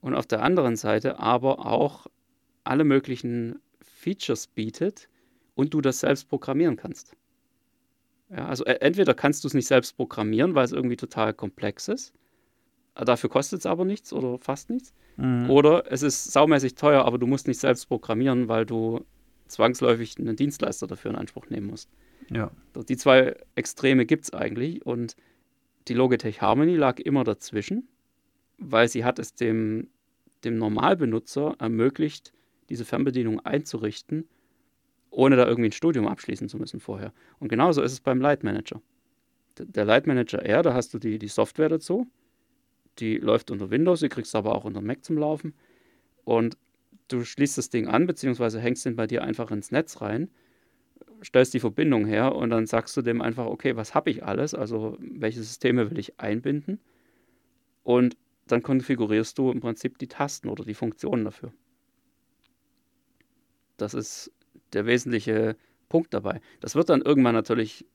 und 0.00 0.14
auf 0.14 0.26
der 0.26 0.42
anderen 0.42 0.76
Seite 0.76 1.18
aber 1.18 1.66
auch 1.66 2.06
alle 2.64 2.84
möglichen 2.84 3.60
Features 3.80 4.46
bietet 4.46 5.08
und 5.54 5.74
du 5.74 5.80
das 5.80 6.00
selbst 6.00 6.28
programmieren 6.28 6.76
kannst. 6.76 7.16
Ja, 8.30 8.46
also 8.46 8.64
e, 8.66 8.72
entweder 8.80 9.14
kannst 9.14 9.44
du 9.44 9.48
es 9.48 9.54
nicht 9.54 9.66
selbst 9.66 9.96
programmieren, 9.96 10.54
weil 10.54 10.64
es 10.64 10.72
irgendwie 10.72 10.96
total 10.96 11.32
komplex 11.32 11.88
ist, 11.88 12.12
dafür 12.94 13.30
kostet 13.30 13.60
es 13.60 13.66
aber 13.66 13.84
nichts 13.84 14.12
oder 14.12 14.38
fast 14.38 14.70
nichts. 14.70 14.92
Mhm. 15.16 15.48
Oder 15.50 15.90
es 15.90 16.02
ist 16.02 16.32
saumäßig 16.32 16.74
teuer, 16.74 17.04
aber 17.04 17.18
du 17.18 17.26
musst 17.26 17.48
nicht 17.48 17.60
selbst 17.60 17.86
programmieren, 17.88 18.48
weil 18.48 18.66
du 18.66 19.04
zwangsläufig 19.46 20.18
einen 20.18 20.36
Dienstleister 20.36 20.86
dafür 20.86 21.12
in 21.12 21.16
Anspruch 21.16 21.48
nehmen 21.48 21.68
musst. 21.68 21.90
Ja. 22.30 22.50
Die 22.88 22.96
zwei 22.96 23.34
Extreme 23.54 24.04
gibt 24.04 24.24
es 24.24 24.32
eigentlich 24.32 24.84
und 24.84 25.16
die 25.88 25.94
Logitech 25.94 26.40
Harmony 26.40 26.76
lag 26.76 26.98
immer 27.00 27.24
dazwischen, 27.24 27.88
weil 28.58 28.88
sie 28.88 29.04
hat 29.04 29.18
es 29.18 29.34
dem, 29.34 29.88
dem 30.44 30.58
Normalbenutzer 30.58 31.56
ermöglicht, 31.58 32.32
diese 32.68 32.84
Fernbedienung 32.84 33.40
einzurichten, 33.40 34.28
ohne 35.10 35.36
da 35.36 35.46
irgendwie 35.46 35.70
ein 35.70 35.72
Studium 35.72 36.06
abschließen 36.06 36.48
zu 36.48 36.58
müssen 36.58 36.80
vorher. 36.80 37.12
Und 37.38 37.48
genauso 37.48 37.82
ist 37.82 37.92
es 37.92 38.00
beim 38.00 38.20
Light 38.20 38.44
Manager. 38.44 38.82
Der 39.58 39.84
Light 39.84 40.06
Manager 40.06 40.44
R, 40.44 40.62
da 40.62 40.74
hast 40.74 40.92
du 40.94 40.98
die, 40.98 41.18
die 41.18 41.28
Software 41.28 41.68
dazu, 41.68 42.06
die 42.98 43.16
läuft 43.16 43.50
unter 43.50 43.70
Windows, 43.70 44.00
die 44.00 44.08
kriegst 44.08 44.34
du 44.34 44.38
aber 44.38 44.54
auch 44.54 44.64
unter 44.64 44.80
Mac 44.80 45.04
zum 45.04 45.18
Laufen. 45.18 45.54
Und 46.24 46.56
du 47.08 47.24
schließt 47.24 47.58
das 47.58 47.70
Ding 47.70 47.88
an, 47.88 48.06
beziehungsweise 48.06 48.60
hängst 48.60 48.84
den 48.84 48.96
bei 48.96 49.06
dir 49.06 49.22
einfach 49.22 49.50
ins 49.50 49.70
Netz 49.70 50.00
rein 50.00 50.30
stellst 51.22 51.54
die 51.54 51.60
Verbindung 51.60 52.06
her 52.06 52.34
und 52.34 52.50
dann 52.50 52.66
sagst 52.66 52.96
du 52.96 53.02
dem 53.02 53.20
einfach, 53.20 53.46
okay, 53.46 53.76
was 53.76 53.94
habe 53.94 54.10
ich 54.10 54.24
alles? 54.24 54.54
Also 54.54 54.96
welche 55.00 55.42
Systeme 55.42 55.90
will 55.90 55.98
ich 55.98 56.20
einbinden? 56.20 56.80
Und 57.82 58.16
dann 58.46 58.62
konfigurierst 58.62 59.36
du 59.38 59.50
im 59.50 59.60
Prinzip 59.60 59.98
die 59.98 60.08
Tasten 60.08 60.48
oder 60.48 60.64
die 60.64 60.74
Funktionen 60.74 61.24
dafür. 61.24 61.52
Das 63.76 63.94
ist 63.94 64.32
der 64.72 64.86
wesentliche 64.86 65.56
Punkt 65.88 66.12
dabei. 66.12 66.40
Das 66.60 66.74
wird 66.74 66.88
dann 66.88 67.02
irgendwann 67.02 67.34
natürlich 67.34 67.86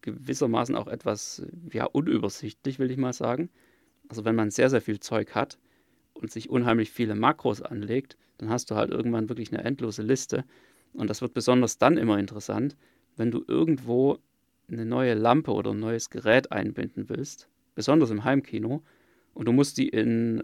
gewissermaßen 0.00 0.74
auch 0.74 0.86
etwas 0.86 1.46
ja, 1.72 1.84
unübersichtlich, 1.84 2.78
will 2.78 2.90
ich 2.90 2.96
mal 2.96 3.12
sagen. 3.12 3.50
Also 4.08 4.24
wenn 4.24 4.34
man 4.34 4.50
sehr, 4.50 4.70
sehr 4.70 4.80
viel 4.80 5.00
Zeug 5.00 5.34
hat 5.34 5.58
und 6.14 6.30
sich 6.30 6.48
unheimlich 6.48 6.90
viele 6.90 7.14
Makros 7.14 7.60
anlegt, 7.62 8.16
dann 8.38 8.48
hast 8.48 8.70
du 8.70 8.76
halt 8.76 8.90
irgendwann 8.90 9.28
wirklich 9.28 9.52
eine 9.52 9.64
endlose 9.64 10.02
Liste 10.02 10.44
und 10.94 11.10
das 11.10 11.22
wird 11.22 11.34
besonders 11.34 11.78
dann 11.78 11.96
immer 11.96 12.18
interessant, 12.18 12.76
wenn 13.16 13.30
du 13.30 13.44
irgendwo 13.46 14.18
eine 14.70 14.84
neue 14.84 15.14
Lampe 15.14 15.52
oder 15.52 15.72
ein 15.72 15.80
neues 15.80 16.10
Gerät 16.10 16.52
einbinden 16.52 17.08
willst, 17.08 17.48
besonders 17.74 18.10
im 18.10 18.24
Heimkino, 18.24 18.82
und 19.34 19.46
du 19.46 19.52
musst 19.52 19.78
die 19.78 19.88
in 19.88 20.42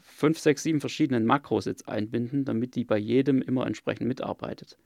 fünf, 0.00 0.38
sechs, 0.38 0.62
sieben 0.62 0.80
verschiedenen 0.80 1.26
Makros 1.26 1.64
jetzt 1.64 1.88
einbinden, 1.88 2.44
damit 2.44 2.74
die 2.74 2.84
bei 2.84 2.98
jedem 2.98 3.42
immer 3.42 3.66
entsprechend 3.66 4.06
mitarbeitet. 4.06 4.78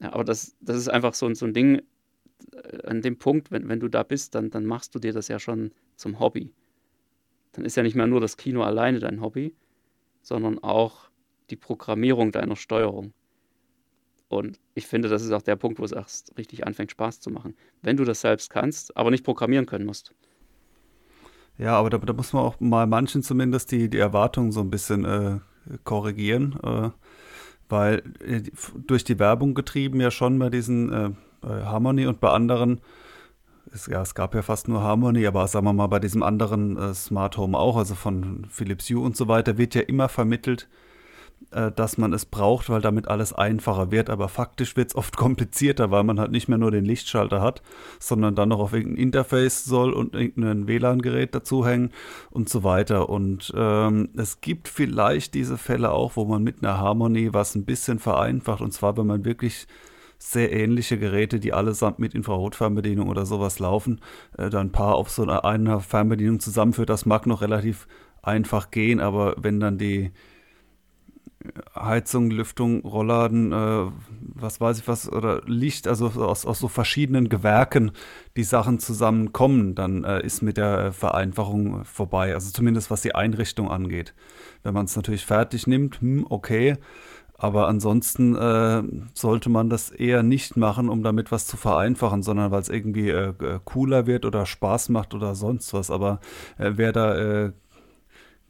Ja, 0.00 0.12
aber 0.12 0.24
das, 0.24 0.56
das 0.60 0.76
ist 0.76 0.88
einfach 0.88 1.14
so, 1.14 1.32
so 1.34 1.46
ein 1.46 1.54
Ding, 1.54 1.82
äh, 2.52 2.86
an 2.86 3.02
dem 3.02 3.18
Punkt, 3.18 3.50
wenn, 3.50 3.68
wenn 3.68 3.80
du 3.80 3.88
da 3.88 4.02
bist, 4.02 4.34
dann, 4.34 4.50
dann 4.50 4.66
machst 4.66 4.94
du 4.94 4.98
dir 4.98 5.12
das 5.12 5.28
ja 5.28 5.38
schon 5.38 5.72
zum 5.96 6.20
Hobby. 6.20 6.52
Dann 7.52 7.64
ist 7.64 7.76
ja 7.76 7.82
nicht 7.82 7.96
mehr 7.96 8.06
nur 8.06 8.20
das 8.20 8.36
Kino 8.36 8.62
alleine 8.62 8.98
dein 8.98 9.20
Hobby, 9.20 9.54
sondern 10.22 10.58
auch 10.58 11.10
die 11.50 11.56
Programmierung 11.56 12.32
deiner 12.32 12.56
Steuerung. 12.56 13.12
Und 14.28 14.58
ich 14.74 14.86
finde, 14.86 15.08
das 15.08 15.22
ist 15.22 15.32
auch 15.32 15.42
der 15.42 15.56
Punkt, 15.56 15.78
wo 15.78 15.84
es 15.84 15.92
erst 15.92 16.36
richtig 16.36 16.66
anfängt, 16.66 16.90
Spaß 16.90 17.20
zu 17.20 17.30
machen. 17.30 17.54
Wenn 17.82 17.96
du 17.96 18.04
das 18.04 18.20
selbst 18.20 18.50
kannst, 18.50 18.96
aber 18.96 19.10
nicht 19.10 19.24
programmieren 19.24 19.66
können 19.66 19.86
musst. 19.86 20.14
Ja, 21.58 21.78
aber 21.78 21.90
da, 21.90 21.98
da 21.98 22.12
muss 22.12 22.32
man 22.32 22.42
auch 22.42 22.60
mal 22.60 22.86
manchen 22.86 23.22
zumindest 23.22 23.70
die, 23.72 23.88
die 23.88 23.98
Erwartungen 23.98 24.52
so 24.52 24.60
ein 24.60 24.70
bisschen 24.70 25.04
äh, 25.04 25.38
korrigieren, 25.84 26.58
äh, 26.62 26.90
weil 27.68 28.02
äh, 28.20 28.42
durch 28.86 29.04
die 29.04 29.18
Werbung 29.18 29.54
getrieben 29.54 30.00
ja 30.00 30.10
schon 30.10 30.38
bei 30.38 30.50
diesen 30.50 30.92
äh, 30.92 31.10
bei 31.40 31.64
Harmony 31.64 32.06
und 32.06 32.20
bei 32.20 32.30
anderen, 32.30 32.80
ja, 33.88 34.02
es 34.02 34.14
gab 34.14 34.34
ja 34.34 34.42
fast 34.42 34.68
nur 34.68 34.82
Harmony, 34.82 35.26
aber 35.26 35.46
sagen 35.46 35.66
wir 35.66 35.72
mal 35.72 35.86
bei 35.86 36.00
diesem 36.00 36.22
anderen 36.22 36.76
äh, 36.76 36.94
Smart 36.94 37.36
Home 37.36 37.56
auch, 37.56 37.76
also 37.76 37.94
von 37.94 38.46
Philips 38.50 38.90
Hue 38.90 39.00
und 39.00 39.16
so 39.16 39.28
weiter, 39.28 39.56
wird 39.56 39.74
ja 39.74 39.82
immer 39.82 40.08
vermittelt, 40.08 40.68
äh, 40.70 40.85
dass 41.50 41.96
man 41.96 42.12
es 42.12 42.26
braucht, 42.26 42.68
weil 42.68 42.80
damit 42.80 43.08
alles 43.08 43.32
einfacher 43.32 43.90
wird. 43.90 44.10
Aber 44.10 44.28
faktisch 44.28 44.76
wird 44.76 44.90
es 44.90 44.96
oft 44.96 45.16
komplizierter, 45.16 45.90
weil 45.90 46.04
man 46.04 46.20
halt 46.20 46.30
nicht 46.30 46.48
mehr 46.48 46.58
nur 46.58 46.70
den 46.70 46.84
Lichtschalter 46.84 47.40
hat, 47.40 47.62
sondern 47.98 48.34
dann 48.34 48.48
noch 48.48 48.58
auf 48.58 48.72
irgendein 48.72 49.02
Interface 49.02 49.64
soll 49.64 49.92
und 49.92 50.14
irgendein 50.14 50.66
WLAN-Gerät 50.66 51.34
dazuhängen 51.34 51.92
und 52.30 52.48
so 52.48 52.64
weiter. 52.64 53.08
Und 53.08 53.52
ähm, 53.56 54.10
es 54.16 54.40
gibt 54.40 54.68
vielleicht 54.68 55.34
diese 55.34 55.58
Fälle 55.58 55.92
auch, 55.92 56.16
wo 56.16 56.24
man 56.24 56.42
mit 56.42 56.62
einer 56.62 56.78
Harmonie 56.78 57.30
was 57.32 57.54
ein 57.54 57.64
bisschen 57.64 57.98
vereinfacht. 57.98 58.60
Und 58.60 58.72
zwar, 58.72 58.96
wenn 58.96 59.06
man 59.06 59.24
wirklich 59.24 59.66
sehr 60.18 60.52
ähnliche 60.52 60.98
Geräte, 60.98 61.40
die 61.40 61.52
allesamt 61.52 61.98
mit 61.98 62.14
Infrarotfernbedienung 62.14 63.08
oder 63.08 63.26
sowas 63.26 63.58
laufen, 63.58 64.00
äh, 64.36 64.50
dann 64.50 64.68
ein 64.68 64.72
paar 64.72 64.94
auf 64.94 65.10
so 65.10 65.22
einer, 65.22 65.44
einer 65.44 65.80
Fernbedienung 65.80 66.40
zusammenführt. 66.40 66.88
Das 66.88 67.06
mag 67.06 67.26
noch 67.26 67.42
relativ 67.42 67.86
einfach 68.22 68.70
gehen, 68.70 69.00
aber 69.00 69.36
wenn 69.38 69.60
dann 69.60 69.78
die 69.78 70.10
Heizung, 71.74 72.30
Lüftung, 72.30 72.82
Rollladen, 72.82 73.52
äh, 73.52 73.90
was 74.34 74.60
weiß 74.60 74.78
ich 74.78 74.88
was, 74.88 75.10
oder 75.10 75.42
Licht, 75.46 75.88
also 75.88 76.06
aus, 76.06 76.44
aus 76.46 76.58
so 76.58 76.68
verschiedenen 76.68 77.28
Gewerken 77.28 77.92
die 78.36 78.44
Sachen 78.44 78.78
zusammenkommen, 78.78 79.74
dann 79.74 80.04
äh, 80.04 80.24
ist 80.24 80.42
mit 80.42 80.56
der 80.56 80.92
Vereinfachung 80.92 81.84
vorbei. 81.84 82.34
Also 82.34 82.50
zumindest 82.50 82.90
was 82.90 83.02
die 83.02 83.14
Einrichtung 83.14 83.70
angeht. 83.70 84.14
Wenn 84.62 84.74
man 84.74 84.86
es 84.86 84.96
natürlich 84.96 85.24
fertig 85.26 85.66
nimmt, 85.66 86.00
hm, 86.00 86.26
okay. 86.28 86.76
Aber 87.38 87.68
ansonsten 87.68 88.34
äh, 88.34 88.82
sollte 89.12 89.50
man 89.50 89.68
das 89.68 89.90
eher 89.90 90.22
nicht 90.22 90.56
machen, 90.56 90.88
um 90.88 91.02
damit 91.02 91.30
was 91.30 91.46
zu 91.46 91.58
vereinfachen, 91.58 92.22
sondern 92.22 92.50
weil 92.50 92.62
es 92.62 92.70
irgendwie 92.70 93.10
äh, 93.10 93.34
cooler 93.64 94.06
wird 94.06 94.24
oder 94.24 94.46
Spaß 94.46 94.88
macht 94.88 95.12
oder 95.12 95.34
sonst 95.34 95.74
was. 95.74 95.90
Aber 95.90 96.20
äh, 96.56 96.72
wer 96.76 96.92
da 96.92 97.16
äh, 97.16 97.52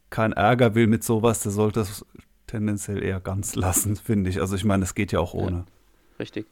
kein 0.09 0.31
Ärger 0.31 0.73
will 0.75 0.87
mit 0.87 1.03
sowas, 1.03 1.41
der 1.41 1.51
sollte 1.51 1.81
es 1.81 2.05
tendenziell 2.47 3.03
eher 3.03 3.19
ganz 3.19 3.55
lassen, 3.55 3.95
finde 4.03 4.29
ich. 4.29 4.41
Also 4.41 4.55
ich 4.55 4.65
meine, 4.65 4.83
es 4.83 4.95
geht 4.95 5.11
ja 5.11 5.19
auch 5.19 5.33
ohne. 5.33 5.57
Ja, 5.57 5.65
richtig. 6.19 6.47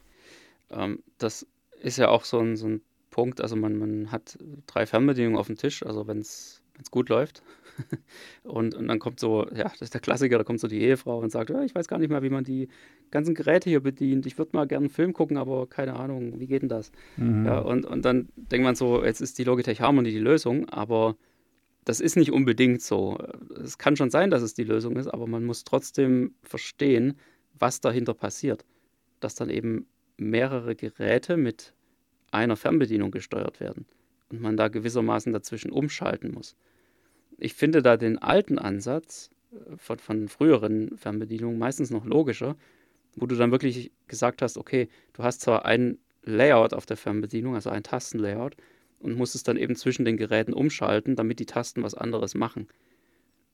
Ähm, 0.70 1.02
das 1.18 1.46
ist 1.80 1.98
ja 1.98 2.08
auch 2.08 2.24
so 2.24 2.38
ein, 2.38 2.56
so 2.56 2.68
ein 2.68 2.80
Punkt. 3.10 3.40
Also 3.40 3.56
man, 3.56 3.76
man 3.76 4.12
hat 4.12 4.38
drei 4.66 4.86
Fernbedienungen 4.86 5.38
auf 5.38 5.46
dem 5.46 5.56
Tisch, 5.56 5.84
also 5.84 6.06
wenn 6.06 6.18
es 6.18 6.62
gut 6.90 7.08
läuft. 7.08 7.42
und, 8.42 8.74
und 8.74 8.88
dann 8.88 8.98
kommt 8.98 9.20
so, 9.20 9.46
ja, 9.54 9.64
das 9.64 9.82
ist 9.82 9.94
der 9.94 10.00
Klassiker, 10.00 10.38
da 10.38 10.44
kommt 10.44 10.60
so 10.60 10.68
die 10.68 10.80
Ehefrau 10.80 11.18
und 11.18 11.30
sagt, 11.30 11.50
ja, 11.50 11.62
ich 11.62 11.74
weiß 11.74 11.88
gar 11.88 11.98
nicht 11.98 12.10
mehr, 12.10 12.22
wie 12.22 12.30
man 12.30 12.44
die 12.44 12.68
ganzen 13.10 13.34
Geräte 13.34 13.70
hier 13.70 13.80
bedient. 13.80 14.26
Ich 14.26 14.38
würde 14.38 14.56
mal 14.56 14.66
gerne 14.66 14.84
einen 14.84 14.94
Film 14.94 15.12
gucken, 15.12 15.36
aber 15.36 15.66
keine 15.66 15.94
Ahnung, 15.94 16.38
wie 16.40 16.46
geht 16.46 16.62
denn 16.62 16.68
das? 16.68 16.92
Mhm. 17.16 17.46
Ja, 17.46 17.58
und, 17.58 17.84
und 17.86 18.04
dann 18.04 18.28
denkt 18.36 18.64
man 18.64 18.74
so, 18.74 19.04
jetzt 19.04 19.20
ist 19.20 19.38
die 19.38 19.44
Logitech 19.44 19.80
Harmony 19.80 20.10
die 20.10 20.18
Lösung, 20.18 20.68
aber 20.68 21.16
das 21.86 22.00
ist 22.00 22.16
nicht 22.16 22.32
unbedingt 22.32 22.82
so. 22.82 23.16
Es 23.62 23.78
kann 23.78 23.96
schon 23.96 24.10
sein, 24.10 24.30
dass 24.30 24.42
es 24.42 24.54
die 24.54 24.64
Lösung 24.64 24.96
ist, 24.96 25.06
aber 25.06 25.28
man 25.28 25.44
muss 25.44 25.62
trotzdem 25.62 26.34
verstehen, 26.42 27.16
was 27.54 27.80
dahinter 27.80 28.12
passiert. 28.12 28.64
Dass 29.20 29.36
dann 29.36 29.48
eben 29.50 29.86
mehrere 30.16 30.74
Geräte 30.74 31.36
mit 31.36 31.74
einer 32.32 32.56
Fernbedienung 32.56 33.12
gesteuert 33.12 33.60
werden 33.60 33.86
und 34.30 34.40
man 34.40 34.56
da 34.56 34.66
gewissermaßen 34.66 35.32
dazwischen 35.32 35.70
umschalten 35.70 36.32
muss. 36.32 36.56
Ich 37.38 37.54
finde 37.54 37.82
da 37.82 37.96
den 37.96 38.18
alten 38.18 38.58
Ansatz 38.58 39.30
äh, 39.52 39.76
von, 39.76 40.00
von 40.00 40.28
früheren 40.28 40.98
Fernbedienungen 40.98 41.58
meistens 41.58 41.90
noch 41.90 42.04
logischer, 42.04 42.56
wo 43.14 43.26
du 43.26 43.36
dann 43.36 43.52
wirklich 43.52 43.92
gesagt 44.08 44.42
hast, 44.42 44.58
okay, 44.58 44.88
du 45.12 45.22
hast 45.22 45.40
zwar 45.40 45.64
ein 45.64 45.98
Layout 46.24 46.74
auf 46.74 46.84
der 46.84 46.96
Fernbedienung, 46.96 47.54
also 47.54 47.70
ein 47.70 47.84
Tastenlayout, 47.84 48.56
und 48.98 49.16
musst 49.16 49.34
es 49.34 49.42
dann 49.42 49.56
eben 49.56 49.76
zwischen 49.76 50.04
den 50.04 50.16
Geräten 50.16 50.52
umschalten, 50.52 51.16
damit 51.16 51.38
die 51.38 51.46
Tasten 51.46 51.82
was 51.82 51.94
anderes 51.94 52.34
machen. 52.34 52.68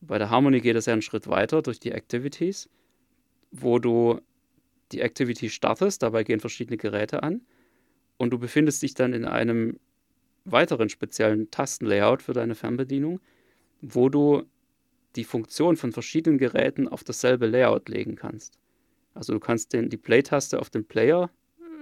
Bei 0.00 0.18
der 0.18 0.30
Harmony 0.30 0.60
geht 0.60 0.76
es 0.76 0.86
ja 0.86 0.92
einen 0.92 1.02
Schritt 1.02 1.28
weiter 1.28 1.62
durch 1.62 1.78
die 1.78 1.92
Activities, 1.92 2.68
wo 3.50 3.78
du 3.78 4.20
die 4.90 5.00
Activity 5.00 5.48
startest, 5.48 6.02
dabei 6.02 6.24
gehen 6.24 6.40
verschiedene 6.40 6.76
Geräte 6.76 7.22
an 7.22 7.42
und 8.18 8.30
du 8.30 8.38
befindest 8.38 8.82
dich 8.82 8.94
dann 8.94 9.12
in 9.12 9.24
einem 9.24 9.78
weiteren 10.44 10.88
speziellen 10.88 11.50
Tastenlayout 11.50 12.22
für 12.22 12.32
deine 12.32 12.54
Fernbedienung, 12.54 13.20
wo 13.80 14.08
du 14.08 14.44
die 15.16 15.24
Funktion 15.24 15.76
von 15.76 15.92
verschiedenen 15.92 16.38
Geräten 16.38 16.88
auf 16.88 17.04
dasselbe 17.04 17.46
Layout 17.46 17.88
legen 17.88 18.16
kannst. 18.16 18.58
Also 19.14 19.34
du 19.34 19.40
kannst 19.40 19.72
den, 19.72 19.90
die 19.90 19.98
Play-Taste 19.98 20.58
auf 20.58 20.70
den 20.70 20.86
Player 20.86 21.30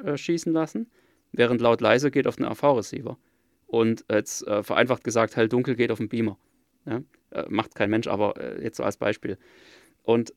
äh, 0.05 0.16
schießen 0.16 0.53
lassen, 0.53 0.90
während 1.33 1.61
laut 1.61 1.81
leise 1.81 2.11
geht 2.11 2.27
auf 2.27 2.37
den 2.37 2.44
AV-Receiver. 2.44 3.16
Und 3.71 4.05
jetzt 4.11 4.47
äh, 4.49 4.65
vereinfacht 4.65 5.05
gesagt, 5.05 5.37
hell 5.37 5.49
dunkel 5.49 5.77
geht 5.77 5.93
auf 5.93 5.99
den 5.99 6.09
Beamer. 6.09 6.37
Ja? 6.87 7.03
Äh, 7.31 7.45
macht 7.49 7.77
kein 7.77 7.89
Mensch, 7.89 8.09
aber 8.09 8.37
äh, 8.37 8.63
jetzt 8.63 8.79
so 8.79 8.83
als 8.83 8.97
Beispiel. 8.97 9.39
Und 10.03 10.35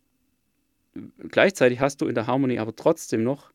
gleichzeitig 1.30 1.80
hast 1.80 2.02
du 2.02 2.08
in 2.08 2.14
der 2.14 2.28
Harmony 2.28 2.60
aber 2.60 2.76
trotzdem 2.76 3.24
noch 3.24 3.52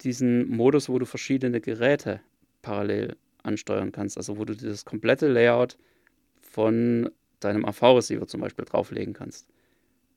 diesen 0.00 0.48
Modus, 0.48 0.88
wo 0.88 0.98
du 0.98 1.04
verschiedene 1.04 1.60
Geräte 1.60 2.20
parallel 2.62 3.16
ansteuern 3.42 3.92
kannst. 3.92 4.16
Also 4.16 4.38
wo 4.38 4.46
du 4.46 4.56
das 4.56 4.86
komplette 4.86 5.28
Layout 5.28 5.76
von 6.40 7.10
deinem 7.40 7.66
AV-Receiver 7.66 8.26
zum 8.26 8.40
Beispiel 8.40 8.64
drauflegen 8.64 9.12
kannst. 9.12 9.46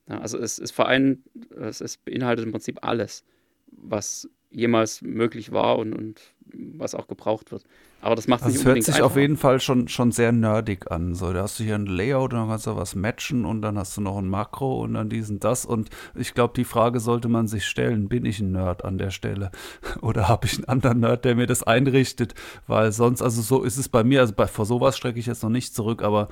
Ja, 0.08 0.20
also 0.20 0.38
es, 0.38 0.58
es, 0.58 0.72
verein, 0.72 1.24
es, 1.60 1.82
es 1.82 1.98
beinhaltet 1.98 2.46
im 2.46 2.52
Prinzip 2.52 2.80
alles, 2.82 3.26
was 3.68 4.30
jemals 4.52 5.02
möglich 5.02 5.52
war 5.52 5.78
und, 5.80 5.94
und 5.94 6.22
was 6.46 6.96
auch 6.96 7.08
gebraucht 7.08 7.52
wird. 7.52 7.66
Aber 8.06 8.16
das 8.16 8.28
macht 8.28 8.44
also 8.44 8.54
nicht 8.54 8.60
es 8.60 8.66
hört 8.68 8.84
sich 8.84 8.96
einfacher. 8.96 9.06
auf 9.08 9.18
jeden 9.18 9.36
Fall 9.36 9.60
schon, 9.60 9.88
schon 9.88 10.12
sehr 10.12 10.32
nerdig 10.32 10.92
an. 10.92 11.16
So, 11.16 11.34
da 11.34 11.42
hast 11.42 11.60
du 11.60 11.64
hier 11.64 11.74
ein 11.74 11.88
Layout 11.88 12.34
und 12.34 12.40
dann 12.40 12.50
kannst 12.50 12.68
du 12.68 12.76
was 12.76 12.94
matchen 12.94 13.46
und 13.46 13.64
dann 13.64 13.80
hast 13.80 13.98
du 13.98 14.02
noch 14.02 14.20
ein 14.20 14.28
Makro 14.28 14.84
und 14.84 14.94
dann 14.94 15.10
diesen 15.10 15.40
das. 15.40 15.66
Und 15.66 15.90
ich 16.14 16.36
glaube, 16.36 16.54
die 16.56 16.66
Frage 16.66 17.00
sollte 17.00 17.30
man 17.30 17.48
sich 17.48 17.66
stellen, 17.66 18.08
bin 18.08 18.24
ich 18.26 18.40
ein 18.42 18.52
Nerd 18.52 18.86
an 18.86 19.00
der 19.00 19.10
Stelle? 19.10 19.50
Oder 20.02 20.30
habe 20.30 20.46
ich 20.46 20.56
einen 20.56 20.66
anderen 20.66 21.00
Nerd, 21.00 21.26
der 21.26 21.34
mir 21.34 21.48
das 21.48 21.64
einrichtet? 21.64 22.36
Weil 22.68 22.92
sonst, 22.92 23.24
also 23.24 23.42
so 23.42 23.64
ist 23.64 23.78
es 23.78 23.90
bei 23.90 24.04
mir, 24.04 24.20
also 24.20 24.34
bei, 24.36 24.46
vor 24.46 24.68
sowas 24.68 24.96
strecke 24.96 25.18
ich 25.18 25.26
jetzt 25.26 25.42
noch 25.42 25.50
nicht 25.50 25.74
zurück, 25.74 26.04
aber 26.04 26.28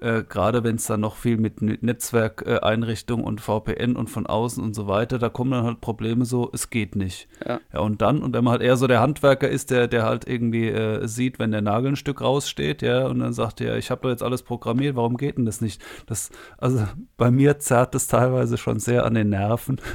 äh, 0.00 0.22
gerade 0.22 0.62
wenn 0.62 0.76
es 0.76 0.86
dann 0.86 1.00
noch 1.00 1.16
viel 1.16 1.38
mit 1.38 1.60
Netzwerkeinrichtung 1.60 3.22
äh, 3.22 3.24
und 3.24 3.40
VPN 3.40 3.96
und 3.96 4.10
von 4.10 4.26
außen 4.26 4.62
und 4.62 4.74
so 4.74 4.86
weiter, 4.86 5.18
da 5.18 5.28
kommen 5.28 5.50
dann 5.50 5.64
halt 5.64 5.80
Probleme 5.80 6.24
so, 6.24 6.50
es 6.52 6.70
geht 6.70 6.94
nicht. 6.94 7.28
Ja. 7.44 7.60
ja 7.72 7.80
und 7.80 8.02
dann, 8.02 8.22
und 8.22 8.34
wenn 8.34 8.44
man 8.44 8.52
halt 8.52 8.62
eher 8.62 8.76
so 8.76 8.86
der 8.86 9.00
Handwerker 9.00 9.48
ist, 9.48 9.70
der, 9.70 9.88
der 9.88 10.04
halt 10.04 10.28
irgendwie 10.28 10.68
äh, 10.68 11.06
sieht, 11.16 11.38
wenn 11.38 11.50
der 11.50 11.62
Nagel 11.62 11.92
ein 11.92 11.96
Stück 11.96 12.20
raussteht, 12.20 12.82
ja, 12.82 13.06
und 13.06 13.18
dann 13.18 13.32
sagt 13.32 13.60
er, 13.60 13.76
ich 13.76 13.90
habe 13.90 14.02
doch 14.02 14.10
jetzt 14.10 14.22
alles 14.22 14.42
programmiert, 14.42 14.94
warum 14.94 15.16
geht 15.16 15.38
denn 15.38 15.44
das 15.44 15.60
nicht? 15.60 15.82
Das, 16.06 16.30
also 16.58 16.86
bei 17.16 17.30
mir 17.30 17.58
zerrt 17.58 17.94
das 17.94 18.06
teilweise 18.06 18.56
schon 18.58 18.78
sehr 18.78 19.04
an 19.04 19.14
den 19.14 19.30
Nerven. 19.30 19.80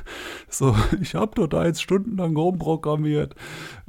So, 0.54 0.76
ich 1.02 1.16
habe 1.16 1.34
doch 1.36 1.48
da 1.48 1.66
jetzt 1.66 1.82
stundenlang 1.82 2.36
rumprogrammiert. 2.36 3.36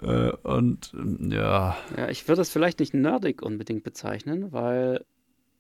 Äh, 0.01 0.31
und 0.43 0.93
ja. 1.19 1.77
Ja, 1.97 2.09
ich 2.09 2.29
würde 2.29 2.41
das 2.41 2.51
vielleicht 2.51 2.79
nicht 2.79 2.95
nerdig 2.95 3.43
unbedingt 3.43 3.83
bezeichnen, 3.83 4.53
weil 4.53 5.05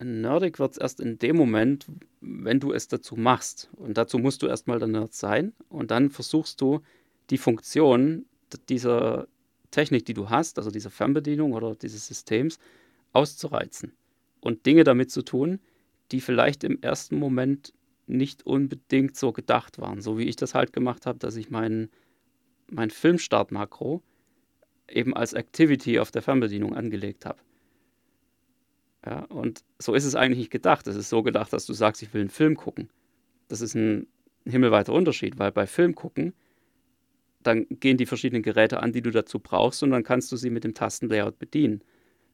nerdig 0.05 0.59
wird 0.59 0.73
es 0.73 0.79
erst 0.79 1.01
in 1.01 1.18
dem 1.18 1.37
Moment, 1.37 1.87
wenn 2.20 2.61
du 2.61 2.73
es 2.73 2.89
dazu 2.89 3.16
machst. 3.16 3.70
Und 3.77 3.99
dazu 3.99 4.18
musst 4.18 4.43
du 4.43 4.47
erstmal 4.47 4.79
der 4.79 4.89
Nerd 4.89 5.12
sein. 5.12 5.55
Und 5.68 5.91
dann 5.91 6.11
versuchst 6.11 6.61
du 6.61 6.83
die 7.31 7.39
Funktion 7.39 8.27
dieser 8.68 9.27
Technik, 9.73 10.07
die 10.07 10.14
du 10.14 10.31
hast, 10.31 10.59
also 10.59 10.70
dieser 10.70 10.91
Fernbedienung 10.91 11.53
oder 11.53 11.75
dieses 11.75 12.07
Systems, 12.07 12.59
auszureizen 13.12 13.93
und 14.41 14.64
Dinge 14.64 14.85
damit 14.85 15.11
zu 15.11 15.23
tun, 15.23 15.59
die 16.12 16.20
vielleicht 16.20 16.62
im 16.62 16.81
ersten 16.81 17.18
Moment 17.18 17.75
nicht 18.07 18.47
unbedingt 18.47 19.16
so 19.16 19.33
gedacht 19.33 19.79
waren. 19.79 20.01
So 20.01 20.18
wie 20.18 20.25
ich 20.25 20.37
das 20.37 20.55
halt 20.55 20.73
gemacht 20.73 21.07
habe, 21.07 21.18
dass 21.18 21.37
ich 21.37 21.51
meinen 21.51 21.91
mein 22.68 22.91
Filmstart-Makro 22.91 24.03
eben 24.89 25.14
als 25.14 25.33
Activity 25.33 25.99
auf 25.99 26.11
der 26.11 26.23
Fernbedienung 26.23 26.75
angelegt 26.75 27.27
habe. 27.27 27.39
Ja, 29.05 29.25
und 29.25 29.64
so 29.79 29.95
ist 29.95 30.05
es 30.05 30.14
eigentlich 30.14 30.39
nicht 30.39 30.51
gedacht. 30.51 30.87
Es 30.87 30.97
ist 30.97 31.09
so 31.09 31.23
gedacht, 31.23 31.53
dass 31.53 31.66
du 31.66 31.73
sagst, 31.73 32.03
ich 32.03 32.14
will 32.14 32.23
einen 32.23 32.31
Film 32.31 32.57
gucken. 32.57 32.89
Das 33.49 33.61
ist 33.61 33.75
ein 33.75 34.07
himmelweiter 34.45 34.93
Unterschied, 34.93 35.39
weil 35.39 35.53
bei 35.53 35.66
Film 35.66 35.95
gucken 35.95 36.35
dann 37.43 37.66
gehen 37.68 37.97
die 37.97 38.07
verschiedenen 38.07 38.43
Geräte 38.43 38.82
an, 38.82 38.93
die 38.93 39.03
du 39.03 39.11
dazu 39.11 39.38
brauchst 39.38 39.82
und 39.82 39.90
dann 39.90 40.03
kannst 40.03 40.30
du 40.32 40.36
sie 40.36 40.51
mit 40.51 40.64
dem 40.64 40.74
Tastenlayout 40.74 41.38
bedienen. 41.38 41.82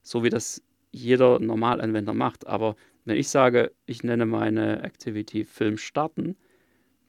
So 0.03 0.23
wie 0.25 0.31
das 0.31 0.63
jeder 0.91 1.39
Normalanwender 1.39 2.15
macht. 2.15 2.47
Aber 2.47 2.77
wenn 3.05 3.17
ich 3.17 3.29
sage, 3.29 3.73
ich 3.87 4.03
nenne 4.03 4.27
meine 4.27 4.83
Activity 4.83 5.45
Film 5.45 5.79
starten, 5.79 6.37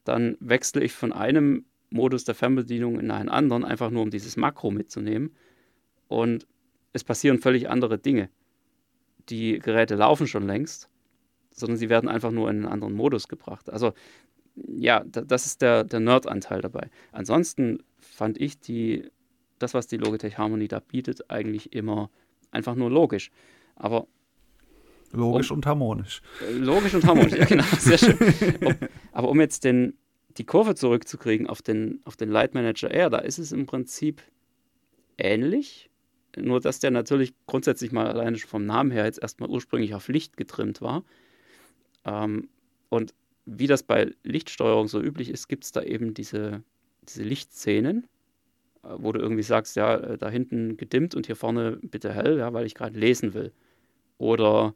dann 0.04 0.38
wechsle 0.40 0.84
ich 0.84 0.94
von 0.94 1.14
einem 1.14 1.66
Modus 1.90 2.24
der 2.24 2.36
Fernbedienung 2.36 3.00
in 3.00 3.12
einen 3.12 3.30
anderen, 3.30 3.66
einfach 3.66 3.90
nur 3.90 4.04
um 4.04 4.10
dieses 4.10 4.38
Makro 4.38 4.72
mitzunehmen. 4.72 5.36
Und 6.08 6.48
es 6.94 7.04
passieren 7.04 7.40
völlig 7.40 7.70
andere 7.70 7.98
Dinge. 7.98 8.30
Die 9.30 9.60
Geräte 9.60 9.96
laufen 9.96 10.28
schon 10.28 10.48
längst, 10.48 10.90
sondern 11.52 11.78
sie 11.78 11.90
werden 11.90 12.10
einfach 12.10 12.32
nur 12.32 12.50
in 12.50 12.58
einen 12.58 12.66
anderen 12.66 12.94
Modus 12.94 13.28
gebracht. 13.28 13.70
Also 13.70 13.94
ja, 14.68 15.04
das 15.06 15.46
ist 15.46 15.62
der, 15.62 15.84
der 15.84 16.00
Nerd-Anteil 16.00 16.62
dabei. 16.62 16.90
Ansonsten 17.12 17.84
fand 18.00 18.40
ich 18.40 18.60
die, 18.60 19.10
das, 19.60 19.74
was 19.74 19.88
die 19.88 19.98
Logitech 19.98 20.38
Harmony 20.38 20.68
da 20.68 20.80
bietet, 20.80 21.30
eigentlich 21.30 21.74
immer 21.74 22.10
einfach 22.52 22.76
nur 22.76 22.90
logisch. 22.90 23.32
Aber 23.76 24.08
Logisch 25.12 25.50
um, 25.50 25.58
und 25.58 25.66
harmonisch. 25.66 26.22
Äh, 26.48 26.54
logisch 26.54 26.94
und 26.94 27.04
harmonisch, 27.06 27.34
ja 27.34 27.46
genau, 27.46 27.64
sehr 27.80 27.98
schön. 27.98 28.18
Um, 28.62 28.76
aber 29.12 29.30
um 29.30 29.40
jetzt 29.40 29.64
den, 29.64 29.98
die 30.38 30.46
Kurve 30.46 30.76
zurückzukriegen 30.76 31.48
auf 31.48 31.62
den, 31.62 32.00
auf 32.06 32.16
den 32.16 32.30
Light 32.30 32.54
Manager 32.54 32.92
Air, 32.92 33.10
da 33.10 33.18
ist 33.18 33.40
es 33.40 33.52
im 33.52 33.66
Prinzip 33.66 34.22
ähnlich, 35.18 35.90
nur 36.38 36.60
dass 36.60 36.80
der 36.80 36.92
natürlich 36.92 37.34
grundsätzlich 37.48 37.92
mal 37.92 38.08
alleine 38.08 38.38
vom 38.38 38.66
Namen 38.66 38.92
her 38.92 39.06
jetzt 39.06 39.20
erstmal 39.20 39.50
ursprünglich 39.50 39.96
auf 39.96 40.08
Licht 40.10 40.38
getrimmt 40.38 40.80
war. 40.82 41.04
Ähm, 42.06 42.50
und 42.90 43.14
wie 43.58 43.68
das 43.68 43.84
bei 43.84 44.12
Lichtsteuerung 44.24 44.88
so 44.88 45.02
üblich 45.02 45.30
ist, 45.30 45.48
gibt 45.48 45.64
es 45.64 45.72
da 45.72 45.82
eben 45.82 46.14
diese, 46.14 46.64
diese 47.04 47.24
Lichtszenen, 47.24 48.08
äh, 48.84 48.90
wo 48.98 49.12
du 49.12 49.20
irgendwie 49.20 49.44
sagst, 49.44 49.76
ja, 49.76 49.96
äh, 49.96 50.18
da 50.18 50.30
hinten 50.30 50.78
gedimmt 50.78 51.16
und 51.16 51.26
hier 51.26 51.36
vorne 51.36 51.80
bitte 51.82 52.14
hell, 52.14 52.38
ja, 52.38 52.54
weil 52.54 52.66
ich 52.66 52.76
gerade 52.76 52.98
lesen 52.98 53.34
will. 53.34 53.52
Oder 54.18 54.76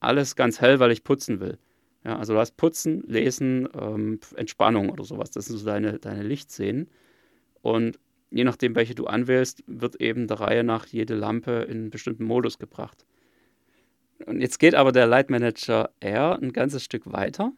alles 0.00 0.36
ganz 0.36 0.60
hell, 0.60 0.80
weil 0.80 0.92
ich 0.92 1.04
putzen 1.04 1.40
will. 1.40 1.58
Ja, 2.04 2.18
also 2.18 2.34
du 2.34 2.40
hast 2.40 2.56
Putzen, 2.56 3.04
Lesen, 3.06 3.68
ähm, 3.80 4.18
Entspannung 4.34 4.90
oder 4.90 5.04
sowas. 5.04 5.30
Das 5.30 5.46
sind 5.46 5.58
so 5.58 5.64
deine, 5.64 6.00
deine 6.00 6.24
Lichtszenen. 6.24 6.90
Und 7.62 8.00
je 8.30 8.42
nachdem, 8.42 8.74
welche 8.74 8.96
du 8.96 9.06
anwählst, 9.06 9.62
wird 9.68 10.00
eben 10.00 10.26
der 10.26 10.40
Reihe 10.40 10.64
nach 10.64 10.86
jede 10.86 11.14
Lampe 11.14 11.66
in 11.68 11.78
einen 11.78 11.90
bestimmten 11.90 12.24
Modus 12.24 12.58
gebracht. 12.58 13.06
Und 14.26 14.40
jetzt 14.40 14.58
geht 14.58 14.74
aber 14.74 14.90
der 14.90 15.06
Light 15.06 15.30
Manager 15.30 15.90
R 16.00 16.38
ein 16.42 16.52
ganzes 16.52 16.82
Stück 16.82 17.12
weiter 17.12 17.52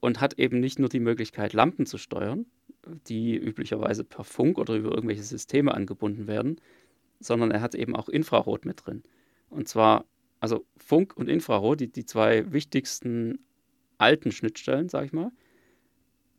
und 0.00 0.20
hat 0.20 0.38
eben 0.38 0.60
nicht 0.60 0.78
nur 0.78 0.88
die 0.88 1.00
Möglichkeit, 1.00 1.52
Lampen 1.52 1.86
zu 1.86 1.98
steuern, 1.98 2.46
die 3.06 3.36
üblicherweise 3.36 4.04
per 4.04 4.24
Funk 4.24 4.58
oder 4.58 4.74
über 4.74 4.90
irgendwelche 4.90 5.22
Systeme 5.22 5.74
angebunden 5.74 6.26
werden, 6.26 6.60
sondern 7.20 7.50
er 7.50 7.60
hat 7.60 7.74
eben 7.74 7.94
auch 7.94 8.08
Infrarot 8.08 8.64
mit 8.64 8.86
drin. 8.86 9.02
Und 9.50 9.68
zwar, 9.68 10.06
also 10.40 10.64
Funk 10.78 11.16
und 11.16 11.28
Infrarot, 11.28 11.80
die, 11.80 11.92
die 11.92 12.06
zwei 12.06 12.50
wichtigsten 12.52 13.40
alten 13.98 14.32
Schnittstellen, 14.32 14.88
sag 14.88 15.04
ich 15.04 15.12
mal, 15.12 15.30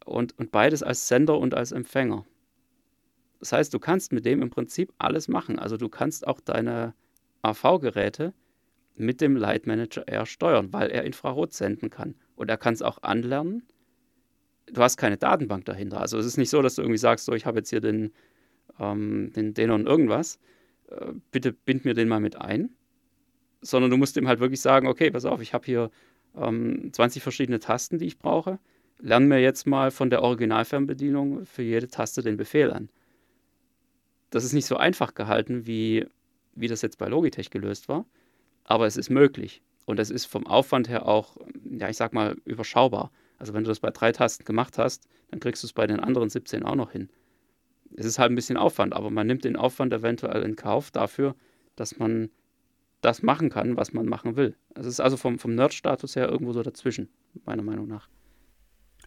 und, 0.05 0.37
und 0.39 0.51
beides 0.51 0.81
als 0.81 1.07
Sender 1.07 1.37
und 1.37 1.53
als 1.53 1.71
Empfänger. 1.71 2.25
Das 3.39 3.51
heißt, 3.51 3.73
du 3.73 3.79
kannst 3.79 4.11
mit 4.11 4.25
dem 4.25 4.41
im 4.41 4.49
Prinzip 4.49 4.93
alles 4.97 5.27
machen. 5.27 5.59
Also 5.59 5.77
du 5.77 5.89
kannst 5.89 6.27
auch 6.27 6.39
deine 6.39 6.93
AV-Geräte 7.43 8.33
mit 8.97 9.21
dem 9.21 9.35
Light 9.35 9.67
Manager 9.67 10.07
R 10.07 10.25
steuern, 10.25 10.73
weil 10.73 10.89
er 10.89 11.03
Infrarot 11.03 11.53
senden 11.53 11.89
kann. 11.89 12.15
Und 12.41 12.49
er 12.49 12.57
kann 12.57 12.73
es 12.73 12.81
auch 12.81 13.03
anlernen. 13.03 13.61
Du 14.65 14.81
hast 14.81 14.97
keine 14.97 15.17
Datenbank 15.17 15.63
dahinter. 15.65 16.01
Also 16.01 16.17
es 16.17 16.25
ist 16.25 16.37
nicht 16.37 16.49
so, 16.49 16.63
dass 16.63 16.73
du 16.73 16.81
irgendwie 16.81 16.97
sagst, 16.97 17.25
so 17.25 17.33
ich 17.33 17.45
habe 17.45 17.59
jetzt 17.59 17.69
hier 17.69 17.81
den, 17.81 18.13
ähm, 18.79 19.31
den 19.35 19.53
Denon 19.53 19.85
irgendwas, 19.85 20.39
äh, 20.89 21.11
bitte 21.29 21.53
bind 21.53 21.85
mir 21.85 21.93
den 21.93 22.07
mal 22.07 22.19
mit 22.19 22.35
ein. 22.35 22.71
Sondern 23.61 23.91
du 23.91 23.97
musst 23.97 24.17
ihm 24.17 24.27
halt 24.27 24.39
wirklich 24.39 24.59
sagen, 24.59 24.87
okay, 24.87 25.11
pass 25.11 25.25
auf, 25.25 25.39
ich 25.39 25.53
habe 25.53 25.65
hier 25.65 25.91
ähm, 26.35 26.89
20 26.91 27.21
verschiedene 27.21 27.59
Tasten, 27.59 27.99
die 27.99 28.07
ich 28.07 28.17
brauche. 28.17 28.57
Lern 28.97 29.27
mir 29.27 29.39
jetzt 29.39 29.67
mal 29.67 29.91
von 29.91 30.09
der 30.09 30.23
Originalfernbedienung 30.23 31.45
für 31.45 31.61
jede 31.61 31.89
Taste 31.89 32.23
den 32.23 32.37
Befehl 32.37 32.71
an. 32.71 32.89
Das 34.31 34.43
ist 34.43 34.53
nicht 34.53 34.65
so 34.65 34.77
einfach 34.77 35.13
gehalten, 35.13 35.67
wie, 35.67 36.07
wie 36.55 36.67
das 36.67 36.81
jetzt 36.81 36.97
bei 36.97 37.07
Logitech 37.07 37.51
gelöst 37.51 37.87
war 37.87 38.07
aber 38.63 38.85
es 38.87 38.97
ist 38.97 39.09
möglich. 39.09 39.61
Und 39.85 39.99
es 39.99 40.09
ist 40.09 40.25
vom 40.25 40.47
Aufwand 40.47 40.89
her 40.89 41.07
auch, 41.07 41.37
ja, 41.69 41.89
ich 41.89 41.97
sag 41.97 42.13
mal, 42.13 42.35
überschaubar. 42.45 43.11
Also 43.37 43.53
wenn 43.53 43.63
du 43.63 43.69
das 43.69 43.79
bei 43.79 43.89
drei 43.89 44.11
Tasten 44.11 44.45
gemacht 44.45 44.77
hast, 44.77 45.07
dann 45.29 45.39
kriegst 45.39 45.63
du 45.63 45.67
es 45.67 45.73
bei 45.73 45.87
den 45.87 45.99
anderen 45.99 46.29
17 46.29 46.63
auch 46.63 46.75
noch 46.75 46.91
hin. 46.91 47.09
Es 47.95 48.05
ist 48.05 48.19
halt 48.19 48.31
ein 48.31 48.35
bisschen 48.35 48.57
Aufwand, 48.57 48.93
aber 48.93 49.09
man 49.09 49.27
nimmt 49.27 49.43
den 49.43 49.55
Aufwand 49.55 49.91
eventuell 49.93 50.43
in 50.43 50.55
Kauf 50.55 50.91
dafür, 50.91 51.35
dass 51.75 51.97
man 51.97 52.29
das 53.01 53.23
machen 53.23 53.49
kann, 53.49 53.77
was 53.77 53.93
man 53.93 54.05
machen 54.05 54.35
will. 54.35 54.55
Es 54.75 54.85
ist 54.85 54.99
also 54.99 55.17
vom, 55.17 55.39
vom 55.39 55.55
Nerd-Status 55.55 56.15
her 56.15 56.29
irgendwo 56.29 56.53
so 56.53 56.61
dazwischen, 56.61 57.09
meiner 57.45 57.63
Meinung 57.63 57.87
nach. 57.87 58.07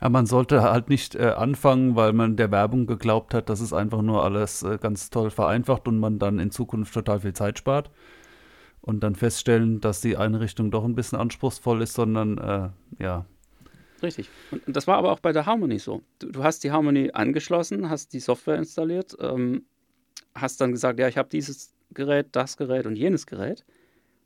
Ja, 0.01 0.09
man 0.09 0.27
sollte 0.27 0.63
halt 0.63 0.89
nicht 0.89 1.15
äh, 1.15 1.29
anfangen, 1.29 1.95
weil 1.95 2.13
man 2.13 2.37
der 2.37 2.51
Werbung 2.51 2.87
geglaubt 2.87 3.33
hat, 3.33 3.49
dass 3.49 3.61
es 3.61 3.73
einfach 3.73 4.03
nur 4.03 4.25
alles 4.25 4.65
äh, 4.65 4.79
ganz 4.79 5.11
toll 5.11 5.31
vereinfacht 5.31 5.87
und 5.87 5.99
man 6.01 6.19
dann 6.19 6.41
in 6.41 6.51
Zukunft 6.51 6.93
total 6.93 7.21
viel 7.21 7.33
Zeit 7.33 7.59
spart 7.59 7.91
und 8.85 9.01
dann 9.01 9.15
feststellen, 9.15 9.81
dass 9.81 10.03
die 10.03 10.19
Einrichtung 10.19 10.71
doch 10.71 10.85
ein 10.85 10.95
bisschen 10.95 11.19
anspruchsvoll 11.19 11.81
ist, 11.81 11.95
sondern 11.95 12.37
äh, 12.37 13.03
ja. 13.03 13.25
Richtig. 14.03 14.29
Und 14.51 14.77
das 14.77 14.87
war 14.87 14.99
aber 14.99 15.11
auch 15.11 15.21
bei 15.21 15.33
der 15.33 15.47
Harmony 15.47 15.79
so. 15.79 16.03
Du, 16.19 16.31
du 16.31 16.45
hast 16.45 16.65
die 16.65 16.71
Harmony 16.71 17.11
angeschlossen, 17.15 17.89
hast 17.89 18.13
die 18.13 18.21
Software 18.21 18.59
installiert, 18.59 19.17
ähm, 19.21 19.65
hast 20.35 20.61
dann 20.61 20.73
gesagt, 20.73 20.99
ja, 20.99 21.09
ich 21.09 21.17
habe 21.17 21.31
dieses 21.31 21.73
Gerät, 21.95 22.29
das 22.33 22.59
Gerät 22.59 22.85
und 22.85 22.97
jenes 22.97 23.27
Gerät. 23.27 23.65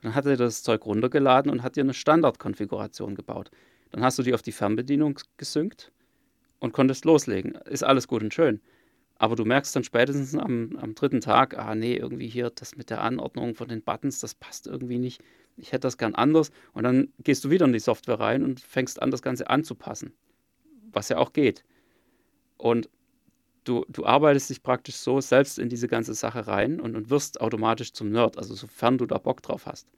Dann 0.02 0.16
hat 0.16 0.26
er 0.26 0.36
das 0.36 0.64
Zeug 0.64 0.84
runtergeladen 0.86 1.52
und 1.52 1.62
hat 1.62 1.76
dir 1.76 1.84
eine 1.84 1.94
Standardkonfiguration 1.94 3.14
gebaut. 3.14 3.52
Dann 3.92 4.02
hast 4.02 4.18
du 4.18 4.24
die 4.24 4.34
auf 4.34 4.42
die 4.42 4.52
Fernbedienung 4.52 5.20
gesynkt 5.36 5.92
und 6.58 6.72
konntest 6.72 7.04
loslegen. 7.04 7.52
Ist 7.66 7.84
alles 7.84 8.08
gut 8.08 8.24
und 8.24 8.34
schön. 8.34 8.60
Aber 9.18 9.34
du 9.34 9.44
merkst 9.44 9.74
dann 9.74 9.82
spätestens 9.82 10.36
am, 10.36 10.76
am 10.80 10.94
dritten 10.94 11.20
Tag, 11.20 11.58
ah 11.58 11.74
nee, 11.74 11.96
irgendwie 11.96 12.28
hier 12.28 12.50
das 12.50 12.76
mit 12.76 12.88
der 12.88 13.02
Anordnung 13.02 13.56
von 13.56 13.68
den 13.68 13.82
Buttons, 13.82 14.20
das 14.20 14.34
passt 14.34 14.68
irgendwie 14.68 14.98
nicht. 14.98 15.20
Ich 15.56 15.72
hätte 15.72 15.80
das 15.80 15.98
gern 15.98 16.14
anders. 16.14 16.52
Und 16.72 16.84
dann 16.84 17.12
gehst 17.18 17.44
du 17.44 17.50
wieder 17.50 17.66
in 17.66 17.72
die 17.72 17.80
Software 17.80 18.20
rein 18.20 18.44
und 18.44 18.60
fängst 18.60 19.02
an, 19.02 19.10
das 19.10 19.22
Ganze 19.22 19.50
anzupassen. 19.50 20.12
Was 20.92 21.08
ja 21.08 21.18
auch 21.18 21.32
geht. 21.32 21.64
Und 22.56 22.88
du, 23.64 23.84
du 23.88 24.06
arbeitest 24.06 24.50
dich 24.50 24.62
praktisch 24.62 24.96
so 24.96 25.20
selbst 25.20 25.58
in 25.58 25.68
diese 25.68 25.88
ganze 25.88 26.14
Sache 26.14 26.46
rein 26.46 26.80
und, 26.80 26.96
und 26.96 27.10
wirst 27.10 27.40
automatisch 27.40 27.92
zum 27.92 28.10
Nerd, 28.10 28.38
also 28.38 28.54
sofern 28.54 28.98
du 28.98 29.06
da 29.06 29.18
Bock 29.18 29.42
drauf 29.42 29.66
hast. 29.66 29.88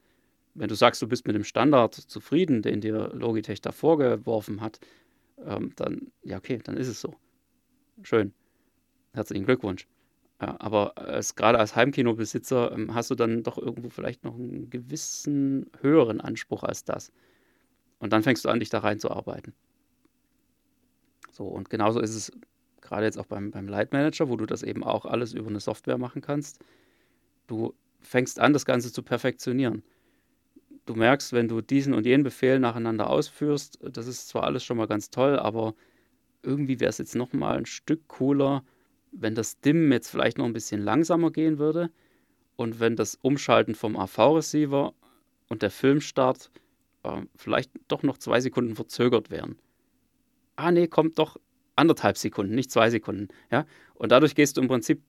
Wenn 0.54 0.68
du 0.68 0.74
sagst, 0.74 1.00
du 1.02 1.06
bist 1.06 1.26
mit 1.26 1.36
dem 1.36 1.44
Standard 1.44 1.94
zufrieden, 1.94 2.62
den 2.62 2.80
dir 2.80 3.10
Logitech 3.14 3.60
da 3.60 3.70
vorgeworfen 3.70 4.62
hat, 4.62 4.80
ähm, 5.44 5.72
dann, 5.76 6.10
ja, 6.22 6.38
okay, 6.38 6.58
dann 6.64 6.76
ist 6.76 6.88
es 6.88 7.00
so. 7.00 7.14
Schön. 8.02 8.32
Herzlichen 9.12 9.44
Glückwunsch. 9.44 9.86
Ja, 10.40 10.56
aber 10.58 10.96
als, 10.96 11.34
gerade 11.34 11.58
als 11.58 11.76
Heimkinobesitzer 11.76 12.72
ähm, 12.72 12.94
hast 12.94 13.11
du 13.11 13.14
dann 13.14 13.42
doch 13.42 13.58
irgendwo 13.58 13.90
vielleicht 13.90 14.24
noch 14.24 14.34
einen 14.34 14.70
gewissen 14.70 15.70
höheren 15.80 16.20
Anspruch 16.20 16.62
als 16.62 16.84
das. 16.84 17.12
Und 17.98 18.12
dann 18.12 18.22
fängst 18.22 18.44
du 18.44 18.48
an, 18.48 18.61
dich 18.61 18.70
da 18.70 18.78
reinzuarbeiten. 18.78 19.52
So, 21.32 21.44
und 21.44 21.68
genauso 21.68 22.00
ist 22.00 22.14
es 22.14 22.32
gerade 22.80 23.04
jetzt 23.04 23.18
auch 23.18 23.26
beim, 23.26 23.50
beim 23.50 23.68
Light 23.68 23.92
Manager, 23.92 24.28
wo 24.30 24.36
du 24.36 24.46
das 24.46 24.62
eben 24.62 24.82
auch 24.82 25.04
alles 25.04 25.34
über 25.34 25.48
eine 25.48 25.61
Software 25.61 25.98
machen 25.98 26.22
kannst. 26.22 26.64
Du 27.46 27.74
fängst 28.00 28.40
an, 28.40 28.52
das 28.54 28.64
Ganze 28.64 28.92
zu 28.92 29.02
perfektionieren. 29.02 29.82
Du 30.86 30.94
merkst, 30.94 31.32
wenn 31.34 31.48
du 31.48 31.61
diesen 31.61 31.92
und 31.92 32.06
jenen 32.06 32.24
Befehl 32.24 32.58
nacheinander 32.58 33.11
ausführst, 33.11 33.78
das 33.82 34.06
ist 34.06 34.28
zwar 34.28 34.44
alles 34.44 34.64
schon 34.64 34.78
mal 34.78 34.86
ganz 34.86 35.11
toll, 35.11 35.38
aber 35.38 35.74
irgendwie 36.42 36.80
wäre 36.80 36.88
es 36.88 36.98
jetzt 36.98 37.14
noch 37.14 37.32
mal 37.32 37.58
ein 37.58 37.66
Stück 37.66 38.08
cooler, 38.08 38.64
wenn 39.12 39.34
das 39.34 39.61
Dimmen 39.61 39.90
jetzt 39.92 40.11
vielleicht 40.11 40.38
noch 40.38 40.44
ein 40.44 40.52
bisschen 40.52 40.82
langsamer 40.82 41.30
gehen 41.30 41.58
würde 41.58 41.90
und 42.56 42.80
wenn 42.80 42.96
das 42.96 43.16
Umschalten 43.22 43.74
vom 43.74 43.96
AV-Receiver 43.96 44.94
und 45.48 45.62
der 45.62 45.70
Filmstart 45.70 46.50
äh, 47.02 47.22
vielleicht 47.36 47.70
doch 47.88 48.02
noch 48.02 48.18
zwei 48.18 48.40
Sekunden 48.40 48.74
verzögert 48.76 49.30
wären. 49.30 49.56
Ah, 50.56 50.70
nee, 50.70 50.86
kommt 50.86 51.18
doch 51.18 51.38
anderthalb 51.76 52.18
Sekunden, 52.18 52.54
nicht 52.54 52.70
zwei 52.70 52.90
Sekunden. 52.90 53.28
Ja? 53.50 53.66
Und 53.94 54.12
dadurch 54.12 54.34
gehst 54.34 54.56
du 54.56 54.61
im 54.61 54.68
Prinzip 54.68 55.02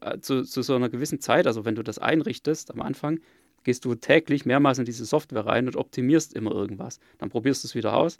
äh, 0.00 0.18
zu, 0.20 0.42
zu 0.42 0.62
so 0.62 0.74
einer 0.74 0.88
gewissen 0.88 1.20
Zeit, 1.20 1.46
also 1.46 1.64
wenn 1.64 1.74
du 1.74 1.82
das 1.82 1.98
einrichtest 1.98 2.70
am 2.70 2.80
Anfang, 2.80 3.20
gehst 3.64 3.84
du 3.84 3.94
täglich 3.94 4.44
mehrmals 4.44 4.78
in 4.78 4.84
diese 4.84 5.04
Software 5.04 5.46
rein 5.46 5.66
und 5.66 5.76
optimierst 5.76 6.34
immer 6.34 6.52
irgendwas. 6.52 6.98
Dann 7.18 7.30
probierst 7.30 7.64
du 7.64 7.68
es 7.68 7.74
wieder 7.74 7.96
aus 7.96 8.16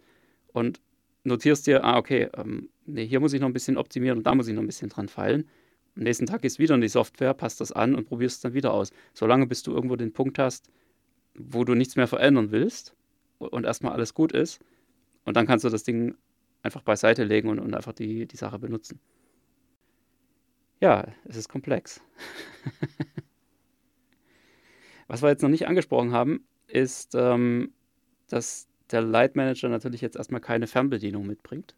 und 0.53 0.81
notierst 1.25 1.67
dir, 1.67 1.85
ah, 1.85 1.99
okay, 1.99 2.29
ähm, 2.37 2.69
nee, 2.87 3.07
hier 3.07 3.21
muss 3.21 3.33
ich 3.33 3.41
noch 3.41 3.49
ein 3.49 3.53
bisschen 3.53 3.77
optimieren 3.77 4.19
und 4.19 4.27
da 4.27 4.35
muss 4.35 4.49
ich 4.49 4.55
noch 4.55 4.63
ein 4.63 4.67
bisschen 4.67 4.89
dran 4.89 5.09
feilen. 5.09 5.49
Am 5.97 6.05
nächsten 6.05 6.27
Tag 6.27 6.43
gehst 6.43 6.59
du 6.59 6.63
wieder 6.63 6.75
in 6.75 6.81
die 6.81 6.89
Software, 6.89 7.35
passt 7.35 7.61
das 7.61 7.71
an 7.71 7.95
und 7.95 8.07
probierst 8.07 8.37
es 8.37 8.41
dann 8.41 8.55
wieder 8.55 8.73
aus. 8.73 8.93
Solange 9.13 9.47
bis 9.47 9.63
du 9.63 9.73
irgendwo 9.73 9.97
den 9.97 10.13
Punkt 10.13 10.39
hast, 10.39 10.71
wo 11.35 11.65
du 11.65 11.75
nichts 11.75 11.97
mehr 11.97 12.07
verändern 12.07 12.51
willst 12.51 12.95
und 13.39 13.65
erstmal 13.65 13.93
alles 13.93 14.15
gut 14.15 14.33
ist. 14.33 14.61
Und 15.25 15.37
dann 15.37 15.47
kannst 15.47 15.65
du 15.65 15.69
das 15.69 15.85
Ding 15.85 16.17
einfach 16.63 16.83
beiseite 16.83 17.25
legen 17.25 17.49
und, 17.49 17.59
und 17.59 17.75
einfach 17.75 17.93
die, 17.93 18.27
die 18.27 18.37
Sache 18.37 18.59
benutzen. 18.59 19.01
Ja, 20.81 21.07
es 21.25 21.37
ist 21.37 21.49
komplex. 21.49 22.01
Was 25.09 25.23
wir 25.23 25.29
jetzt 25.29 25.43
noch 25.43 25.49
nicht 25.49 25.69
angesprochen 25.69 26.13
haben, 26.13 26.47
ist, 26.67 27.15
ähm, 27.15 27.73
dass 28.29 28.69
der 28.93 29.03
Light 29.03 29.37
Manager 29.37 29.69
natürlich 29.69 30.01
jetzt 30.01 30.17
erstmal 30.17 30.41
keine 30.41 30.67
Fernbedienung 30.67 31.27
mitbringt. 31.27 31.75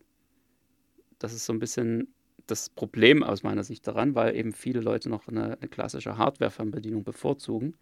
Das 1.18 1.32
ist 1.32 1.46
so 1.46 1.52
ein 1.52 1.58
bisschen 1.58 2.14
das 2.46 2.68
Problem 2.68 3.22
aus 3.22 3.42
meiner 3.42 3.64
Sicht 3.64 3.86
daran, 3.86 4.14
weil 4.14 4.36
eben 4.36 4.52
viele 4.52 4.80
Leute 4.80 5.08
noch 5.08 5.28
eine, 5.28 5.58
eine 5.58 5.68
klassische 5.68 6.18
Hardware-Fernbedienung 6.18 7.04
bevorzugen. 7.04 7.74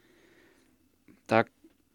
Da 1.27 1.45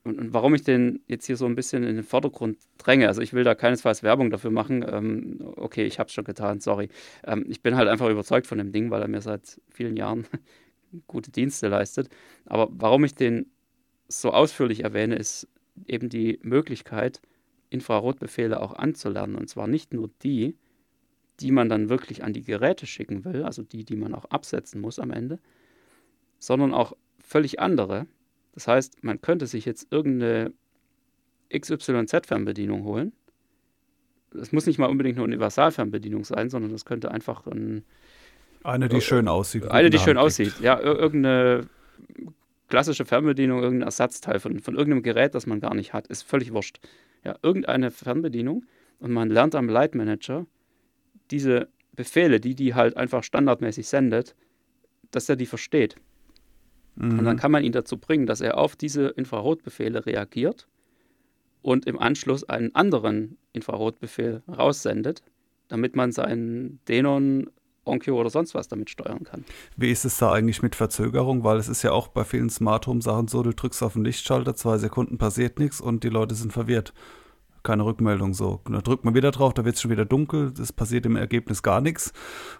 und, 0.03 0.19
und, 0.19 0.33
warum 0.33 0.55
ich 0.55 0.63
den 0.63 1.01
jetzt 1.07 1.25
hier 1.25 1.35
so 1.35 1.45
ein 1.45 1.55
bisschen 1.55 1.83
in 1.83 1.95
den 1.95 2.03
Vordergrund 2.03 2.57
dränge, 2.77 3.09
also 3.09 3.21
ich 3.21 3.33
will 3.33 3.43
da 3.43 3.55
keinesfalls 3.55 4.03
Werbung 4.03 4.29
dafür 4.29 4.51
machen. 4.51 4.85
Ähm, 4.87 5.39
okay, 5.57 5.83
ich 5.83 5.99
habe 5.99 6.07
es 6.07 6.13
schon 6.13 6.23
getan, 6.23 6.61
sorry. 6.61 6.87
Ähm, 7.25 7.45
ich 7.49 7.61
bin 7.61 7.75
halt 7.75 7.89
einfach 7.89 8.09
überzeugt 8.09 8.47
von 8.47 8.57
dem 8.57 8.71
Ding, 8.71 8.89
weil 8.89 9.01
er 9.01 9.09
mir 9.09 9.19
seit 9.19 9.59
vielen 9.69 9.97
Jahren 9.97 10.25
gute 11.07 11.29
Dienste 11.29 11.67
leistet. 11.67 12.07
Aber 12.45 12.69
warum 12.71 13.03
ich 13.03 13.15
den 13.15 13.51
so 14.07 14.31
ausführlich 14.31 14.85
erwähne, 14.85 15.15
ist 15.15 15.49
eben 15.85 16.09
die 16.09 16.39
Möglichkeit, 16.41 17.21
Infrarotbefehle 17.69 18.59
auch 18.59 18.73
anzulernen. 18.73 19.35
Und 19.35 19.49
zwar 19.49 19.67
nicht 19.67 19.93
nur 19.93 20.09
die, 20.23 20.55
die 21.39 21.51
man 21.51 21.69
dann 21.69 21.89
wirklich 21.89 22.23
an 22.23 22.33
die 22.33 22.43
Geräte 22.43 22.87
schicken 22.87 23.25
will, 23.25 23.43
also 23.43 23.61
die, 23.61 23.83
die 23.83 23.95
man 23.95 24.13
auch 24.13 24.25
absetzen 24.25 24.81
muss 24.81 24.99
am 24.99 25.11
Ende, 25.11 25.39
sondern 26.39 26.73
auch 26.73 26.95
völlig 27.19 27.59
andere, 27.59 28.07
das 28.57 28.67
heißt, 28.67 29.03
man 29.03 29.21
könnte 29.21 29.45
sich 29.45 29.65
jetzt 29.65 29.85
irgendeine 29.91 30.51
XYZ-Fernbedienung 31.53 32.85
holen. 32.85 33.11
Das 34.31 34.51
muss 34.51 34.65
nicht 34.65 34.79
mal 34.79 34.87
unbedingt 34.87 35.17
eine 35.17 35.25
Universalfernbedienung 35.25 36.23
sein, 36.23 36.49
sondern 36.49 36.71
das 36.71 36.83
könnte 36.83 37.11
einfach 37.11 37.45
ein. 37.45 37.85
Eine, 38.63 38.89
die 38.89 38.95
äh, 38.95 39.01
schön 39.01 39.27
aussieht. 39.27 39.69
Eine, 39.69 39.91
die 39.91 39.99
schön 39.99 40.17
aussieht. 40.17 40.59
Ja, 40.59 40.79
irgendeine 40.79 41.67
klassische 42.67 43.05
Fernbedienung, 43.05 43.61
irgendein 43.61 43.87
Ersatzteil 43.87 44.39
von, 44.39 44.59
von 44.59 44.75
irgendeinem 44.75 45.03
Gerät, 45.03 45.35
das 45.35 45.45
man 45.45 45.59
gar 45.59 45.73
nicht 45.73 45.93
hat, 45.93 46.07
ist 46.07 46.23
völlig 46.23 46.53
wurscht. 46.53 46.79
Ja, 47.23 47.35
irgendeine 47.41 47.91
Fernbedienung 47.91 48.65
und 48.99 49.11
man 49.11 49.29
lernt 49.29 49.55
am 49.55 49.69
Light 49.69 49.95
Manager 49.95 50.45
diese 51.31 51.67
Befehle, 51.93 52.39
die 52.39 52.55
die 52.55 52.75
halt 52.75 52.95
einfach 52.95 53.23
standardmäßig 53.23 53.87
sendet, 53.87 54.35
dass 55.11 55.29
er 55.29 55.35
die 55.35 55.45
versteht. 55.45 55.95
Mhm. 56.95 57.19
Und 57.19 57.25
dann 57.25 57.35
mhm. 57.35 57.39
kann 57.39 57.51
man 57.51 57.63
ihn 57.63 57.71
dazu 57.71 57.97
bringen, 57.97 58.25
dass 58.25 58.41
er 58.41 58.57
auf 58.57 58.75
diese 58.75 59.07
Infrarotbefehle 59.07 60.05
reagiert 60.05 60.67
und 61.61 61.85
im 61.85 61.99
Anschluss 61.99 62.43
einen 62.43 62.73
anderen 62.75 63.37
Infrarotbefehl 63.53 64.43
raussendet, 64.47 65.23
damit 65.67 65.95
man 65.95 66.11
seinen 66.11 66.79
Denon, 66.87 67.49
Onkyo 67.87 68.19
oder 68.19 68.29
sonst 68.29 68.53
was 68.55 68.67
damit 68.67 68.89
steuern 68.89 69.23
kann. 69.23 69.45
Wie 69.75 69.91
ist 69.91 70.05
es 70.05 70.17
da 70.17 70.31
eigentlich 70.31 70.61
mit 70.61 70.75
Verzögerung? 70.75 71.43
Weil 71.43 71.57
es 71.57 71.69
ist 71.69 71.83
ja 71.83 71.91
auch 71.91 72.07
bei 72.07 72.23
vielen 72.23 72.49
Smart 72.49 72.87
Home 72.87 73.01
Sachen 73.01 73.27
so, 73.27 73.43
du 73.43 73.53
drückst 73.53 73.83
auf 73.83 73.93
den 73.93 74.03
Lichtschalter, 74.03 74.55
zwei 74.55 74.77
Sekunden 74.77 75.17
passiert 75.17 75.59
nichts 75.59 75.81
und 75.81 76.03
die 76.03 76.09
Leute 76.09 76.35
sind 76.35 76.53
verwirrt. 76.53 76.93
Keine 77.63 77.85
Rückmeldung 77.85 78.33
so. 78.33 78.61
Da 78.69 78.81
drückt 78.81 79.03
man 79.03 79.15
wieder 79.15 79.31
drauf, 79.31 79.53
da 79.53 79.65
wird 79.65 79.75
es 79.75 79.81
schon 79.81 79.91
wieder 79.91 80.05
dunkel, 80.05 80.53
es 80.59 80.71
passiert 80.71 81.05
im 81.05 81.15
Ergebnis 81.15 81.63
gar 81.63 81.81
nichts 81.81 82.13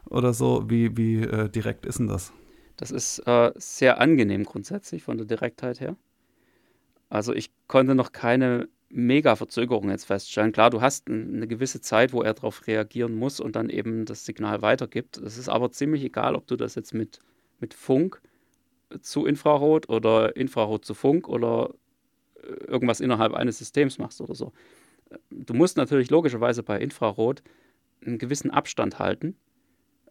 oder 0.09 0.33
so. 0.33 0.69
Wie, 0.69 0.97
wie 0.97 1.21
äh, 1.21 1.49
direkt 1.49 1.85
ist 1.85 1.99
denn 1.99 2.07
das? 2.07 2.33
Das 2.77 2.91
ist 2.91 3.19
äh, 3.19 3.51
sehr 3.55 3.99
angenehm 3.99 4.43
grundsätzlich 4.43 5.03
von 5.03 5.17
der 5.17 5.25
Direktheit 5.25 5.79
her. 5.79 5.95
Also 7.09 7.33
ich 7.33 7.51
konnte 7.67 7.95
noch 7.95 8.11
keine 8.11 8.67
Mega-Verzögerung 8.89 9.89
jetzt 9.89 10.05
feststellen. 10.05 10.51
Klar, 10.51 10.69
du 10.69 10.81
hast 10.81 11.09
eine 11.09 11.47
gewisse 11.47 11.81
Zeit, 11.81 12.13
wo 12.13 12.21
er 12.21 12.33
darauf 12.33 12.67
reagieren 12.67 13.15
muss 13.15 13.39
und 13.39 13.55
dann 13.55 13.69
eben 13.69 14.05
das 14.05 14.25
Signal 14.25 14.61
weitergibt. 14.61 15.17
Es 15.17 15.37
ist 15.37 15.49
aber 15.49 15.71
ziemlich 15.71 16.03
egal, 16.03 16.35
ob 16.35 16.47
du 16.47 16.55
das 16.55 16.75
jetzt 16.75 16.93
mit, 16.93 17.19
mit 17.59 17.73
Funk 17.73 18.21
zu 19.01 19.25
Infrarot 19.25 19.89
oder 19.89 20.35
Infrarot 20.37 20.85
zu 20.85 20.93
Funk 20.93 21.27
oder 21.27 21.73
äh, 22.41 22.65
irgendwas 22.65 23.01
innerhalb 23.01 23.33
eines 23.33 23.57
Systems 23.57 23.97
machst 23.97 24.21
oder 24.21 24.35
so. 24.35 24.53
Du 25.29 25.53
musst 25.53 25.77
natürlich 25.77 26.09
logischerweise 26.09 26.63
bei 26.63 26.79
Infrarot 26.79 27.43
einen 28.05 28.17
gewissen 28.17 28.51
Abstand 28.51 28.99
halten 28.99 29.35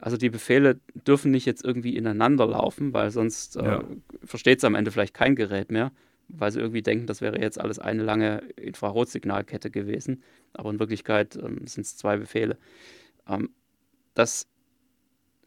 also 0.01 0.17
die 0.17 0.31
Befehle 0.31 0.81
dürfen 1.07 1.31
nicht 1.31 1.47
jetzt 1.47 1.65
irgendwie 1.65 1.97
ineinander 1.97 2.47
laufen, 2.47 2.93
weil 2.93 3.11
sonst 3.11 3.57
äh, 3.57 3.65
ja. 3.65 3.85
versteht 4.25 4.59
es 4.59 4.65
am 4.65 4.75
Ende 4.75 4.91
vielleicht 4.91 5.15
kein 5.15 5.37
Gerät 5.37 5.71
mehr, 5.71 5.93
weil 6.29 6.51
sie 6.51 6.61
irgendwie 6.61 6.83
denken, 6.83 7.07
das 7.07 7.21
wäre 7.21 7.41
jetzt 7.41 7.61
alles 7.61 7.79
eine 7.79 8.03
lange 8.03 8.39
Infrarotsignalkette 8.57 9.71
gewesen. 9.71 10.23
Aber 10.53 10.71
in 10.71 10.79
Wirklichkeit 10.79 11.37
ähm, 11.37 11.67
sind 11.67 11.87
es 11.87 11.97
zwei 11.97 12.17
Befehle. 12.17 12.59
Ähm, 13.29 13.51
das, 14.15 14.49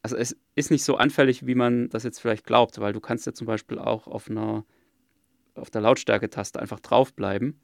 also 0.02 0.16
es 0.16 0.38
ist 0.56 0.72
nicht 0.72 0.84
so 0.84 0.96
anfällig, 0.96 1.46
wie 1.46 1.56
man 1.56 1.90
das 1.90 2.04
jetzt 2.04 2.20
vielleicht 2.20 2.46
glaubt, 2.46 2.80
weil 2.80 2.94
du 2.94 3.00
kannst 3.00 3.26
ja 3.26 3.34
zum 3.34 3.48
Beispiel 3.48 3.80
auch 3.80 4.08
auf 4.08 4.30
einer 4.30 4.66
auf 5.56 5.70
der 5.70 5.82
Lautstärke-Taste 5.82 6.60
einfach 6.60 6.80
draufbleiben 6.80 7.60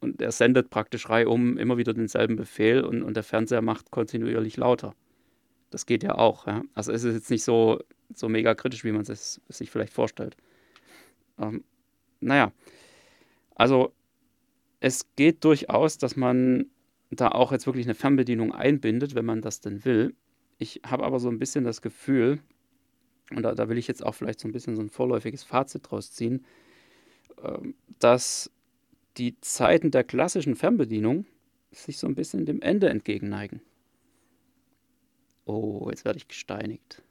und 0.00 0.22
er 0.22 0.32
sendet 0.32 0.70
praktisch 0.70 1.08
reihum 1.08 1.58
immer 1.58 1.76
wieder 1.76 1.94
denselben 1.94 2.36
Befehl 2.36 2.82
und, 2.84 3.02
und 3.02 3.14
der 3.14 3.24
Fernseher 3.24 3.62
macht 3.62 3.90
kontinuierlich 3.90 4.56
lauter. 4.56 4.94
Das 5.70 5.86
geht 5.86 6.02
ja 6.02 6.16
auch. 6.16 6.46
Ja? 6.46 6.62
Also 6.74 6.92
es 6.92 7.04
ist 7.04 7.14
jetzt 7.14 7.30
nicht 7.30 7.44
so, 7.44 7.80
so 8.14 8.28
mega 8.28 8.54
kritisch, 8.54 8.84
wie 8.84 8.92
man 8.92 9.02
es 9.02 9.40
sich 9.48 9.70
vielleicht 9.70 9.92
vorstellt. 9.92 10.36
Ähm, 11.38 11.64
naja, 12.20 12.52
also 13.54 13.92
es 14.80 15.06
geht 15.16 15.44
durchaus, 15.44 15.98
dass 15.98 16.16
man 16.16 16.66
da 17.10 17.28
auch 17.28 17.52
jetzt 17.52 17.66
wirklich 17.66 17.86
eine 17.86 17.94
Fernbedienung 17.94 18.52
einbindet, 18.52 19.14
wenn 19.14 19.24
man 19.24 19.40
das 19.40 19.60
denn 19.60 19.84
will. 19.84 20.14
Ich 20.58 20.82
habe 20.84 21.04
aber 21.04 21.20
so 21.20 21.28
ein 21.28 21.38
bisschen 21.38 21.64
das 21.64 21.82
Gefühl, 21.82 22.40
und 23.30 23.42
da, 23.42 23.54
da, 23.54 23.68
will 23.68 23.78
ich 23.78 23.88
jetzt 23.88 24.04
auch 24.04 24.14
vielleicht 24.14 24.40
so 24.40 24.48
ein 24.48 24.52
bisschen 24.52 24.76
so 24.76 24.82
ein 24.82 24.90
vorläufiges 24.90 25.42
Fazit 25.42 25.90
draus 25.90 26.12
ziehen, 26.12 26.44
ähm, 27.42 27.74
dass 27.98 28.50
die 29.16 29.40
Zeiten 29.40 29.90
der 29.90 30.04
klassischen 30.04 30.54
Fernbedienung 30.54 31.26
sich 31.70 31.98
so 31.98 32.06
ein 32.06 32.14
bisschen 32.14 32.46
dem 32.46 32.62
Ende 32.62 32.88
entgegenneigen. 32.88 33.60
Oh, 35.44 35.88
jetzt 35.90 36.04
werde 36.04 36.18
ich 36.18 36.28
gesteinigt. 36.28 37.02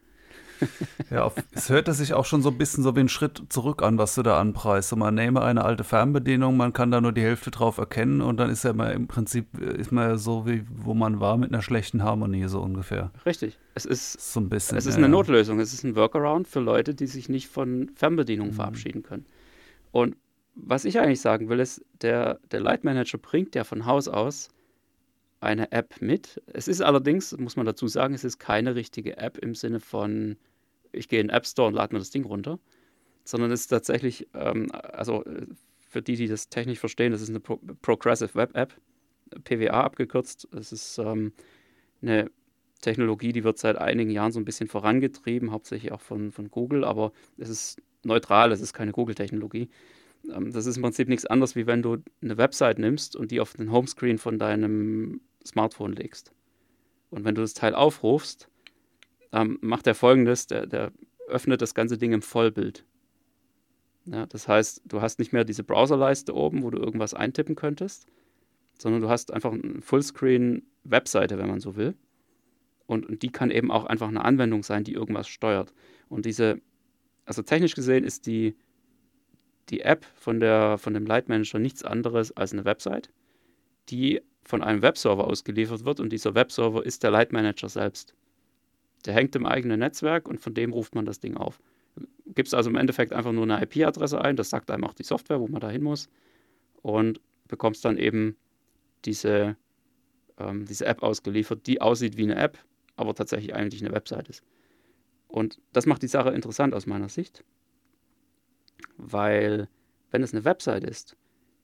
ja, 1.12 1.24
auf, 1.24 1.34
es 1.51 1.70
hört 1.70 1.93
sich 1.93 2.14
auch 2.14 2.26
schon 2.26 2.41
so 2.41 2.49
ein 2.49 2.58
bisschen 2.58 2.84
so 2.84 2.95
wie 2.95 3.01
ein 3.01 3.10
Schritt 3.10 3.41
zurück 3.49 3.84
an, 3.84 3.97
was 3.97 4.16
du 4.16 4.24
da 4.24 4.39
anpreist. 4.39 4.89
So, 4.89 4.95
man 4.95 5.16
nehme 5.16 5.41
eine 5.41 5.64
alte 5.64 5.84
Fernbedienung, 5.84 6.58
man 6.58 6.74
kann 6.74 6.91
da 6.91 7.01
nur 7.01 7.12
die 7.12 7.22
Hälfte 7.22 7.51
drauf 7.51 7.78
erkennen 7.78 8.22
und 8.22 8.38
dann 8.38 8.49
ist 8.49 8.64
ja 8.64 8.74
mal 8.74 8.91
im 8.91 9.08
Prinzip 9.08 9.58
ist 9.60 9.91
man 9.91 10.10
ja 10.10 10.18
so 10.18 10.45
wie 10.45 10.64
wo 10.70 10.93
man 10.93 11.20
war 11.20 11.38
mit 11.38 11.51
einer 11.53 11.62
schlechten 11.62 12.03
Harmonie 12.03 12.47
so 12.47 12.62
ungefähr. 12.62 13.12
Richtig. 13.26 13.58
Es 13.76 13.86
ist 13.86 14.34
so 14.34 14.39
ein 14.39 14.49
bisschen. 14.49 14.78
Es 14.78 14.86
ist 14.86 14.97
eine 14.97 15.10
Notlösung. 15.10 15.60
Es 15.60 15.74
ist 15.74 15.84
ein 15.84 15.95
Workaround 15.95 16.47
für 16.47 16.60
Leute, 16.60 16.95
die 16.95 17.08
sich 17.08 17.30
nicht 17.30 17.47
von 17.47 17.91
Fernbedienungen 17.95 18.53
mhm. 18.53 18.55
verabschieden 18.55 19.03
können. 19.03 19.26
Und 19.91 20.16
was 20.55 20.86
ich 20.86 20.99
eigentlich 20.99 21.22
sagen 21.22 21.49
will, 21.49 21.60
ist, 21.60 21.86
der, 22.01 22.39
der 22.51 22.60
Light 22.60 22.84
Manager 22.84 23.18
bringt 23.18 23.55
ja 23.55 23.64
von 23.64 23.86
Haus 23.86 24.08
aus 24.08 24.49
eine 25.40 25.72
App 25.72 26.02
mit. 26.02 26.42
Es 26.48 26.68
ist 26.68 26.82
allerdings, 26.82 27.38
muss 27.38 27.56
man 27.56 27.66
dazu 27.66 27.88
sagen, 27.88 28.14
es 28.14 28.24
ist 28.24 28.40
keine 28.40 28.76
richtige 28.76 29.18
App 29.18 29.38
im 29.38 29.56
Sinne 29.56 29.80
von, 29.80 30.38
ich 30.92 31.08
gehe 31.08 31.20
in 31.20 31.28
den 31.28 31.36
App 31.36 31.46
Store 31.46 31.68
und 31.68 31.76
lade 31.76 31.94
mir 31.94 32.00
das 32.00 32.12
Ding 32.12 32.26
runter, 32.26 32.60
sondern 33.24 33.52
es 33.52 33.62
ist 33.62 33.68
tatsächlich, 33.68 34.28
ähm, 34.34 34.72
also 34.72 35.24
für 35.90 36.02
die, 36.02 36.16
die 36.16 36.28
das 36.28 36.50
technisch 36.50 36.80
verstehen, 36.80 37.12
das 37.12 37.22
ist 37.22 37.30
eine 37.30 37.40
Pro 37.40 37.60
Progressive 37.82 38.36
Web 38.36 38.56
App, 38.56 38.74
PWA 39.44 39.84
abgekürzt. 39.84 40.48
Es 40.54 40.72
ist 40.72 40.98
ähm, 40.98 41.34
eine 42.02 42.30
Technologie, 42.82 43.34
die 43.34 43.44
wird 43.44 43.58
seit 43.58 43.78
einigen 43.78 44.12
Jahren 44.12 44.32
so 44.32 44.40
ein 44.40 44.46
bisschen 44.46 44.68
vorangetrieben, 44.68 45.52
hauptsächlich 45.52 45.92
auch 45.92 46.02
von, 46.02 46.32
von 46.32 46.50
Google, 46.52 46.84
aber 46.84 47.12
es 47.38 47.50
ist 47.50 47.82
neutral, 48.04 48.52
es 48.52 48.62
ist 48.62 48.74
keine 48.74 48.92
Google-Technologie. 48.92 49.70
Ähm, 50.34 50.51
das 50.51 50.65
ist 50.65 50.78
im 50.78 50.84
Prinzip 50.84 51.07
nichts 51.07 51.25
anderes, 51.25 51.55
wie 51.55 51.67
wenn 51.67 51.82
du 51.82 51.97
eine 52.21 52.38
Website 52.38 52.80
nimmst 52.80 53.15
und 53.15 53.32
die 53.32 53.39
auf 53.39 53.53
den 53.53 53.71
Homescreen 53.71 54.17
von 54.17 54.39
deinem 54.39 55.21
Smartphone 55.45 55.93
legst. 55.93 56.32
Und 57.09 57.23
wenn 57.23 57.36
du 57.36 57.41
das 57.41 57.53
Teil 57.53 57.73
aufrufst, 57.75 58.49
ähm, 59.32 59.57
macht 59.61 59.88
er 59.88 59.95
folgendes: 59.95 60.47
der, 60.47 60.65
der, 60.65 60.91
öffnet 61.28 61.61
das 61.61 61.75
ganze 61.75 61.97
Ding 61.97 62.13
im 62.13 62.21
Vollbild. 62.21 62.86
Ja, 64.05 64.25
das 64.25 64.47
heißt, 64.47 64.84
du 64.86 65.01
hast 65.01 65.19
nicht 65.19 65.34
mehr 65.34 65.43
diese 65.43 65.63
Browserleiste 65.63 66.34
oben, 66.34 66.63
wo 66.63 66.69
du 66.69 66.78
irgendwas 66.78 67.13
eintippen 67.13 67.55
könntest, 67.55 68.07
sondern 68.78 69.01
du 69.01 69.09
hast 69.09 69.34
einfach 69.34 69.51
eine 69.51 69.82
Fullscreen-Webseite, 69.82 71.38
wenn 71.38 71.49
man 71.49 71.59
so 71.59 71.75
will. 71.75 71.95
Und, 72.86 73.05
und, 73.05 73.21
die 73.21 73.32
kann 73.32 73.51
eben 73.51 73.69
auch 73.69 73.86
einfach 73.86 74.07
eine 74.07 74.23
Anwendung 74.23 74.63
sein, 74.63 74.86
die 74.86 74.93
irgendwas 74.93 75.28
steuert. 75.28 75.73
Und 76.07 76.25
diese, 76.25 76.61
also 77.25 77.41
technisch 77.41 77.75
gesehen 77.75 78.05
ist 78.05 78.28
die, 78.28 78.55
die 79.70 79.82
App 79.82 80.05
von, 80.15 80.39
der, 80.39 80.78
von 80.78 80.93
dem 80.93 81.05
Light 81.05 81.30
Manager 81.30 81.59
nichts 81.59 81.84
anderes 81.84 82.36
als 82.36 82.53
eine 82.53 82.65
Website, 82.65 83.09
die 83.89 84.22
von 84.43 84.63
einem 84.63 84.82
Webserver 84.82 85.28
ausgeliefert 85.28 85.84
wird 85.86 85.99
und 85.99 86.11
dieser 86.11 86.36
Webserver 86.36 86.86
ist 86.86 87.03
der 87.03 87.11
Light 87.11 87.34
Manager 87.34 87.68
selbst. 87.68 88.15
Der 89.05 89.13
hängt 89.13 89.36
im 89.36 89.45
eigenen 89.45 89.80
Netzwerk 89.80 90.28
und 90.28 90.39
von 90.39 90.53
dem 90.53 90.72
ruft 90.72 90.95
man 90.95 91.05
das 91.05 91.20
Ding 91.20 91.36
auf. 91.36 91.59
Gibt 92.34 92.47
es 92.47 92.53
also 92.53 92.70
im 92.70 92.76
Endeffekt 92.76 93.13
einfach 93.13 93.32
nur 93.32 93.43
eine 93.43 93.61
IP-Adresse 93.61 94.22
ein, 94.22 94.36
das 94.36 94.49
sagt 94.49 94.72
einem 94.72 94.86
auch 94.86 94.93
die 94.93 95.03
Software, 95.03 95.39
wo 95.39 95.47
man 95.47 95.61
da 95.61 95.70
hin 95.70 95.84
muss 95.84 96.09
und 96.82 97.20
bekommst 97.47 97.84
dann 97.86 97.97
eben 97.97 98.38
diese, 99.05 99.57
ähm, 100.38 100.65
diese 100.65 100.86
App 100.86 101.03
ausgeliefert, 101.03 101.68
die 101.68 101.82
aussieht 101.82 102.18
wie 102.18 102.24
eine 102.24 102.36
App, 102.36 102.57
aber 102.95 103.13
tatsächlich 103.15 103.53
eigentlich 103.53 103.84
eine 103.84 103.93
Website 103.93 104.30
ist. 104.30 104.43
Und 105.28 105.59
das 105.74 105.86
macht 105.86 106.03
die 106.03 106.07
Sache 106.07 106.30
interessant 106.30 106.74
aus 106.74 106.86
meiner 106.86 107.09
Sicht, 107.09 107.43
weil 108.98 109.70
wenn 110.12 110.24
es 110.24 110.34
eine 110.34 110.45
Website 110.45 110.84
ist, 110.84 111.16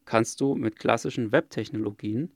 kannst 0.06 0.42
du 0.42 0.56
mit 0.56 0.78
klassischen 0.78 1.32
Webtechnologien 1.32 2.32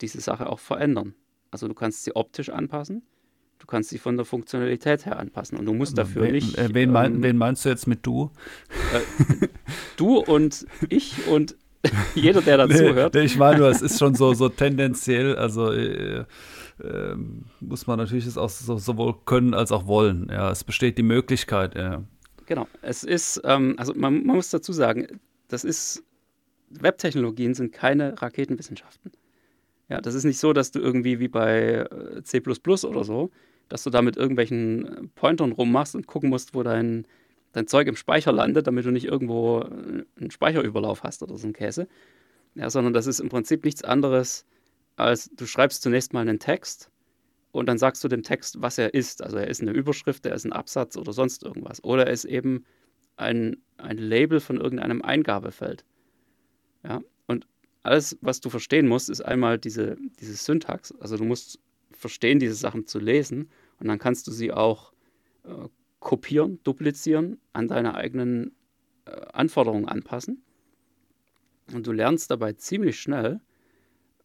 diese 0.00 0.20
Sache 0.20 0.48
auch 0.48 0.58
verändern. 0.58 1.14
Also 1.50 1.68
du 1.68 1.74
kannst 1.74 2.04
sie 2.04 2.14
optisch 2.14 2.50
anpassen, 2.50 3.02
du 3.58 3.66
kannst 3.66 3.90
sie 3.90 3.98
von 3.98 4.16
der 4.16 4.26
Funktionalität 4.26 5.06
her 5.06 5.18
anpassen 5.18 5.58
und 5.58 5.64
du 5.64 5.74
musst 5.74 5.96
dafür 5.96 6.22
wen, 6.24 6.32
nicht. 6.32 6.58
Äh, 6.58 6.68
wen, 6.72 6.92
mein, 6.92 7.16
ähm, 7.16 7.22
wen, 7.22 7.36
meinst 7.36 7.64
du 7.64 7.68
jetzt 7.68 7.86
mit 7.86 8.04
du? 8.04 8.30
Äh, 8.92 9.48
du 9.96 10.18
und 10.18 10.66
ich 10.88 11.26
und 11.28 11.56
jeder, 12.14 12.42
der 12.42 12.58
dazu 12.58 12.82
nee, 12.82 12.92
hört. 12.92 13.14
Ich 13.16 13.36
meine, 13.36 13.66
es 13.66 13.82
ist 13.82 13.98
schon 13.98 14.14
so, 14.14 14.34
so 14.34 14.48
tendenziell, 14.48 15.36
also 15.36 15.72
äh, 15.72 16.24
äh, 16.82 17.16
muss 17.60 17.86
man 17.86 17.98
natürlich 17.98 18.26
es 18.26 18.36
auch 18.36 18.50
so, 18.50 18.78
sowohl 18.78 19.14
können 19.24 19.54
als 19.54 19.72
auch 19.72 19.86
wollen. 19.86 20.28
Ja, 20.30 20.50
es 20.50 20.64
besteht 20.64 20.98
die 20.98 21.02
Möglichkeit, 21.02 21.76
ja. 21.76 22.02
Genau, 22.48 22.66
es 22.80 23.04
ist, 23.04 23.42
ähm, 23.44 23.74
also 23.76 23.92
man, 23.94 24.24
man 24.24 24.36
muss 24.36 24.48
dazu 24.48 24.72
sagen, 24.72 25.20
das 25.48 25.64
ist, 25.64 26.02
Webtechnologien 26.70 27.52
sind 27.52 27.72
keine 27.72 28.22
Raketenwissenschaften. 28.22 29.12
Ja, 29.90 30.00
das 30.00 30.14
ist 30.14 30.24
nicht 30.24 30.38
so, 30.38 30.54
dass 30.54 30.70
du 30.70 30.78
irgendwie 30.80 31.20
wie 31.20 31.28
bei 31.28 31.86
äh, 31.90 32.22
C 32.22 32.40
oder 32.40 33.04
so, 33.04 33.30
dass 33.68 33.82
du 33.82 33.90
da 33.90 34.00
mit 34.00 34.16
irgendwelchen 34.16 34.86
äh, 34.86 35.08
Pointern 35.14 35.52
rummachst 35.52 35.94
und 35.94 36.06
gucken 36.06 36.30
musst, 36.30 36.54
wo 36.54 36.62
dein, 36.62 37.06
dein 37.52 37.66
Zeug 37.66 37.86
im 37.86 37.96
Speicher 37.96 38.32
landet, 38.32 38.66
damit 38.66 38.86
du 38.86 38.92
nicht 38.92 39.04
irgendwo 39.04 39.60
äh, 39.60 40.04
einen 40.18 40.30
Speicherüberlauf 40.30 41.02
hast 41.02 41.22
oder 41.22 41.36
so 41.36 41.46
ein 41.46 41.52
Käse. 41.52 41.86
Ja, 42.54 42.70
sondern 42.70 42.94
das 42.94 43.06
ist 43.06 43.20
im 43.20 43.28
Prinzip 43.28 43.62
nichts 43.66 43.84
anderes, 43.84 44.46
als 44.96 45.28
du 45.36 45.44
schreibst 45.44 45.82
zunächst 45.82 46.14
mal 46.14 46.22
einen 46.22 46.38
Text 46.38 46.90
und 47.58 47.66
dann 47.66 47.78
sagst 47.78 48.02
du 48.04 48.08
dem 48.08 48.22
Text, 48.22 48.62
was 48.62 48.78
er 48.78 48.94
ist. 48.94 49.22
Also 49.22 49.36
er 49.36 49.48
ist 49.48 49.60
eine 49.60 49.72
Überschrift, 49.72 50.24
er 50.26 50.34
ist 50.34 50.44
ein 50.44 50.52
Absatz 50.52 50.96
oder 50.96 51.12
sonst 51.12 51.42
irgendwas. 51.42 51.82
Oder 51.84 52.06
er 52.06 52.12
ist 52.12 52.24
eben 52.24 52.64
ein, 53.16 53.56
ein 53.76 53.98
Label 53.98 54.40
von 54.40 54.58
irgendeinem 54.58 55.02
Eingabefeld. 55.02 55.84
Ja, 56.84 57.00
alles, 57.88 58.18
was 58.20 58.40
du 58.40 58.50
verstehen 58.50 58.86
musst, 58.86 59.08
ist 59.08 59.22
einmal 59.22 59.58
diese, 59.58 59.96
diese 60.20 60.34
Syntax. 60.34 60.92
Also 61.00 61.16
du 61.16 61.24
musst 61.24 61.58
verstehen, 61.90 62.38
diese 62.38 62.54
Sachen 62.54 62.86
zu 62.86 62.98
lesen 62.98 63.50
und 63.80 63.88
dann 63.88 63.98
kannst 63.98 64.26
du 64.26 64.30
sie 64.30 64.52
auch 64.52 64.92
äh, 65.44 65.68
kopieren, 66.00 66.60
duplizieren, 66.64 67.40
an 67.52 67.66
deine 67.66 67.94
eigenen 67.94 68.52
äh, 69.06 69.10
Anforderungen 69.32 69.86
anpassen. 69.86 70.42
Und 71.72 71.86
du 71.86 71.92
lernst 71.92 72.30
dabei 72.30 72.52
ziemlich 72.52 73.00
schnell, 73.00 73.40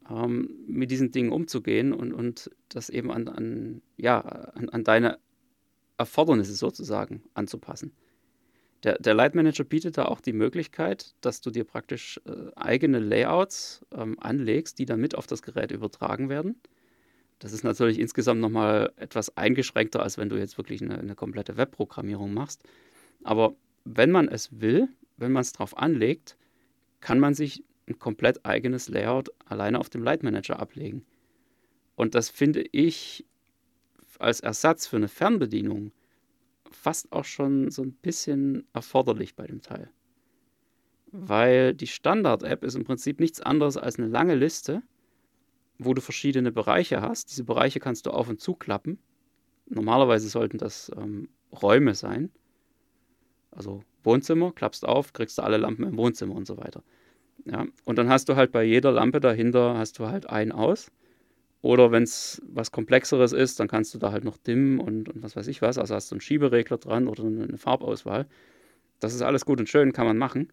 ähm, 0.10 0.50
mit 0.68 0.92
diesen 0.92 1.12
Dingen 1.12 1.32
umzugehen 1.32 1.94
und, 1.94 2.14
und 2.14 2.50
das 2.70 2.90
eben 2.90 3.12
an, 3.12 3.28
an, 3.28 3.82
ja, 3.98 4.20
an, 4.20 4.70
an 4.70 4.84
deine 4.84 5.20
Erfordernisse 5.98 6.54
sozusagen 6.54 7.24
anzupassen. 7.34 7.94
Der, 8.84 9.00
der 9.00 9.14
Light 9.14 9.34
Manager 9.34 9.64
bietet 9.64 9.98
da 9.98 10.06
auch 10.06 10.20
die 10.20 10.34
Möglichkeit, 10.34 11.16
dass 11.22 11.40
du 11.40 11.52
dir 11.52 11.64
praktisch 11.64 12.20
äh, 12.26 12.52
eigene 12.56 13.00
Layouts 13.00 13.86
ähm, 13.94 14.18
anlegst, 14.20 14.78
die 14.78 14.86
dann 14.86 15.00
mit 15.00 15.16
auf 15.16 15.26
das 15.26 15.42
Gerät 15.42 15.72
übertragen 15.72 16.28
werden. 16.28 16.60
Das 17.40 17.54
ist 17.54 17.64
natürlich 17.64 18.00
insgesamt 18.00 18.42
nochmal 18.42 18.92
etwas 18.98 19.38
eingeschränkter, 19.38 20.02
als 20.02 20.18
wenn 20.18 20.30
du 20.30 20.38
jetzt 20.38 20.58
wirklich 20.58 20.82
eine, 20.82 20.98
eine 20.98 21.16
komplette 21.16 21.56
Webprogrammierung 21.56 22.34
machst. 22.34 22.64
Aber 23.24 23.56
wenn 23.86 24.12
man 24.12 24.28
es 24.28 24.60
will, 24.60 24.90
wenn 25.18 25.32
man 25.32 25.42
es 25.42 25.54
drauf 25.54 25.78
anlegt, 25.78 26.38
kann 27.00 27.20
man 27.20 27.34
sich 27.34 27.64
ein 27.88 28.00
komplett 28.00 28.46
eigenes 28.46 28.90
Layout 28.90 29.30
alleine 29.46 29.80
auf 29.80 29.90
dem 29.90 30.04
Light 30.04 30.24
Manager 30.24 30.60
ablegen. 30.60 31.06
Und 31.96 32.16
das 32.16 32.30
finde 32.30 32.64
ich 32.72 33.26
als 34.20 34.40
Ersatz 34.40 34.88
für 34.88 34.98
eine 34.98 35.08
Fernbedienung 35.08 35.92
fast 36.72 37.12
auch 37.12 37.26
schon 37.26 37.70
so 37.72 37.84
ein 37.84 37.94
bisschen 37.94 38.68
erforderlich 38.74 39.36
bei 39.36 39.46
dem 39.46 39.62
Teil. 39.62 39.92
Weil 41.12 41.74
die 41.74 41.88
Standard-App 41.88 42.64
ist 42.64 42.76
im 42.76 42.84
Prinzip 42.84 43.20
nichts 43.20 43.42
anderes 43.42 43.78
als 43.78 44.00
eine 44.00 44.08
lange 44.08 44.36
Liste, 44.36 44.82
wo 45.78 45.94
du 45.94 46.02
verschiedene 46.02 46.52
Bereiche 46.52 47.02
hast. 47.02 47.30
Diese 47.30 47.44
Bereiche 47.44 47.80
kannst 47.80 48.06
du 48.06 48.12
auf 48.12 48.30
und 48.30 48.42
zuklappen. 48.42 48.98
Normalerweise 49.68 50.28
sollten 50.28 50.58
das 50.58 50.92
ähm, 50.98 51.30
Räume 51.52 51.94
sein. 51.94 52.32
Also 53.52 53.84
Wohnzimmer, 54.04 54.52
klappst 54.52 54.86
auf, 54.86 55.14
kriegst 55.14 55.38
du 55.38 55.44
alle 55.44 55.58
Lampen 55.58 55.86
im 55.86 55.98
Wohnzimmer 55.98 56.36
und 56.36 56.48
so 56.48 56.58
weiter. 56.58 56.84
Ja, 57.46 57.66
und 57.84 57.98
dann 57.98 58.10
hast 58.10 58.30
du 58.30 58.36
halt 58.36 58.52
bei 58.52 58.64
jeder 58.64 58.92
Lampe 58.92 59.20
dahinter 59.20 59.78
hast 59.78 60.00
du 60.00 60.08
halt 60.08 60.30
ein 60.30 60.52
aus. 60.52 60.92
Oder 61.62 61.92
wenn 61.92 62.04
es 62.04 62.42
was 62.46 62.72
Komplexeres 62.72 63.32
ist, 63.32 63.60
dann 63.60 63.70
kannst 63.70 63.94
du 63.94 63.98
da 63.98 64.12
halt 64.12 64.26
noch 64.26 64.38
dimmen 64.38 64.80
und, 64.80 65.10
und 65.10 65.24
was 65.24 65.36
weiß 65.36 65.48
ich 65.48 65.62
was. 65.62 65.78
Also 65.78 65.96
hast 65.96 66.12
du 66.12 66.16
einen 66.16 66.22
Schieberegler 66.22 66.78
dran 66.78 67.08
oder 67.08 67.24
eine 67.24 67.58
Farbauswahl. 67.58 68.28
Das 69.00 69.14
ist 69.14 69.22
alles 69.22 69.46
gut 69.46 69.60
und 69.60 69.70
schön, 69.70 69.94
kann 69.94 70.06
man 70.06 70.18
machen. 70.18 70.52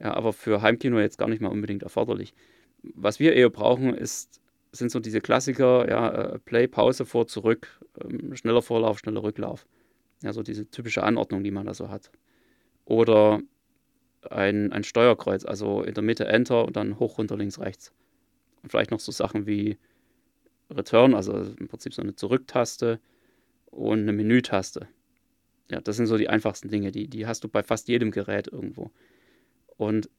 Ja, 0.00 0.14
aber 0.14 0.32
für 0.32 0.62
Heimkino 0.62 0.98
jetzt 0.98 1.18
gar 1.18 1.28
nicht 1.28 1.40
mal 1.40 1.50
unbedingt 1.50 1.82
erforderlich. 1.82 2.34
Was 2.82 3.20
wir 3.20 3.34
eher 3.34 3.50
brauchen, 3.50 3.94
ist, 3.94 4.40
sind 4.72 4.90
so 4.90 4.98
diese 5.00 5.20
Klassiker, 5.20 5.88
ja, 5.88 6.08
äh, 6.08 6.38
Play, 6.40 6.66
Pause, 6.66 7.04
vor, 7.04 7.26
zurück, 7.26 7.80
ähm, 8.02 8.34
schneller 8.36 8.62
Vorlauf, 8.62 8.98
schneller 8.98 9.22
Rücklauf. 9.22 9.66
Ja, 10.22 10.32
so 10.32 10.42
diese 10.42 10.70
typische 10.70 11.02
Anordnung, 11.02 11.44
die 11.44 11.50
man 11.50 11.66
da 11.66 11.74
so 11.74 11.90
hat. 11.90 12.10
Oder 12.86 13.40
ein, 14.28 14.72
ein 14.72 14.84
Steuerkreuz, 14.84 15.44
also 15.44 15.82
in 15.82 15.94
der 15.94 16.02
Mitte 16.02 16.26
Enter 16.26 16.64
und 16.64 16.76
dann 16.76 16.98
hoch, 16.98 17.18
runter, 17.18 17.36
links, 17.36 17.58
rechts. 17.58 17.92
Und 18.62 18.70
vielleicht 18.70 18.90
noch 18.90 19.00
so 19.00 19.12
Sachen 19.12 19.46
wie 19.46 19.78
Return, 20.70 21.14
also 21.14 21.32
im 21.58 21.68
Prinzip 21.68 21.94
so 21.94 22.02
eine 22.02 22.14
Zurücktaste 22.14 23.00
und 23.66 24.00
eine 24.00 24.12
Menütaste. 24.12 24.88
Ja, 25.70 25.80
das 25.80 25.96
sind 25.96 26.06
so 26.06 26.16
die 26.16 26.28
einfachsten 26.28 26.68
Dinge, 26.68 26.90
die, 26.90 27.08
die 27.08 27.26
hast 27.26 27.44
du 27.44 27.48
bei 27.48 27.62
fast 27.62 27.88
jedem 27.88 28.10
Gerät 28.10 28.48
irgendwo. 28.48 28.90
Und 29.76 30.10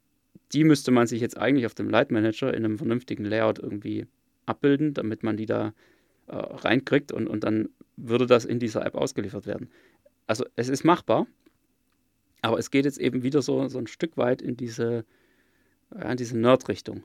die 0.54 0.64
müsste 0.64 0.92
man 0.92 1.08
sich 1.08 1.22
jetzt 1.22 1.38
eigentlich 1.38 1.66
auf 1.66 1.76
dem 1.76 1.90
Light 1.90 2.12
Manager 2.12 2.54
in 2.54 2.66
einem 2.66 2.78
vernünftigen 2.78 3.26
Layout 3.26 3.60
irgendwie 3.60 4.08
abbilden, 4.46 4.94
damit 4.94 5.24
man 5.24 5.38
die 5.38 5.46
da 5.46 5.74
äh, 6.28 6.36
reinkriegt 6.36 7.12
und, 7.12 7.28
und 7.28 7.44
dann 7.44 7.70
würde 7.98 8.26
das 8.26 8.46
in 8.46 8.60
dieser 8.60 8.86
App 8.86 8.96
ausgeliefert 8.96 9.46
werden. 9.46 9.70
also 10.26 10.46
es 10.56 10.70
ist 10.70 10.84
machbar, 10.84 11.28
aber 12.42 12.58
es 12.58 12.72
geht 12.72 12.86
jetzt 12.86 13.00
eben 13.00 13.24
wieder 13.24 13.42
so, 13.42 13.68
so 13.68 13.78
ein 13.78 13.88
Stück 13.88 14.18
weit 14.18 14.42
in 14.42 14.58
diese, 14.58 15.06
ja, 15.94 16.16
diese 16.16 16.38
Nerd-Richtung. 16.38 17.04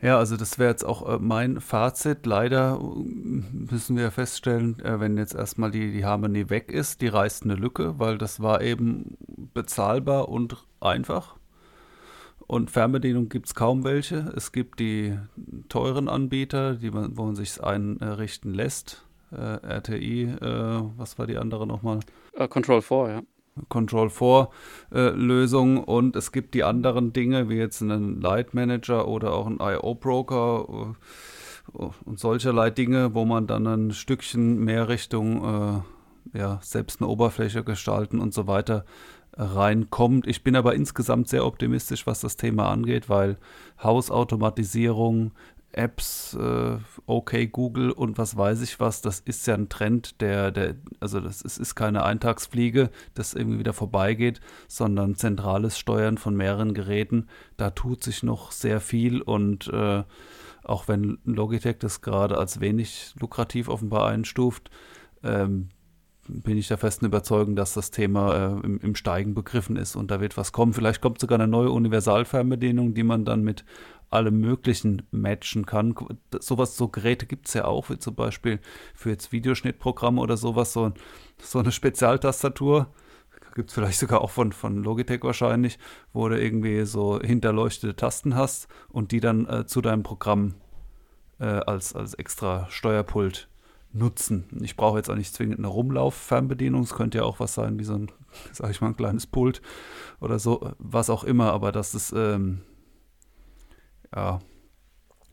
Ja, 0.00 0.18
also 0.18 0.36
das 0.36 0.58
wäre 0.58 0.70
jetzt 0.70 0.84
auch 0.84 1.08
äh, 1.08 1.18
mein 1.18 1.60
Fazit. 1.62 2.26
Leider 2.26 2.78
äh, 2.78 2.98
müssen 3.72 3.96
wir 3.96 4.10
feststellen, 4.10 4.78
äh, 4.80 5.00
wenn 5.00 5.16
jetzt 5.16 5.34
erstmal 5.34 5.70
die, 5.70 5.92
die 5.92 6.04
Harmonie 6.04 6.50
weg 6.50 6.70
ist, 6.70 7.00
die 7.00 7.08
reißt 7.08 7.44
eine 7.44 7.54
Lücke, 7.54 7.98
weil 7.98 8.18
das 8.18 8.42
war 8.42 8.60
eben 8.60 9.16
bezahlbar 9.54 10.28
und 10.28 10.66
einfach. 10.80 11.36
Und 12.46 12.70
Fernbedienung 12.70 13.30
gibt 13.30 13.46
es 13.46 13.54
kaum 13.54 13.84
welche. 13.84 14.30
Es 14.36 14.52
gibt 14.52 14.78
die 14.78 15.18
teuren 15.70 16.10
Anbieter, 16.10 16.74
die 16.74 16.90
man, 16.90 17.16
wo 17.16 17.24
man 17.24 17.34
sich 17.34 17.62
einrichten 17.62 18.52
lässt. 18.52 19.06
Äh, 19.32 19.36
RTI, 19.36 20.24
äh, 20.24 20.82
was 20.98 21.18
war 21.18 21.26
die 21.26 21.38
andere 21.38 21.66
nochmal? 21.66 22.00
Uh, 22.38 22.46
Control 22.46 22.82
4, 22.82 23.08
ja. 23.08 23.22
Control 23.68 24.10
4 24.10 24.48
äh, 24.92 25.10
und 25.10 26.16
es 26.16 26.32
gibt 26.32 26.54
die 26.54 26.64
anderen 26.64 27.12
Dinge 27.12 27.48
wie 27.48 27.56
jetzt 27.56 27.82
einen 27.82 28.20
Light 28.20 28.54
Manager 28.54 29.06
oder 29.06 29.32
auch 29.32 29.46
einen 29.46 29.60
IO 29.60 29.94
Broker 29.94 30.94
äh, 31.72 31.86
und 32.04 32.18
solcherlei 32.18 32.70
Dinge, 32.70 33.14
wo 33.14 33.24
man 33.24 33.46
dann 33.46 33.66
ein 33.66 33.90
Stückchen 33.92 34.58
mehr 34.64 34.88
Richtung 34.88 35.84
äh, 36.32 36.38
ja, 36.38 36.58
selbst 36.62 37.00
eine 37.00 37.08
Oberfläche 37.08 37.64
gestalten 37.64 38.18
und 38.18 38.34
so 38.34 38.46
weiter 38.46 38.84
reinkommt. 39.36 40.26
Ich 40.26 40.44
bin 40.44 40.56
aber 40.56 40.74
insgesamt 40.74 41.28
sehr 41.28 41.44
optimistisch, 41.44 42.06
was 42.06 42.20
das 42.20 42.36
Thema 42.36 42.70
angeht, 42.70 43.08
weil 43.08 43.36
Hausautomatisierung, 43.82 45.32
Apps, 45.76 46.34
äh, 46.34 46.78
okay 47.06 47.46
Google 47.46 47.90
und 47.90 48.18
was 48.18 48.36
weiß 48.36 48.62
ich 48.62 48.80
was, 48.80 49.00
das 49.02 49.20
ist 49.20 49.46
ja 49.46 49.54
ein 49.54 49.68
Trend, 49.68 50.20
der, 50.20 50.50
der 50.50 50.76
also 51.00 51.20
das 51.20 51.42
ist, 51.42 51.58
ist 51.58 51.74
keine 51.74 52.04
Eintagsfliege, 52.04 52.90
das 53.14 53.34
irgendwie 53.34 53.58
wieder 53.58 53.72
vorbeigeht, 53.72 54.40
sondern 54.68 55.16
zentrales 55.16 55.78
Steuern 55.78 56.18
von 56.18 56.36
mehreren 56.36 56.74
Geräten. 56.74 57.28
Da 57.56 57.70
tut 57.70 58.02
sich 58.04 58.22
noch 58.22 58.52
sehr 58.52 58.80
viel 58.80 59.20
und 59.20 59.68
äh, 59.68 60.04
auch 60.62 60.88
wenn 60.88 61.18
Logitech 61.24 61.78
das 61.78 62.00
gerade 62.00 62.38
als 62.38 62.60
wenig 62.60 63.14
lukrativ 63.18 63.68
offenbar 63.68 64.08
einstuft, 64.08 64.70
ähm, 65.22 65.68
bin 66.26 66.56
ich 66.56 66.68
der 66.68 66.78
festen 66.78 67.04
Überzeugung, 67.04 67.54
dass 67.54 67.74
das 67.74 67.90
Thema 67.90 68.34
äh, 68.34 68.66
im, 68.66 68.78
im, 68.80 68.94
Steigen 68.94 69.34
begriffen 69.34 69.76
ist 69.76 69.94
und 69.94 70.10
da 70.10 70.20
wird 70.20 70.36
was 70.36 70.52
kommen. 70.52 70.72
Vielleicht 70.72 71.02
kommt 71.02 71.20
sogar 71.20 71.38
eine 71.38 71.48
neue 71.48 71.70
Universalfernbedienung, 71.70 72.94
die 72.94 73.02
man 73.02 73.24
dann 73.24 73.42
mit 73.42 73.64
allem 74.10 74.40
Möglichen 74.40 75.02
matchen 75.10 75.66
kann. 75.66 75.94
Sowas, 76.40 76.76
so 76.76 76.88
Geräte 76.88 77.26
gibt 77.26 77.48
es 77.48 77.54
ja 77.54 77.64
auch, 77.64 77.90
wie 77.90 77.98
zum 77.98 78.14
Beispiel 78.14 78.60
für 78.94 79.10
jetzt 79.10 79.32
Videoschnittprogramme 79.32 80.20
oder 80.20 80.36
sowas, 80.36 80.72
so, 80.72 80.92
so 81.40 81.58
eine 81.58 81.72
Spezialtastatur. 81.72 82.88
Gibt 83.54 83.70
es 83.70 83.74
vielleicht 83.74 84.00
sogar 84.00 84.20
auch 84.20 84.30
von, 84.30 84.52
von 84.52 84.82
Logitech 84.82 85.22
wahrscheinlich, 85.22 85.78
wo 86.12 86.28
du 86.28 86.40
irgendwie 86.40 86.84
so 86.86 87.20
hinterleuchtete 87.20 87.94
Tasten 87.94 88.34
hast 88.34 88.66
und 88.88 89.12
die 89.12 89.20
dann 89.20 89.46
äh, 89.46 89.66
zu 89.66 89.80
deinem 89.80 90.02
Programm 90.02 90.54
äh, 91.38 91.44
als, 91.44 91.94
als 91.94 92.14
extra 92.14 92.66
Steuerpult 92.70 93.48
nutzen. 93.94 94.46
Ich 94.60 94.76
brauche 94.76 94.98
jetzt 94.98 95.08
auch 95.08 95.14
nicht 95.14 95.32
zwingend 95.32 95.58
eine 95.58 95.68
Rumlauf-Fernbedienung. 95.68 96.82
Es 96.82 96.94
könnte 96.94 97.18
ja 97.18 97.24
auch 97.24 97.40
was 97.40 97.54
sein, 97.54 97.78
wie 97.78 97.84
so 97.84 97.94
ein, 97.94 98.10
sag 98.52 98.70
ich 98.70 98.80
mal, 98.80 98.88
ein 98.88 98.96
kleines 98.96 99.26
Pult 99.26 99.62
oder 100.20 100.38
so, 100.38 100.72
was 100.78 101.10
auch 101.10 101.24
immer, 101.24 101.52
aber 101.52 101.72
das 101.72 101.94
ist, 101.94 102.12
ähm, 102.12 102.62
ja, 104.14 104.40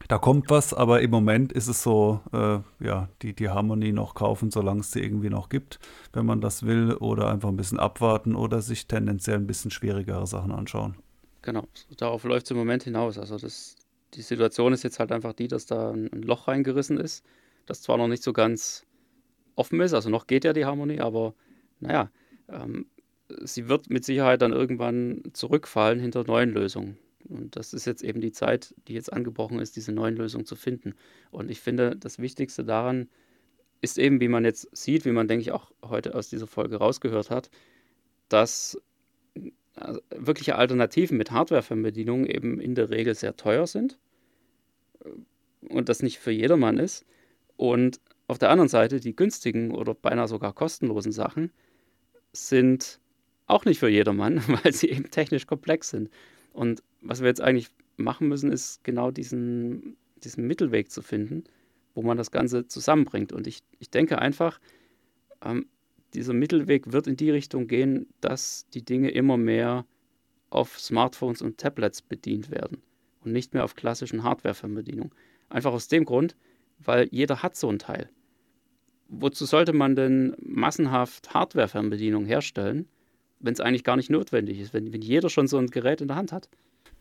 da 0.08 0.18
kommt 0.18 0.50
was, 0.50 0.74
aber 0.74 1.02
im 1.02 1.12
Moment 1.12 1.54
ist 1.54 1.68
es 1.68 1.84
so, 1.84 2.22
äh, 2.34 2.60
ja, 2.86 3.10
die, 3.22 3.34
die 3.34 3.50
Harmonie 3.50 3.92
noch 3.92 4.14
kaufen, 4.14 4.52
solange 4.52 4.82
es 4.82 4.92
sie 4.92 5.00
irgendwie 5.00 5.30
noch 5.30 5.50
gibt, 5.50 5.80
wenn 6.14 6.26
man 6.26 6.42
das 6.42 6.64
will, 6.64 6.96
oder 6.96 7.30
einfach 7.30 7.50
ein 7.50 7.56
bisschen 7.56 7.80
abwarten 7.80 8.36
oder 8.36 8.62
sich 8.62 8.88
tendenziell 8.88 9.38
ein 9.38 9.48
bisschen 9.48 9.72
schwierigere 9.72 10.28
Sachen 10.28 10.52
anschauen. 10.52 10.98
Genau, 11.44 11.64
darauf 11.98 12.24
läuft 12.24 12.46
es 12.46 12.52
im 12.52 12.58
Moment 12.58 12.84
hinaus. 12.84 13.18
Also 13.18 13.38
das, 13.38 13.76
die 14.14 14.22
Situation 14.22 14.74
ist 14.74 14.84
jetzt 14.84 15.00
halt 15.00 15.12
einfach 15.12 15.34
die, 15.34 15.48
dass 15.48 15.66
da 15.66 15.92
ein, 15.92 16.10
Loch 16.12 16.48
reingerissen 16.48 16.98
ist, 16.98 17.26
das 17.66 17.82
zwar 17.82 17.98
noch 17.98 18.08
nicht 18.08 18.24
so 18.24 18.34
ganz 18.34 18.86
offen 19.56 19.80
ist, 19.82 19.94
also 19.94 20.10
noch 20.10 20.28
geht 20.28 20.44
ja 20.44 20.54
die 20.54 20.66
Harmonie, 20.66 21.00
aber 21.00 21.34
naja, 21.80 22.12
ähm, 22.50 22.88
sie 23.44 23.70
wird 23.70 23.90
mit 23.90 24.04
Sicherheit 24.04 24.42
dann 24.42 24.52
irgendwann 24.52 25.24
zurückfallen 25.34 26.00
hinter 26.00 26.24
neuen 26.26 26.52
Lösungen. 26.52 26.98
Und 27.30 27.56
das 27.56 27.74
ist 27.74 27.86
jetzt 27.86 28.04
eben 28.04 28.22
die 28.22 28.32
Zeit, 28.32 28.74
die 28.88 28.94
jetzt 28.94 29.12
angebrochen 29.12 29.60
ist, 29.60 29.76
diese 29.76 29.92
neuen 29.92 30.16
Lösungen 30.16 30.46
zu 30.46 30.56
finden. 30.56 30.96
Und 31.32 31.50
ich 31.50 31.60
finde, 31.60 31.96
das 31.96 32.20
Wichtigste 32.20 32.64
daran 32.64 33.10
ist 33.82 33.98
eben, 33.98 34.20
wie 34.22 34.28
man 34.28 34.46
jetzt 34.46 34.70
sieht, 34.76 35.06
wie 35.06 35.12
man, 35.12 35.28
denke 35.28 35.42
ich, 35.42 35.52
auch 35.52 35.72
heute 35.84 36.16
aus 36.16 36.30
dieser 36.30 36.48
Folge 36.48 36.78
rausgehört 36.78 37.30
hat, 37.30 37.50
dass 38.30 38.80
also 39.76 40.02
wirkliche 40.16 40.56
Alternativen 40.56 41.18
mit 41.18 41.32
Hardware-Fernbedienung 41.32 42.26
eben 42.26 42.60
in 42.60 42.76
der 42.76 42.90
Regel 42.90 43.16
sehr 43.16 43.36
teuer 43.36 43.68
sind 43.68 43.98
und 45.70 45.90
das 45.90 46.04
nicht 46.04 46.20
für 46.20 46.32
jedermann 46.32 46.78
ist. 46.78 47.06
Und 47.58 48.00
auf 48.28 48.38
der 48.38 48.50
anderen 48.50 48.70
Seite 48.70 49.00
die 49.00 49.16
günstigen 49.16 49.72
oder 49.72 49.94
beinahe 49.94 50.28
sogar 50.28 50.54
kostenlosen 50.54 51.12
Sachen 51.12 51.52
sind 52.34 53.00
auch 53.48 53.66
nicht 53.66 53.80
für 53.80 53.90
jedermann, 53.90 54.42
weil 54.64 54.74
sie 54.74 54.90
eben 54.90 55.10
technisch 55.12 55.48
komplex 55.48 55.90
sind. 55.90 56.10
Und 56.54 56.84
was 57.02 57.22
wir 57.22 57.28
jetzt 57.28 57.42
eigentlich 57.42 57.70
machen 57.98 58.28
müssen, 58.28 58.52
ist 58.52 58.84
genau 58.84 59.12
diesen, 59.12 59.98
diesen 60.24 60.48
Mittelweg 60.48 60.92
zu 60.92 61.02
finden, 61.02 61.44
wo 61.94 62.02
man 62.02 62.18
das 62.18 62.32
Ganze 62.32 62.68
zusammenbringt. 62.68 63.34
Und 63.34 63.48
ich, 63.48 63.64
ich 63.80 63.90
denke 63.90 64.20
einfach, 64.20 64.60
ähm, 65.44 65.66
dieser 66.14 66.34
Mittelweg 66.34 66.92
wird 66.92 67.08
in 67.08 67.16
die 67.16 67.32
Richtung 67.32 67.68
gehen, 67.68 68.08
dass 68.22 68.68
die 68.74 68.84
Dinge 68.84 69.12
immer 69.12 69.38
mehr 69.38 69.86
auf 70.50 70.80
Smartphones 70.80 71.42
und 71.42 71.58
Tablets 71.58 72.02
bedient 72.02 72.52
werden 72.52 72.82
und 73.22 73.32
nicht 73.32 73.54
mehr 73.54 73.64
auf 73.64 73.76
klassischen 73.76 74.24
Hardware-Fernbedienungen. 74.24 75.14
Einfach 75.50 75.72
aus 75.72 75.88
dem 75.88 76.06
Grund, 76.06 76.36
weil 76.80 77.08
jeder 77.12 77.42
hat 77.44 77.56
so 77.56 77.70
ein 77.70 77.80
Teil. 77.80 78.10
Wozu 79.08 79.46
sollte 79.46 79.74
man 79.74 79.96
denn 79.96 80.36
massenhaft 80.42 81.34
Hardware-Fernbedienungen 81.34 82.28
herstellen, 82.28 82.88
wenn 83.40 83.54
es 83.54 83.60
eigentlich 83.60 83.84
gar 83.84 83.96
nicht 83.96 84.10
notwendig 84.10 84.60
ist, 84.60 84.74
wenn, 84.74 84.94
wenn 84.94 85.02
jeder 85.02 85.30
schon 85.30 85.48
so 85.48 85.58
ein 85.58 85.68
Gerät 85.68 86.02
in 86.02 86.08
der 86.08 86.18
Hand 86.18 86.32
hat. 86.32 86.50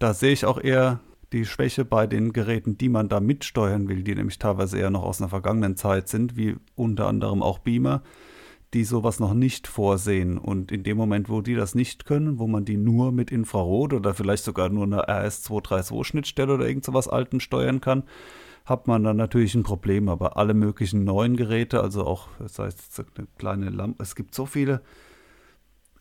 Da 0.01 0.15
sehe 0.15 0.33
ich 0.33 0.47
auch 0.47 0.59
eher 0.59 1.01
die 1.35 1.45
Schwäche 1.45 1.85
bei 1.85 2.07
den 2.07 2.33
Geräten, 2.33 2.79
die 2.79 2.89
man 2.89 3.11
da 3.11 3.21
mitsteuern 3.21 3.87
will, 3.87 4.03
die 4.03 4.15
nämlich 4.15 4.39
teilweise 4.39 4.79
eher 4.79 4.89
noch 4.89 5.03
aus 5.03 5.21
einer 5.21 5.29
vergangenen 5.29 5.77
Zeit 5.77 6.09
sind, 6.09 6.39
wie 6.39 6.57
unter 6.75 7.07
anderem 7.07 7.43
auch 7.43 7.59
Beamer, 7.59 8.03
die 8.73 8.85
sowas 8.85 9.21
noch 9.21 9.35
nicht 9.35 9.67
vorsehen. 9.67 10.39
Und 10.39 10.73
in 10.73 10.85
dem 10.85 10.97
Moment, 10.97 11.29
wo 11.29 11.43
die 11.43 11.55
das 11.55 11.75
nicht 11.75 12.07
können, 12.07 12.39
wo 12.39 12.47
man 12.47 12.65
die 12.65 12.79
nur 12.79 13.13
mit 13.13 13.31
Infrarot 13.31 13.93
oder 13.93 14.15
vielleicht 14.15 14.43
sogar 14.45 14.71
nur 14.71 14.85
eine 14.85 15.07
RS232-Schnittstelle 15.07 16.55
oder 16.55 16.67
irgend 16.67 16.87
sowas 16.87 17.07
Altem 17.07 17.39
steuern 17.39 17.83
kann, 17.83 18.05
hat 18.65 18.87
man 18.87 19.05
dann 19.05 19.19
natürlich 19.19 19.55
ein 19.55 19.65
Problem. 19.65 20.09
Aber 20.09 20.39
alle 20.39 20.55
möglichen 20.55 21.05
neuen 21.05 21.37
Geräte, 21.37 21.83
also 21.83 22.07
auch, 22.07 22.29
das 22.39 22.59
heißt, 22.59 23.05
eine 23.19 23.27
kleine 23.37 23.69
Lampe, 23.69 24.03
es 24.03 24.15
gibt 24.15 24.35
so 24.35 24.47
viele 24.47 24.81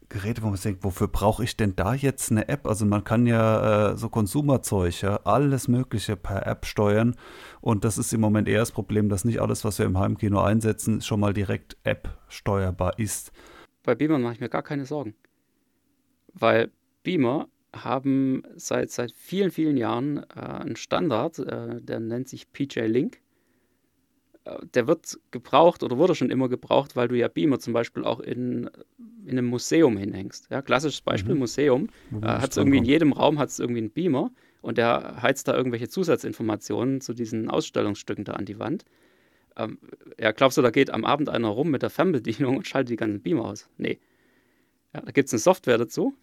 Geräte, 0.09 0.41
wo 0.41 0.47
man 0.47 0.59
denkt, 0.59 0.83
wofür 0.83 1.07
brauche 1.07 1.43
ich 1.43 1.55
denn 1.55 1.75
da 1.75 1.93
jetzt 1.93 2.31
eine 2.31 2.49
App? 2.49 2.65
Also 2.65 2.85
man 2.85 3.03
kann 3.03 3.27
ja 3.27 3.91
äh, 3.91 3.97
so 3.97 4.09
Konsumerzeug, 4.09 5.01
ja, 5.01 5.17
alles 5.23 5.67
Mögliche 5.67 6.15
per 6.15 6.47
App 6.47 6.65
steuern. 6.65 7.15
Und 7.61 7.83
das 7.83 7.97
ist 7.99 8.11
im 8.11 8.21
Moment 8.21 8.47
eher 8.47 8.59
das 8.59 8.71
Problem, 8.71 9.07
dass 9.09 9.23
nicht 9.23 9.39
alles, 9.39 9.63
was 9.63 9.77
wir 9.77 9.85
im 9.85 9.99
Heimkino 9.99 10.41
einsetzen, 10.41 11.01
schon 11.01 11.19
mal 11.19 11.33
direkt 11.33 11.77
App 11.83 12.17
steuerbar 12.27 12.97
ist. 12.97 13.31
Bei 13.83 13.93
Beamer 13.93 14.17
mache 14.17 14.33
ich 14.33 14.39
mir 14.39 14.49
gar 14.49 14.63
keine 14.63 14.85
Sorgen. 14.85 15.15
Weil 16.33 16.71
Beamer 17.03 17.47
haben 17.73 18.43
seit, 18.55 18.89
seit 18.89 19.11
vielen, 19.11 19.51
vielen 19.51 19.77
Jahren 19.77 20.17
äh, 20.35 20.39
einen 20.39 20.75
Standard, 20.75 21.37
äh, 21.39 21.81
der 21.81 21.99
nennt 21.99 22.27
sich 22.27 22.51
PJ 22.51 22.81
Link 22.81 23.21
der 24.73 24.87
wird 24.87 25.19
gebraucht 25.31 25.83
oder 25.83 25.97
wurde 25.97 26.15
schon 26.15 26.29
immer 26.29 26.49
gebraucht, 26.49 26.95
weil 26.95 27.07
du 27.07 27.15
ja 27.15 27.27
Beamer 27.27 27.59
zum 27.59 27.73
Beispiel 27.73 28.03
auch 28.03 28.19
in, 28.19 28.69
in 29.25 29.31
einem 29.31 29.47
Museum 29.47 29.97
hinhängst. 29.97 30.47
Ja, 30.49 30.61
klassisches 30.61 31.01
Beispiel, 31.01 31.33
mhm. 31.33 31.39
Museum. 31.39 31.89
Äh, 32.21 32.25
hat 32.25 32.51
es 32.51 32.57
irgendwie 32.57 32.77
in 32.77 32.85
jedem 32.85 33.13
Raum 33.13 33.39
hat 33.39 33.49
es 33.49 33.59
irgendwie 33.59 33.81
einen 33.81 33.91
Beamer 33.91 34.31
und 34.61 34.77
der 34.77 35.21
heizt 35.21 35.47
da 35.47 35.55
irgendwelche 35.55 35.89
Zusatzinformationen 35.89 37.01
zu 37.01 37.13
diesen 37.13 37.49
Ausstellungsstücken 37.49 38.25
da 38.25 38.33
an 38.33 38.45
die 38.45 38.59
Wand. 38.59 38.85
Ähm, 39.55 39.77
ja, 40.19 40.31
glaubst 40.31 40.57
du, 40.57 40.61
da 40.61 40.71
geht 40.71 40.89
am 40.89 41.05
Abend 41.05 41.29
einer 41.29 41.49
rum 41.49 41.69
mit 41.69 41.81
der 41.81 41.89
Fernbedienung 41.89 42.57
und 42.57 42.67
schaltet 42.67 42.91
die 42.91 42.95
ganzen 42.95 43.21
Beamer 43.21 43.45
aus? 43.45 43.69
Nee. 43.77 43.99
Ja, 44.93 45.01
da 45.01 45.11
gibt 45.11 45.27
es 45.27 45.33
eine 45.33 45.39
Software 45.39 45.77
dazu, 45.77 46.13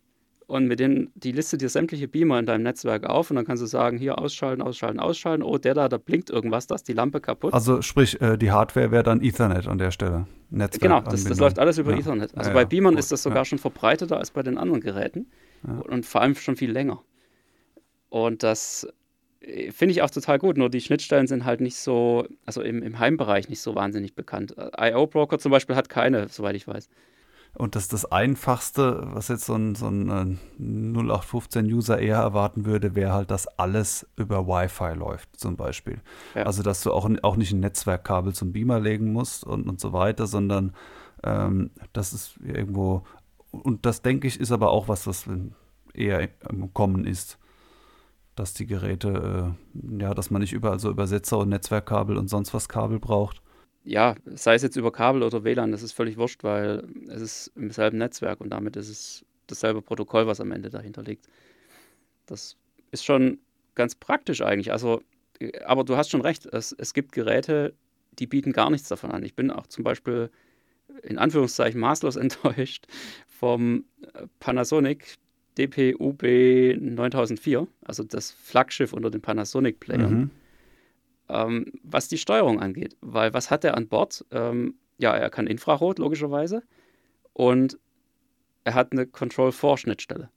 und 0.46 0.66
mit 0.66 0.78
denen, 0.78 1.10
die 1.14 1.32
listet 1.32 1.60
dir 1.60 1.68
sämtliche 1.68 2.06
Beamer 2.06 2.38
in 2.38 2.46
deinem 2.46 2.62
Netzwerk 2.62 3.04
auf 3.04 3.30
und 3.30 3.36
dann 3.36 3.44
kannst 3.44 3.62
du 3.62 3.66
sagen, 3.66 3.98
hier 3.98 4.18
ausschalten, 4.18 4.62
ausschalten, 4.62 5.00
ausschalten. 5.00 5.42
Oh, 5.42 5.58
der 5.58 5.74
da, 5.74 5.88
da 5.88 5.98
blinkt 5.98 6.30
irgendwas, 6.30 6.68
da 6.68 6.76
ist 6.76 6.86
die 6.86 6.92
Lampe 6.92 7.20
kaputt. 7.20 7.52
Also 7.52 7.82
sprich, 7.82 8.20
äh, 8.20 8.36
die 8.36 8.52
Hardware 8.52 8.92
wäre 8.92 9.02
dann 9.02 9.22
Ethernet 9.22 9.66
an 9.66 9.78
der 9.78 9.90
Stelle. 9.90 10.26
Netzwerk 10.50 10.82
genau, 10.82 11.00
das, 11.00 11.24
das, 11.24 11.38
läuft 11.38 11.58
alles 11.58 11.78
über 11.78 11.92
ja. 11.92 11.98
Ethernet. 11.98 12.36
Also 12.36 12.50
ja, 12.50 12.54
bei 12.54 12.64
Beamern 12.64 12.94
gut, 12.94 13.00
ist 13.00 13.10
das 13.10 13.24
sogar 13.24 13.44
schon 13.44 13.58
verbreiteter 13.58 14.18
als 14.18 14.30
bei 14.30 14.44
den 14.44 14.56
anderen 14.56 14.80
Geräten 14.80 15.26
und 15.88 16.06
vor 16.06 16.20
allem 16.20 16.36
schon 16.36 16.54
viel 16.54 16.70
länger. 16.70 17.02
Und 18.08 18.44
das 18.44 18.86
äh, 19.40 19.72
finde 19.72 19.92
ich 19.92 20.02
auch 20.02 20.10
total 20.10 20.38
gut, 20.38 20.56
nur 20.56 20.70
die 20.70 20.80
Schnittstellen 20.80 21.26
sind 21.26 21.44
halt 21.44 21.60
nicht 21.60 21.76
so, 21.76 22.28
also 22.44 22.62
im, 22.62 22.84
im 22.84 23.00
Heimbereich 23.00 23.48
nicht 23.48 23.60
so 23.60 23.74
wahnsinnig 23.74 24.14
bekannt. 24.14 24.54
IO 24.78 25.08
Broker 25.08 25.40
zum 25.40 25.50
Beispiel 25.50 25.74
hat 25.74 25.88
keine, 25.88 26.28
soweit 26.28 26.54
ich 26.54 26.68
weiß. 26.68 26.88
Und 27.56 27.74
das 27.74 27.84
ist 27.84 27.92
das 27.94 28.04
Einfachste, 28.12 29.02
was 29.14 29.28
jetzt 29.28 29.46
so 29.46 29.54
ein, 29.54 29.74
so 29.74 29.88
ein 29.88 30.38
0815-User 30.60 31.98
eher 31.98 32.18
erwarten 32.18 32.66
würde, 32.66 32.94
wäre 32.94 33.14
halt, 33.14 33.30
dass 33.30 33.46
alles 33.46 34.06
über 34.16 34.46
Wi-Fi 34.46 34.92
läuft, 34.92 35.40
zum 35.40 35.56
Beispiel. 35.56 36.02
Ja. 36.34 36.42
Also, 36.42 36.62
dass 36.62 36.82
du 36.82 36.92
auch, 36.92 37.08
auch 37.22 37.36
nicht 37.36 37.52
ein 37.52 37.60
Netzwerkkabel 37.60 38.34
zum 38.34 38.52
Beamer 38.52 38.78
legen 38.78 39.12
musst 39.12 39.42
und, 39.44 39.66
und 39.68 39.80
so 39.80 39.94
weiter, 39.94 40.26
sondern 40.26 40.74
ähm, 41.24 41.70
das 41.94 42.12
ist 42.12 42.38
irgendwo, 42.44 43.04
und 43.52 43.86
das 43.86 44.02
denke 44.02 44.28
ich, 44.28 44.38
ist 44.38 44.52
aber 44.52 44.70
auch 44.70 44.88
was, 44.88 45.06
was 45.06 45.24
eher 45.94 46.28
im 46.50 46.74
Kommen 46.74 47.06
ist. 47.06 47.38
Dass 48.34 48.52
die 48.52 48.66
Geräte, 48.66 49.56
äh, 49.72 50.02
ja, 50.02 50.12
dass 50.12 50.30
man 50.30 50.42
nicht 50.42 50.52
überall 50.52 50.78
so 50.78 50.90
Übersetzer 50.90 51.38
und 51.38 51.48
Netzwerkkabel 51.48 52.18
und 52.18 52.28
sonst 52.28 52.52
was 52.52 52.68
Kabel 52.68 52.98
braucht 53.00 53.40
ja, 53.86 54.16
sei 54.26 54.56
es 54.56 54.62
jetzt 54.62 54.76
über 54.76 54.90
Kabel 54.90 55.22
oder 55.22 55.44
WLAN, 55.44 55.70
das 55.70 55.82
ist 55.82 55.92
völlig 55.92 56.18
wurscht, 56.18 56.42
weil 56.42 56.84
es 57.08 57.22
ist 57.22 57.52
im 57.54 57.70
selben 57.70 57.98
Netzwerk 57.98 58.40
und 58.40 58.50
damit 58.50 58.76
ist 58.76 58.88
es 58.88 59.24
dasselbe 59.46 59.80
Protokoll, 59.80 60.26
was 60.26 60.40
am 60.40 60.50
Ende 60.50 60.70
dahinter 60.70 61.02
liegt. 61.02 61.28
Das 62.26 62.56
ist 62.90 63.04
schon 63.04 63.38
ganz 63.76 63.94
praktisch 63.94 64.42
eigentlich. 64.42 64.72
Also, 64.72 65.02
aber 65.64 65.84
du 65.84 65.96
hast 65.96 66.10
schon 66.10 66.20
recht, 66.20 66.46
es, 66.46 66.74
es 66.76 66.94
gibt 66.94 67.12
Geräte, 67.12 67.74
die 68.18 68.26
bieten 68.26 68.52
gar 68.52 68.70
nichts 68.70 68.88
davon 68.88 69.12
an. 69.12 69.22
Ich 69.22 69.36
bin 69.36 69.52
auch 69.52 69.68
zum 69.68 69.84
Beispiel 69.84 70.30
in 71.04 71.18
Anführungszeichen 71.18 71.80
maßlos 71.80 72.16
enttäuscht 72.16 72.86
vom 73.28 73.84
Panasonic 74.40 75.14
DPUB 75.58 76.22
9004, 76.80 77.68
also 77.84 78.02
das 78.02 78.32
Flaggschiff 78.32 78.92
unter 78.92 79.10
den 79.10 79.22
Panasonic-Playern. 79.22 80.12
Mhm 80.12 80.30
ähm, 81.28 81.72
was 81.82 82.08
die 82.08 82.18
Steuerung 82.18 82.60
angeht. 82.60 82.96
Weil 83.00 83.34
was 83.34 83.50
hat 83.50 83.64
er 83.64 83.76
an 83.76 83.88
Bord? 83.88 84.24
Ähm, 84.30 84.74
ja, 84.98 85.14
er 85.14 85.30
kann 85.30 85.46
Infrarot, 85.46 85.98
logischerweise. 85.98 86.62
Und 87.32 87.78
er 88.64 88.74
hat 88.74 88.92
eine 88.92 89.06
Control-4-Schnittstelle. 89.06 90.30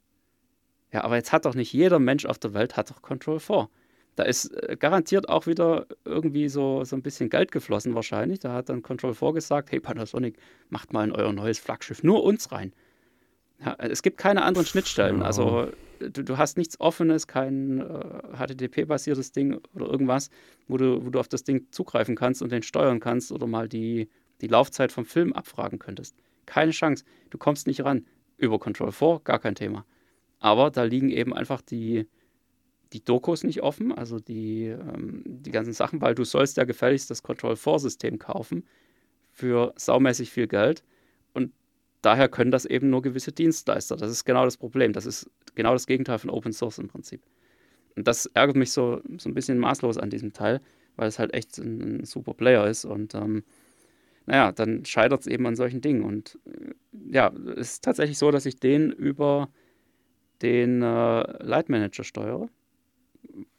Ja, 0.92 1.04
aber 1.04 1.16
jetzt 1.16 1.32
hat 1.32 1.44
doch 1.44 1.54
nicht 1.54 1.72
jeder 1.72 1.98
Mensch 1.98 2.26
auf 2.26 2.38
der 2.38 2.54
Welt 2.54 2.76
hat 2.76 2.90
doch 2.90 3.02
Control-4. 3.02 3.68
Da 4.16 4.24
ist 4.24 4.46
äh, 4.46 4.76
garantiert 4.76 5.28
auch 5.28 5.46
wieder 5.46 5.86
irgendwie 6.04 6.48
so, 6.48 6.84
so 6.84 6.96
ein 6.96 7.02
bisschen 7.02 7.30
Geld 7.30 7.52
geflossen 7.52 7.94
wahrscheinlich. 7.94 8.40
Da 8.40 8.52
hat 8.52 8.68
dann 8.68 8.82
Control4 8.82 9.34
gesagt, 9.34 9.72
hey 9.72 9.80
Panasonic, 9.80 10.36
macht 10.68 10.92
mal 10.92 11.04
in 11.04 11.12
euer 11.12 11.32
neues 11.32 11.58
Flaggschiff 11.58 12.02
nur 12.02 12.22
uns 12.22 12.52
rein. 12.52 12.72
Es 13.78 14.02
gibt 14.02 14.16
keine 14.18 14.42
anderen 14.42 14.66
Schnittstellen. 14.66 15.22
Also 15.22 15.68
du, 16.00 16.24
du 16.24 16.38
hast 16.38 16.56
nichts 16.56 16.80
Offenes, 16.80 17.26
kein 17.26 17.80
äh, 17.80 18.36
HTTP-basiertes 18.36 19.32
Ding 19.32 19.60
oder 19.74 19.86
irgendwas, 19.86 20.30
wo 20.68 20.76
du, 20.76 21.04
wo 21.04 21.10
du 21.10 21.20
auf 21.20 21.28
das 21.28 21.44
Ding 21.44 21.66
zugreifen 21.70 22.16
kannst 22.16 22.42
und 22.42 22.50
den 22.50 22.62
steuern 22.62 23.00
kannst 23.00 23.32
oder 23.32 23.46
mal 23.46 23.68
die, 23.68 24.08
die 24.40 24.46
Laufzeit 24.46 24.92
vom 24.92 25.04
Film 25.04 25.32
abfragen 25.32 25.78
könntest. 25.78 26.16
Keine 26.46 26.72
Chance. 26.72 27.04
Du 27.30 27.38
kommst 27.38 27.66
nicht 27.66 27.84
ran. 27.84 28.06
Über 28.38 28.58
Control 28.58 28.90
4, 28.90 29.20
gar 29.24 29.38
kein 29.38 29.54
Thema. 29.54 29.84
Aber 30.38 30.70
da 30.70 30.84
liegen 30.84 31.10
eben 31.10 31.34
einfach 31.34 31.60
die, 31.60 32.08
die 32.94 33.04
Dokus 33.04 33.44
nicht 33.44 33.62
offen, 33.62 33.92
also 33.92 34.18
die, 34.18 34.64
ähm, 34.68 35.22
die 35.26 35.50
ganzen 35.50 35.74
Sachen, 35.74 36.00
weil 36.00 36.14
du 36.14 36.24
sollst 36.24 36.56
ja 36.56 36.64
gefälligst 36.64 37.10
das 37.10 37.22
Control 37.22 37.52
4-System 37.52 38.18
kaufen 38.18 38.64
für 39.30 39.74
saumäßig 39.76 40.30
viel 40.30 40.48
Geld. 40.48 40.82
Und 41.34 41.52
daher 42.02 42.28
können 42.28 42.50
das 42.50 42.64
eben 42.64 42.90
nur 42.90 43.02
gewisse 43.02 43.32
Dienstleister. 43.32 43.96
Das 43.96 44.10
ist 44.10 44.24
genau 44.24 44.44
das 44.44 44.56
Problem. 44.56 44.92
Das 44.92 45.06
ist 45.06 45.30
genau 45.54 45.72
das 45.72 45.86
Gegenteil 45.86 46.18
von 46.18 46.30
Open 46.30 46.52
Source 46.52 46.78
im 46.78 46.88
Prinzip. 46.88 47.22
Und 47.96 48.06
das 48.06 48.26
ärgert 48.26 48.56
mich 48.56 48.72
so, 48.72 49.00
so 49.18 49.28
ein 49.28 49.34
bisschen 49.34 49.58
maßlos 49.58 49.98
an 49.98 50.10
diesem 50.10 50.32
Teil, 50.32 50.60
weil 50.96 51.08
es 51.08 51.18
halt 51.18 51.34
echt 51.34 51.58
ein, 51.58 52.00
ein 52.00 52.04
super 52.04 52.34
Player 52.34 52.66
ist. 52.66 52.84
Und 52.84 53.14
ähm, 53.14 53.44
naja, 54.26 54.52
dann 54.52 54.84
scheitert 54.84 55.20
es 55.20 55.26
eben 55.26 55.46
an 55.46 55.56
solchen 55.56 55.80
Dingen. 55.80 56.02
Und 56.04 56.38
äh, 56.46 56.72
ja, 57.10 57.32
es 57.56 57.72
ist 57.72 57.84
tatsächlich 57.84 58.18
so, 58.18 58.30
dass 58.30 58.46
ich 58.46 58.56
den 58.56 58.90
über 58.90 59.48
den 60.42 60.82
äh, 60.82 61.44
Light 61.44 61.68
Manager 61.68 62.04
steuere. 62.04 62.48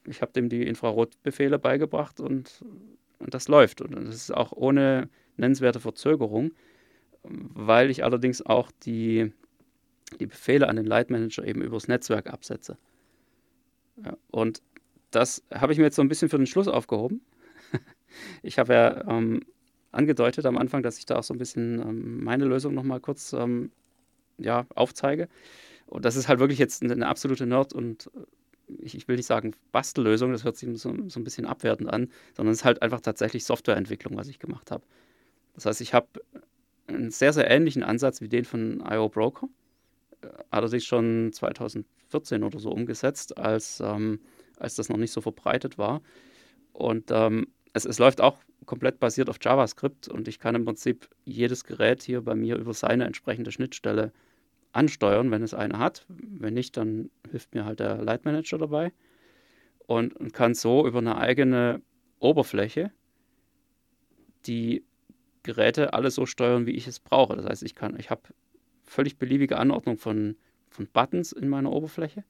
Ich 0.08 0.22
habe 0.22 0.32
dem 0.32 0.50
die 0.50 0.64
Infrarotbefehle 0.64 1.60
beigebracht 1.60 2.20
und, 2.20 2.64
und 3.20 3.34
das 3.34 3.48
läuft. 3.48 3.82
Und 3.82 3.94
das 3.94 4.16
ist 4.16 4.34
auch 4.34 4.52
ohne 4.54 5.10
nennenswerte 5.38 5.80
Verzögerung 5.80 6.52
weil 7.24 7.90
ich 7.90 8.04
allerdings 8.04 8.46
auch 8.46 8.72
die, 8.84 9.32
die 10.20 10.26
Befehle 10.26 10.68
an 10.68 10.76
den 10.76 10.86
Light 10.86 11.10
Manager 11.10 11.46
eben 11.46 11.62
übers 11.62 11.88
Netzwerk 11.88 12.28
absetze. 12.28 12.78
Ja, 14.04 14.18
und 14.32 14.62
das 15.12 15.44
habe 15.54 15.74
ich 15.74 15.80
mir 15.80 15.86
jetzt 15.86 15.96
so 15.96 16.02
ein 16.02 16.08
bisschen 16.08 16.30
für 16.30 16.38
den 16.38 16.48
Schluss 16.48 16.68
aufgehoben. 16.68 17.22
ich 18.44 18.58
habe 18.58 18.74
ja 18.74 19.08
ähm, 19.08 19.42
angedeutet 19.92 20.46
am 20.46 20.58
Anfang, 20.58 20.84
dass 20.84 20.98
ich 20.98 21.06
da 21.06 21.18
auch 21.18 21.24
so 21.24 21.34
ein 21.34 21.38
bisschen 21.38 21.80
ähm, 21.80 22.24
meine 22.24 22.46
Lösung 22.46 22.74
nochmal 22.74 23.00
kurz 23.00 23.34
ähm, 23.34 23.72
ja, 24.38 24.66
aufzeige. 24.76 25.28
Und 25.88 26.06
das 26.06 26.16
ist 26.16 26.28
halt 26.28 26.40
wirklich 26.40 26.60
jetzt 26.60 26.84
eine, 26.84 26.94
eine 26.94 27.08
absolute 27.08 27.46
Nerd- 27.46 27.74
und 27.74 28.10
äh, 28.16 28.26
ich, 28.80 28.96
ich, 28.96 29.08
will 29.10 29.18
nicht 29.18 29.26
sagen 29.26 29.54
Bastellösung, 29.74 30.32
das 30.32 30.46
hört 30.46 30.56
sich 30.56 30.70
so, 30.80 30.96
so 31.10 31.20
ein 31.20 31.24
bisschen 31.26 31.46
abwertend 31.46 31.90
an, 31.90 32.10
sondern 32.38 32.54
es 32.54 32.60
ist 32.60 32.66
halt 32.66 32.82
einfach 32.82 33.02
tatsächlich 33.02 33.44
Softwareentwicklung, 33.44 34.16
was 34.16 34.30
ich 34.30 34.40
gemacht 34.40 34.72
habe. 34.72 34.84
Das 35.56 35.66
heißt, 35.66 35.82
ich 35.82 35.94
habe 35.94 36.08
einen 36.96 37.12
sehr, 37.12 37.34
sehr 37.34 37.50
ähnlichen 37.50 37.84
Ansatz 37.84 38.22
wie 38.22 38.30
den 38.30 38.46
von 38.46 38.84
IO 38.90 39.10
Broker. 39.10 39.48
Allerdings 40.50 40.86
schon 40.86 41.32
2014 41.34 42.44
oder 42.44 42.60
so 42.60 42.72
umgesetzt, 42.72 43.38
als, 43.38 43.80
ähm, 43.80 44.20
als 44.58 44.76
das 44.76 44.90
noch 44.90 44.98
nicht 44.98 45.12
so 45.12 45.22
verbreitet 45.22 45.78
war. 45.78 46.02
Und 46.74 47.10
ähm, 47.12 47.48
es, 47.74 47.86
es 47.86 48.00
läuft 48.00 48.22
auch 48.22 48.38
komplett 48.66 49.00
basiert 49.00 49.30
auf 49.30 49.38
JavaScript 49.42 50.08
und 50.08 50.28
ich 50.28 50.40
kann 50.40 50.56
im 50.56 50.66
Prinzip 50.66 51.10
jedes 51.26 51.64
Gerät 51.64 52.04
hier 52.04 52.22
bei 52.22 52.36
mir 52.36 52.58
über 52.58 52.74
seine 52.74 53.06
entsprechende 53.06 53.52
Schnittstelle 53.52 54.12
ansteuern, 54.72 55.32
wenn 55.32 55.42
es 55.42 55.54
eine 55.54 55.80
hat. 55.80 56.06
Wenn 56.08 56.54
nicht, 56.54 56.78
dann 56.78 57.10
hilft 57.30 57.56
mir 57.56 57.66
halt 57.66 57.80
der 57.80 57.98
Light 57.98 58.26
Manager 58.26 58.58
dabei 58.58 58.94
und, 59.88 60.16
und 60.16 60.34
kann 60.34 60.54
so 60.54 60.88
über 60.88 61.00
eine 61.00 61.18
eigene 61.18 61.82
Oberfläche, 62.20 62.92
die 64.46 64.86
Geräte 65.44 65.94
alle 65.94 66.12
so 66.12 66.26
steuern, 66.26 66.66
wie 66.66 66.72
ich 66.72 66.88
es 66.88 67.00
brauche. 67.00 67.36
Das 67.36 67.46
heißt, 67.46 67.64
ich 67.64 67.76
kann, 67.76 68.00
ich 68.00 68.10
habe 68.10 68.22
völlig 68.84 69.18
beliebige 69.18 69.58
Anordnung 69.58 69.98
von, 69.98 70.36
von 70.70 70.88
Buttons 70.88 71.32
in 71.32 71.50
meiner 71.50 71.72
Oberfläche, 71.72 72.24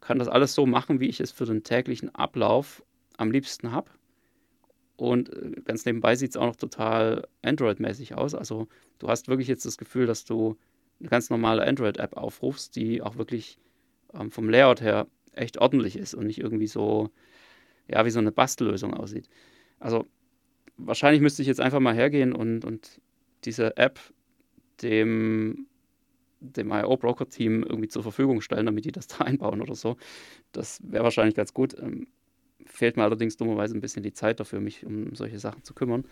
kann 0.00 0.18
das 0.18 0.28
alles 0.28 0.54
so 0.54 0.66
machen, 0.66 1.00
wie 1.00 1.08
ich 1.08 1.20
es 1.20 1.30
für 1.30 1.46
den 1.46 1.62
täglichen 1.62 2.14
Ablauf 2.14 2.82
am 3.16 3.30
liebsten 3.30 3.72
habe. 3.72 3.90
Und 4.96 5.32
äh, 5.32 5.52
ganz 5.64 5.84
nebenbei 5.84 6.16
sieht 6.16 6.30
es 6.30 6.36
auch 6.36 6.46
noch 6.46 6.56
total 6.56 7.26
Android-mäßig 7.42 8.16
aus. 8.16 8.34
Also 8.34 8.68
du 8.98 9.08
hast 9.08 9.28
wirklich 9.28 9.48
jetzt 9.48 9.64
das 9.64 9.78
Gefühl, 9.78 10.06
dass 10.06 10.24
du 10.24 10.56
eine 11.00 11.08
ganz 11.08 11.30
normale 11.30 11.64
Android-App 11.64 12.16
aufrufst, 12.16 12.74
die 12.74 13.00
auch 13.00 13.16
wirklich 13.16 13.58
ähm, 14.12 14.30
vom 14.30 14.50
Layout 14.50 14.80
her 14.80 15.06
echt 15.32 15.58
ordentlich 15.58 15.96
ist 15.96 16.14
und 16.14 16.26
nicht 16.26 16.40
irgendwie 16.40 16.66
so, 16.66 17.10
ja, 17.86 18.04
wie 18.04 18.10
so 18.10 18.18
eine 18.18 18.32
Bastellösung 18.32 18.92
aussieht. 18.92 19.28
Also 19.78 20.06
wahrscheinlich 20.78 21.20
müsste 21.20 21.42
ich 21.42 21.48
jetzt 21.48 21.60
einfach 21.60 21.80
mal 21.80 21.94
hergehen 21.94 22.32
und, 22.32 22.64
und 22.64 23.00
diese 23.44 23.76
App 23.76 24.00
dem, 24.82 25.66
dem 26.40 26.70
IO-Broker-Team 26.70 27.64
irgendwie 27.64 27.88
zur 27.88 28.02
Verfügung 28.02 28.40
stellen, 28.40 28.66
damit 28.66 28.84
die 28.84 28.92
das 28.92 29.08
da 29.08 29.18
einbauen 29.24 29.60
oder 29.60 29.74
so. 29.74 29.96
Das 30.52 30.80
wäre 30.84 31.04
wahrscheinlich 31.04 31.34
ganz 31.34 31.52
gut. 31.52 31.76
Ähm, 31.78 32.06
fehlt 32.66 32.96
mir 32.96 33.04
allerdings 33.04 33.36
dummerweise 33.36 33.76
ein 33.76 33.80
bisschen 33.80 34.02
die 34.02 34.12
Zeit 34.12 34.40
dafür, 34.40 34.60
mich 34.60 34.84
um 34.84 35.14
solche 35.14 35.38
Sachen 35.38 35.64
zu 35.64 35.74
kümmern. 35.74 36.04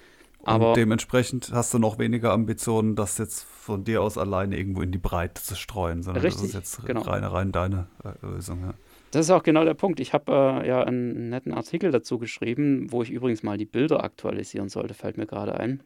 Aber 0.42 0.70
und 0.70 0.76
dementsprechend 0.76 1.52
hast 1.52 1.74
du 1.74 1.78
noch 1.78 1.98
weniger 1.98 2.32
Ambitionen, 2.32 2.94
das 2.94 3.18
jetzt 3.18 3.42
von 3.42 3.84
dir 3.84 4.02
aus 4.02 4.16
alleine 4.16 4.56
irgendwo 4.56 4.82
in 4.82 4.92
die 4.92 4.98
Breite 4.98 5.42
zu 5.42 5.54
streuen, 5.54 6.02
sondern 6.02 6.22
richtig, 6.22 6.42
das 6.42 6.48
ist 6.48 6.78
jetzt 6.78 6.86
genau. 6.86 7.02
rein, 7.02 7.24
rein 7.24 7.52
deine 7.52 7.88
äh, 8.04 8.26
Lösung. 8.26 8.60
Ja. 8.60 8.74
Das 9.16 9.24
ist 9.24 9.30
auch 9.30 9.42
genau 9.42 9.64
der 9.64 9.72
Punkt. 9.72 9.98
Ich 9.98 10.12
habe 10.12 10.30
äh, 10.62 10.68
ja 10.68 10.82
einen 10.82 11.30
netten 11.30 11.54
Artikel 11.54 11.90
dazu 11.90 12.18
geschrieben, 12.18 12.92
wo 12.92 13.02
ich 13.02 13.10
übrigens 13.10 13.42
mal 13.42 13.56
die 13.56 13.64
Bilder 13.64 14.04
aktualisieren 14.04 14.68
sollte, 14.68 14.92
fällt 14.92 15.16
mir 15.16 15.24
gerade 15.24 15.58
ein. 15.58 15.82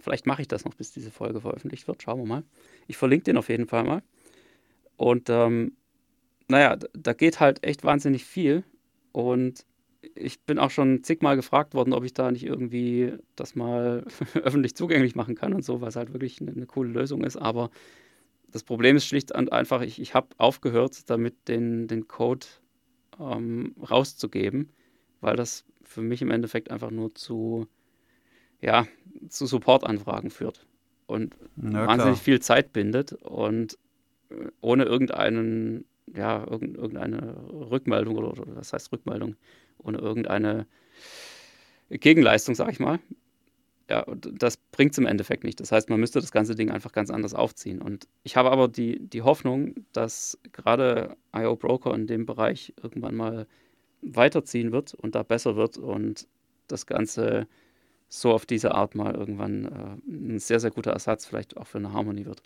Vielleicht 0.00 0.26
mache 0.26 0.42
ich 0.42 0.48
das 0.48 0.64
noch, 0.64 0.74
bis 0.74 0.90
diese 0.90 1.12
Folge 1.12 1.40
veröffentlicht 1.40 1.86
wird. 1.86 2.02
Schauen 2.02 2.18
wir 2.18 2.26
mal. 2.26 2.42
Ich 2.88 2.96
verlinke 2.96 3.22
den 3.22 3.36
auf 3.36 3.48
jeden 3.48 3.68
Fall 3.68 3.84
mal. 3.84 4.02
Und 4.96 5.30
ähm, 5.30 5.76
naja, 6.48 6.76
da 6.94 7.12
geht 7.12 7.38
halt 7.38 7.64
echt 7.64 7.84
wahnsinnig 7.84 8.24
viel. 8.24 8.64
Und 9.12 9.64
ich 10.16 10.40
bin 10.40 10.58
auch 10.58 10.70
schon 10.72 11.04
zigmal 11.04 11.36
gefragt 11.36 11.74
worden, 11.74 11.92
ob 11.92 12.02
ich 12.02 12.12
da 12.12 12.32
nicht 12.32 12.44
irgendwie 12.44 13.12
das 13.36 13.54
mal 13.54 14.04
öffentlich 14.34 14.74
zugänglich 14.74 15.14
machen 15.14 15.36
kann 15.36 15.54
und 15.54 15.64
so, 15.64 15.80
was 15.80 15.94
halt 15.94 16.12
wirklich 16.12 16.40
eine, 16.40 16.50
eine 16.50 16.66
coole 16.66 16.90
Lösung 16.90 17.22
ist. 17.22 17.36
Aber 17.36 17.70
das 18.56 18.64
Problem 18.64 18.96
ist 18.96 19.06
schlicht 19.06 19.32
und 19.32 19.52
einfach, 19.52 19.82
ich, 19.82 20.00
ich 20.00 20.14
habe 20.14 20.28
aufgehört, 20.38 21.10
damit 21.10 21.46
den, 21.46 21.88
den 21.88 22.08
Code 22.08 22.46
ähm, 23.20 23.74
rauszugeben, 23.78 24.70
weil 25.20 25.36
das 25.36 25.66
für 25.82 26.00
mich 26.00 26.22
im 26.22 26.30
Endeffekt 26.30 26.70
einfach 26.70 26.90
nur 26.90 27.14
zu, 27.14 27.66
ja, 28.62 28.86
zu 29.28 29.44
Supportanfragen 29.44 30.30
führt 30.30 30.66
und 31.06 31.34
ja, 31.56 31.86
wahnsinnig 31.86 32.18
viel 32.18 32.40
Zeit 32.40 32.72
bindet 32.72 33.12
und 33.12 33.76
äh, 34.30 34.46
ohne 34.62 34.84
irgendeinen 34.84 35.84
ja, 36.14 36.46
irgendeine 36.48 37.36
Rückmeldung 37.50 38.16
oder, 38.16 38.30
oder 38.30 38.56
was 38.56 38.72
heißt 38.72 38.90
Rückmeldung, 38.90 39.36
ohne 39.78 39.98
irgendeine 39.98 40.66
Gegenleistung, 41.90 42.54
sag 42.54 42.70
ich 42.70 42.80
mal. 42.80 43.00
Ja, 43.88 44.04
das 44.16 44.56
bringt 44.56 44.92
es 44.92 44.98
im 44.98 45.06
Endeffekt 45.06 45.44
nicht. 45.44 45.60
Das 45.60 45.70
heißt, 45.70 45.90
man 45.90 46.00
müsste 46.00 46.20
das 46.20 46.32
ganze 46.32 46.56
Ding 46.56 46.70
einfach 46.70 46.90
ganz 46.90 47.08
anders 47.08 47.34
aufziehen. 47.34 47.80
Und 47.80 48.08
ich 48.24 48.36
habe 48.36 48.50
aber 48.50 48.66
die, 48.66 48.98
die 48.98 49.22
Hoffnung, 49.22 49.74
dass 49.92 50.38
gerade 50.52 51.16
IO 51.34 51.54
Broker 51.54 51.94
in 51.94 52.08
dem 52.08 52.26
Bereich 52.26 52.74
irgendwann 52.82 53.14
mal 53.14 53.46
weiterziehen 54.02 54.72
wird 54.72 54.94
und 54.94 55.14
da 55.14 55.22
besser 55.22 55.54
wird 55.54 55.78
und 55.78 56.26
das 56.66 56.86
Ganze 56.86 57.46
so 58.08 58.32
auf 58.32 58.46
diese 58.46 58.74
Art 58.74 58.94
mal 58.94 59.14
irgendwann 59.14 59.64
äh, 59.64 60.10
ein 60.10 60.38
sehr, 60.38 60.60
sehr 60.60 60.70
guter 60.70 60.92
Ersatz 60.92 61.26
vielleicht 61.26 61.56
auch 61.56 61.66
für 61.66 61.78
eine 61.78 61.92
Harmonie 61.92 62.26
wird. 62.26 62.42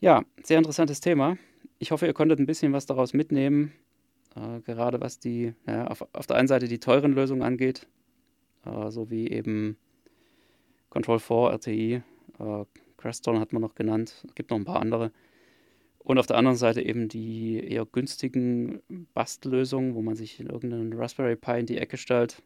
Ja, 0.00 0.24
sehr 0.42 0.58
interessantes 0.58 1.00
Thema. 1.00 1.36
Ich 1.78 1.90
hoffe, 1.90 2.06
ihr 2.06 2.14
konntet 2.14 2.38
ein 2.38 2.46
bisschen 2.46 2.72
was 2.72 2.86
daraus 2.86 3.14
mitnehmen, 3.14 3.72
äh, 4.36 4.60
gerade 4.60 5.00
was 5.00 5.18
die, 5.18 5.54
ja, 5.66 5.86
auf, 5.86 6.06
auf 6.12 6.26
der 6.26 6.36
einen 6.36 6.48
Seite 6.48 6.68
die 6.68 6.80
teuren 6.80 7.12
Lösungen 7.12 7.42
angeht, 7.42 7.86
äh, 8.64 8.90
so 8.90 9.10
wie 9.10 9.28
eben 9.28 9.76
Control 10.90 11.18
4, 11.18 11.52
RTI, 11.52 12.02
äh, 12.38 12.64
Crestron 12.96 13.40
hat 13.40 13.52
man 13.52 13.62
noch 13.62 13.74
genannt, 13.74 14.22
es 14.26 14.34
gibt 14.34 14.50
noch 14.50 14.58
ein 14.58 14.64
paar 14.64 14.80
andere. 14.80 15.10
Und 15.98 16.18
auf 16.18 16.26
der 16.26 16.36
anderen 16.36 16.56
Seite 16.56 16.82
eben 16.82 17.08
die 17.08 17.60
eher 17.60 17.86
günstigen 17.86 18.80
Bastellösungen, 19.14 19.94
wo 19.94 20.02
man 20.02 20.16
sich 20.16 20.40
in 20.40 20.48
irgendeinen 20.48 20.92
Raspberry 20.92 21.36
Pi 21.36 21.60
in 21.60 21.66
die 21.66 21.78
Ecke 21.78 21.96
stellt 21.96 22.42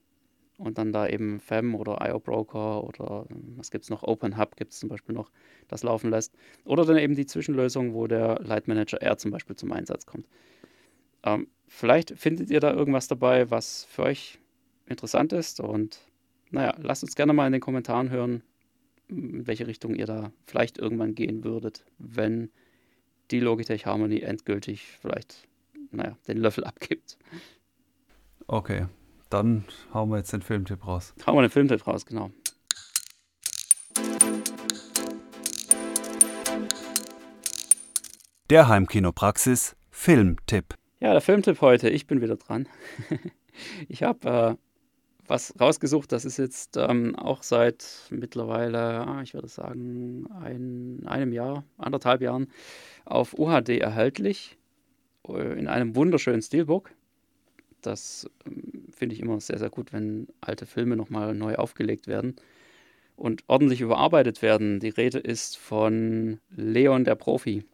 und 0.58 0.78
dann 0.78 0.92
da 0.92 1.06
eben 1.06 1.40
FEM 1.40 1.74
oder 1.74 1.98
IO 2.06 2.18
Broker 2.18 2.84
oder 2.84 3.26
was 3.56 3.70
gibt 3.70 3.84
es 3.84 3.90
noch, 3.90 4.02
OpenHub 4.02 4.56
gibt 4.56 4.72
es 4.72 4.78
zum 4.78 4.88
Beispiel 4.88 5.14
noch, 5.14 5.30
das 5.68 5.82
laufen 5.82 6.10
lässt. 6.10 6.34
Oder 6.64 6.84
dann 6.84 6.98
eben 6.98 7.14
die 7.14 7.26
Zwischenlösung, 7.26 7.94
wo 7.94 8.06
der 8.06 8.40
Light 8.42 8.68
Manager 8.68 9.00
R 9.00 9.16
zum 9.18 9.30
Beispiel 9.30 9.56
zum 9.56 9.72
Einsatz 9.72 10.06
kommt. 10.06 10.26
Ähm, 11.24 11.48
vielleicht 11.66 12.10
findet 12.12 12.50
ihr 12.50 12.60
da 12.60 12.72
irgendwas 12.72 13.08
dabei, 13.08 13.50
was 13.50 13.84
für 13.84 14.04
euch 14.04 14.38
interessant 14.86 15.32
ist 15.32 15.60
und 15.60 16.00
naja, 16.50 16.74
lasst 16.78 17.02
uns 17.02 17.16
gerne 17.16 17.32
mal 17.32 17.46
in 17.46 17.52
den 17.52 17.60
Kommentaren 17.60 18.10
hören, 18.10 18.42
in 19.08 19.46
welche 19.46 19.66
Richtung 19.66 19.94
ihr 19.94 20.06
da 20.06 20.32
vielleicht 20.46 20.78
irgendwann 20.78 21.14
gehen 21.14 21.44
würdet, 21.44 21.84
wenn 21.98 22.50
die 23.30 23.40
Logitech 23.40 23.86
Harmony 23.86 24.20
endgültig 24.20 24.86
vielleicht, 25.00 25.48
naja, 25.90 26.16
den 26.28 26.38
Löffel 26.38 26.64
abgibt. 26.64 27.18
Okay, 28.46 28.86
dann 29.30 29.64
hauen 29.92 30.10
wir 30.10 30.18
jetzt 30.18 30.32
den 30.32 30.42
Filmtipp 30.42 30.86
raus. 30.86 31.14
Hauen 31.26 31.36
wir 31.36 31.42
den 31.42 31.50
Filmtipp 31.50 31.86
raus, 31.86 32.06
genau. 32.06 32.30
Der 38.48 38.68
Heimkinopraxis 38.68 39.74
Filmtipp. 39.90 40.74
Ja, 41.00 41.10
der 41.10 41.20
Filmtipp 41.20 41.60
heute. 41.60 41.90
Ich 41.90 42.06
bin 42.06 42.20
wieder 42.20 42.36
dran. 42.36 42.68
ich 43.88 44.04
habe 44.04 44.28
äh, 44.28 44.65
was 45.28 45.54
rausgesucht. 45.60 46.12
Das 46.12 46.24
ist 46.24 46.36
jetzt 46.36 46.76
ähm, 46.76 47.16
auch 47.16 47.42
seit 47.42 47.86
mittlerweile, 48.10 49.06
ah, 49.06 49.22
ich 49.22 49.34
würde 49.34 49.48
sagen, 49.48 50.26
ein, 50.40 51.06
einem 51.06 51.32
Jahr, 51.32 51.64
anderthalb 51.78 52.20
Jahren 52.20 52.48
auf 53.04 53.38
UHD 53.38 53.80
erhältlich. 53.80 54.56
Äh, 55.28 55.58
in 55.58 55.68
einem 55.68 55.96
wunderschönen 55.96 56.42
Steelbook. 56.42 56.90
Das 57.82 58.28
ähm, 58.46 58.86
finde 58.90 59.14
ich 59.14 59.20
immer 59.20 59.40
sehr, 59.40 59.58
sehr 59.58 59.70
gut, 59.70 59.92
wenn 59.92 60.28
alte 60.40 60.66
Filme 60.66 60.96
nochmal 60.96 61.34
neu 61.34 61.56
aufgelegt 61.56 62.06
werden 62.06 62.36
und 63.16 63.44
ordentlich 63.46 63.80
überarbeitet 63.80 64.42
werden. 64.42 64.80
Die 64.80 64.88
Rede 64.88 65.18
ist 65.18 65.56
von 65.56 66.38
Leon 66.50 67.04
der 67.04 67.14
Profi. 67.14 67.64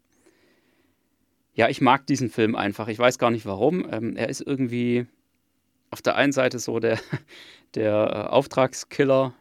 Ja, 1.55 1.69
ich 1.69 1.81
mag 1.81 2.07
diesen 2.07 2.31
Film 2.31 2.55
einfach. 2.55 2.89
Ich 2.89 2.99
weiß 2.99 3.19
gar 3.19 3.31
nicht 3.31 3.45
warum. 3.45 3.87
Ähm, 3.91 4.17
er 4.17 4.29
ist 4.29 4.41
irgendwie 4.41 5.07
auf 5.93 6.03
der 6.03 6.16
einen 6.16 6.32
Seite 6.32 6.59
so 6.59 6.80
der, 6.80 6.99
der 7.74 7.93
äh, 7.93 8.30
Auftragskiller, 8.30 9.34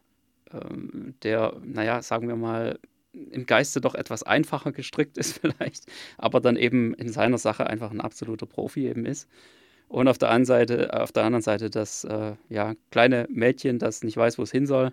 ähm, 0.53 1.15
der, 1.23 1.55
naja, 1.63 2.01
sagen 2.01 2.27
wir 2.27 2.35
mal, 2.35 2.77
im 3.13 3.45
Geiste 3.45 3.81
doch 3.81 3.95
etwas 3.95 4.23
einfacher 4.23 4.71
gestrickt 4.71 5.17
ist 5.17 5.39
vielleicht, 5.39 5.85
aber 6.17 6.39
dann 6.39 6.57
eben 6.57 6.93
in 6.93 7.09
seiner 7.09 7.37
Sache 7.37 7.67
einfach 7.67 7.89
ein 7.89 8.01
absoluter 8.01 8.45
Profi 8.45 8.87
eben 8.87 9.05
ist. 9.05 9.27
Und 9.87 10.07
auf 10.07 10.17
der 10.17 10.29
anderen 10.29 10.45
Seite, 10.45 11.01
auf 11.01 11.11
der 11.11 11.23
anderen 11.23 11.41
Seite 11.41 11.69
das 11.69 12.03
äh, 12.05 12.35
ja, 12.47 12.75
kleine 12.91 13.27
Mädchen, 13.29 13.79
das 13.79 14.03
nicht 14.03 14.15
weiß, 14.15 14.37
wo 14.37 14.43
es 14.43 14.51
hin 14.51 14.65
soll 14.65 14.91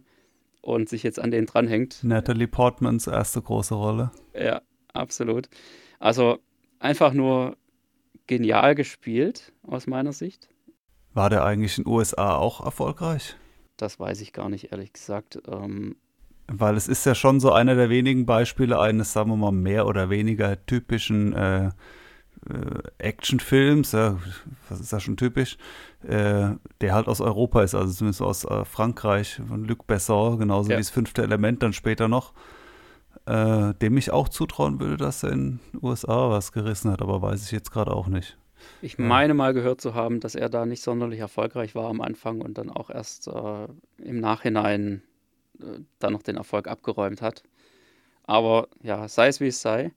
und 0.61 0.89
sich 0.89 1.03
jetzt 1.05 1.21
an 1.21 1.31
den 1.31 1.47
dranhängt. 1.47 2.03
Natalie 2.03 2.49
Portmans 2.49 3.07
erste 3.07 3.41
große 3.41 3.75
Rolle. 3.75 4.11
Ja, 4.35 4.63
absolut. 4.93 5.49
Also 6.01 6.39
einfach 6.81 7.13
nur 7.13 7.57
genial 8.27 8.75
gespielt 8.75 9.53
aus 9.63 9.87
meiner 9.87 10.13
Sicht. 10.13 10.49
War 11.19 11.31
der 11.31 11.45
eigentlich 11.45 11.77
in 11.79 11.83
den 11.83 11.93
USA 11.93 12.37
auch 12.37 12.65
erfolgreich? 12.65 13.35
Das 13.77 13.99
weiß 13.99 14.21
ich 14.21 14.33
gar 14.33 14.49
nicht, 14.49 14.71
ehrlich 14.71 14.93
gesagt. 14.93 15.43
Ähm, 15.49 15.97
Weil 16.47 16.77
es 16.77 16.87
ist 16.87 17.05
ja 17.07 17.17
schon 17.17 17.41
so 17.41 17.51
einer 17.51 17.75
der 17.75 17.91
wenigen 17.91 18.25
Beispiele 18.25 18.79
eines, 18.79 19.15
sagen 19.15 19.31
wir 19.31 19.37
mal, 19.37 19.51
mehr 19.51 19.89
oder 19.89 20.11
weniger 20.11 20.65
typischen 20.65 21.33
äh, 21.33 21.67
äh, 21.67 21.71
Actionfilms, 22.99 23.91
ja, 23.91 24.17
was 24.69 24.79
ist 24.79 24.93
da 24.93 25.01
schon 25.01 25.17
typisch, 25.17 25.57
äh, 26.07 26.51
der 26.81 26.95
halt 26.95 27.09
aus 27.09 27.21
Europa 27.21 27.65
ist, 27.65 27.75
also 27.75 27.93
zumindest 27.93 28.23
aus 28.23 28.45
äh, 28.45 28.65
Frankreich, 28.65 29.41
von 29.49 29.65
Luc 29.65 29.89
Besson, 29.89 30.39
genauso 30.39 30.71
ja. 30.71 30.77
wie 30.77 30.81
das 30.83 30.91
fünfte 30.91 31.25
Element 31.25 31.65
dann 31.65 31.73
später 31.73 32.07
noch, 32.07 32.33
äh, 33.27 33.75
dem 33.75 33.97
ich 33.97 34.13
auch 34.13 34.29
zutrauen 34.29 34.79
würde, 34.79 34.97
dass 34.97 35.25
er 35.25 35.33
in 35.33 35.59
den 35.73 35.81
USA 35.83 36.31
was 36.31 36.53
gerissen 36.53 36.93
hat, 36.93 37.03
aber 37.03 37.21
weiß 37.21 37.45
ich 37.45 37.51
jetzt 37.51 37.73
gerade 37.73 37.93
auch 37.93 38.07
nicht. 38.07 38.39
Ich 38.83 38.99
meine 38.99 39.35
mal 39.35 39.55
gehört 39.55 39.81
zu 39.81 39.95
haben, 39.95 40.21
dass 40.21 40.35
er 40.35 40.49
da 40.49 40.67
nicht 40.67 40.83
sonderlich 40.83 41.21
erfolgreich 41.21 41.75
war 41.75 41.89
am 41.89 42.01
Anfang 42.01 42.41
und 42.41 42.59
dann 42.59 42.71
auch 42.71 42.91
erst 42.91 43.29
äh, 43.29 43.67
im 43.99 44.21
Nachhinein 44.21 45.03
äh, 45.61 45.81
dann 45.99 46.13
noch 46.13 46.23
den 46.23 46.37
Erfolg 46.37 46.69
abgeräumt 46.69 47.23
hat. 47.23 47.43
Aber 48.25 48.69
ja, 48.83 49.09
sei 49.09 49.29
es 49.29 49.41
wie 49.41 49.49
es 49.49 49.61
sei. 49.61 49.93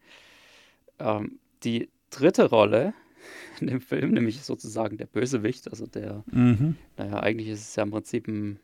Ähm, 0.99 1.39
die 1.63 1.89
dritte 2.09 2.49
Rolle 2.49 2.93
in 3.59 3.67
dem 3.67 3.81
Film, 3.81 4.11
nämlich 4.11 4.41
sozusagen 4.41 4.97
der 4.97 5.07
Bösewicht, 5.07 5.69
also 5.69 5.85
der, 5.85 6.23
mhm. 6.31 6.77
naja, 6.97 7.19
eigentlich 7.19 7.49
ist 7.49 7.61
es 7.61 7.75
ja 7.75 7.83
im 7.83 7.91
Prinzip 7.91 8.27
ein, 8.27 8.59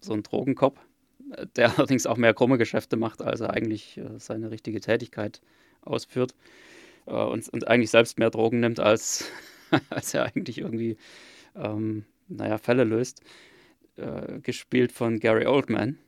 so 0.00 0.12
ein 0.12 0.22
Drogenkopf, 0.22 0.78
der 1.56 1.70
allerdings 1.78 2.06
auch 2.06 2.16
mehr 2.16 2.34
krumme 2.34 2.58
Geschäfte 2.58 2.96
macht, 2.96 3.22
als 3.22 3.40
er 3.40 3.50
eigentlich 3.50 3.98
äh, 3.98 4.18
seine 4.18 4.50
richtige 4.50 4.80
Tätigkeit 4.80 5.40
ausführt 5.82 6.34
äh, 7.10 7.14
und, 7.14 7.48
und, 7.48 7.68
eigentlich 7.68 7.90
selbst 7.90 8.18
mehr 8.18 8.30
Drogen 8.30 8.60
nimmt, 8.60 8.80
als, 8.80 9.30
als 9.90 10.14
er 10.14 10.24
eigentlich 10.24 10.58
irgendwie, 10.58 10.96
ähm, 11.56 12.04
naja, 12.28 12.58
Fälle 12.58 12.84
löst. 12.84 13.22
Äh, 14.00 14.40
gespielt 14.40 14.92
von 14.92 15.18
Gary 15.18 15.46
Oldman. 15.46 15.98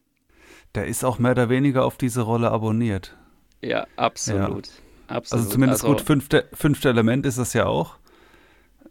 Der 0.74 0.86
ist 0.86 1.04
auch 1.04 1.18
mehr 1.18 1.32
oder 1.32 1.50
weniger 1.50 1.84
auf 1.84 1.98
diese 1.98 2.22
Rolle 2.22 2.50
abonniert. 2.50 3.16
Ja, 3.60 3.86
absolut. 3.96 4.68
Ja. 4.68 4.72
Absolut. 5.08 5.42
Also 5.42 5.52
zumindest 5.52 5.84
also, 5.84 5.94
gut, 5.94 6.06
fünfte, 6.06 6.48
fünfte 6.54 6.88
Element 6.88 7.26
ist 7.26 7.36
das 7.38 7.52
ja 7.52 7.66
auch. 7.66 7.98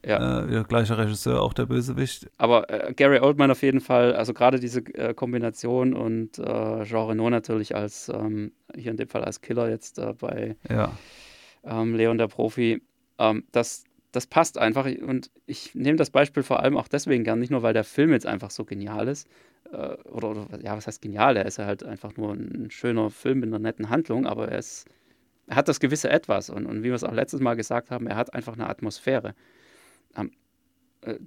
Ja. 0.06 0.44
Äh, 0.44 0.52
der 0.52 0.64
gleiche 0.66 0.98
Regisseur, 0.98 1.42
auch 1.42 1.54
der 1.54 1.66
Bösewicht. 1.66 2.30
Aber 2.38 2.70
äh, 2.70 2.94
Gary 2.94 3.20
Oldman 3.20 3.50
auf 3.50 3.64
jeden 3.64 3.82
Fall, 3.82 4.14
also 4.14 4.34
gerade 4.34 4.60
diese 4.60 4.82
äh, 4.96 5.16
Kombination 5.16 5.94
und 5.94 6.38
äh, 6.38 6.84
Jean 6.84 7.08
Reno 7.08 7.30
natürlich 7.30 7.76
als, 7.76 8.10
ähm, 8.10 8.52
hier 8.76 8.92
in 8.92 8.98
dem 8.98 9.08
Fall 9.08 9.24
als 9.24 9.42
Killer 9.42 9.70
jetzt 9.70 9.98
äh, 9.98 10.14
bei 10.14 10.58
ja. 10.70 10.92
Ähm, 11.64 11.96
Leon 11.96 12.18
der 12.18 12.28
Profi, 12.28 12.82
ähm, 13.20 13.44
das, 13.52 13.84
das 14.12 14.28
passt 14.28 14.58
einfach. 14.58 14.86
Und 14.86 15.32
ich 15.46 15.76
nehme 15.76 15.98
das 15.98 16.10
Beispiel 16.10 16.44
vor 16.44 16.62
allem 16.62 16.78
auch 16.78 16.88
deswegen 16.88 17.24
gern, 17.24 17.40
nicht 17.40 17.52
nur, 17.52 17.64
weil 17.64 17.74
der 17.74 17.84
Film 17.84 18.12
jetzt 18.12 18.26
einfach 18.26 18.52
so 18.52 18.66
genial 18.66 19.08
ist, 19.08 19.28
äh, 19.72 19.96
oder, 20.10 20.32
oder, 20.32 20.48
ja, 20.64 20.76
was 20.76 20.88
heißt 20.88 21.02
genial? 21.02 21.38
Er 21.38 21.46
ist 21.46 21.58
ja 21.58 21.66
halt 21.66 21.84
einfach 21.84 22.16
nur 22.18 22.34
ein 22.34 22.72
schöner 22.72 23.10
Film 23.10 23.40
mit 23.40 23.50
einer 23.50 23.60
netten 23.60 23.90
Handlung, 23.90 24.26
aber 24.26 24.50
er 24.50 24.60
ist 24.60 24.86
er 25.52 25.58
hat 25.58 25.68
das 25.68 25.82
gewisse 25.82 26.10
Etwas. 26.10 26.50
Und, 26.50 26.66
und 26.66 26.80
wie 26.80 26.88
wir 26.88 26.94
es 26.94 27.04
auch 27.04 27.12
letztes 27.12 27.42
Mal 27.42 27.56
gesagt 27.56 27.92
haben, 27.92 28.08
er 28.08 28.16
hat 28.16 28.34
einfach 28.34 28.54
eine 28.54 28.70
Atmosphäre. 28.70 29.36
Ähm, 30.16 30.28
äh, 30.28 30.32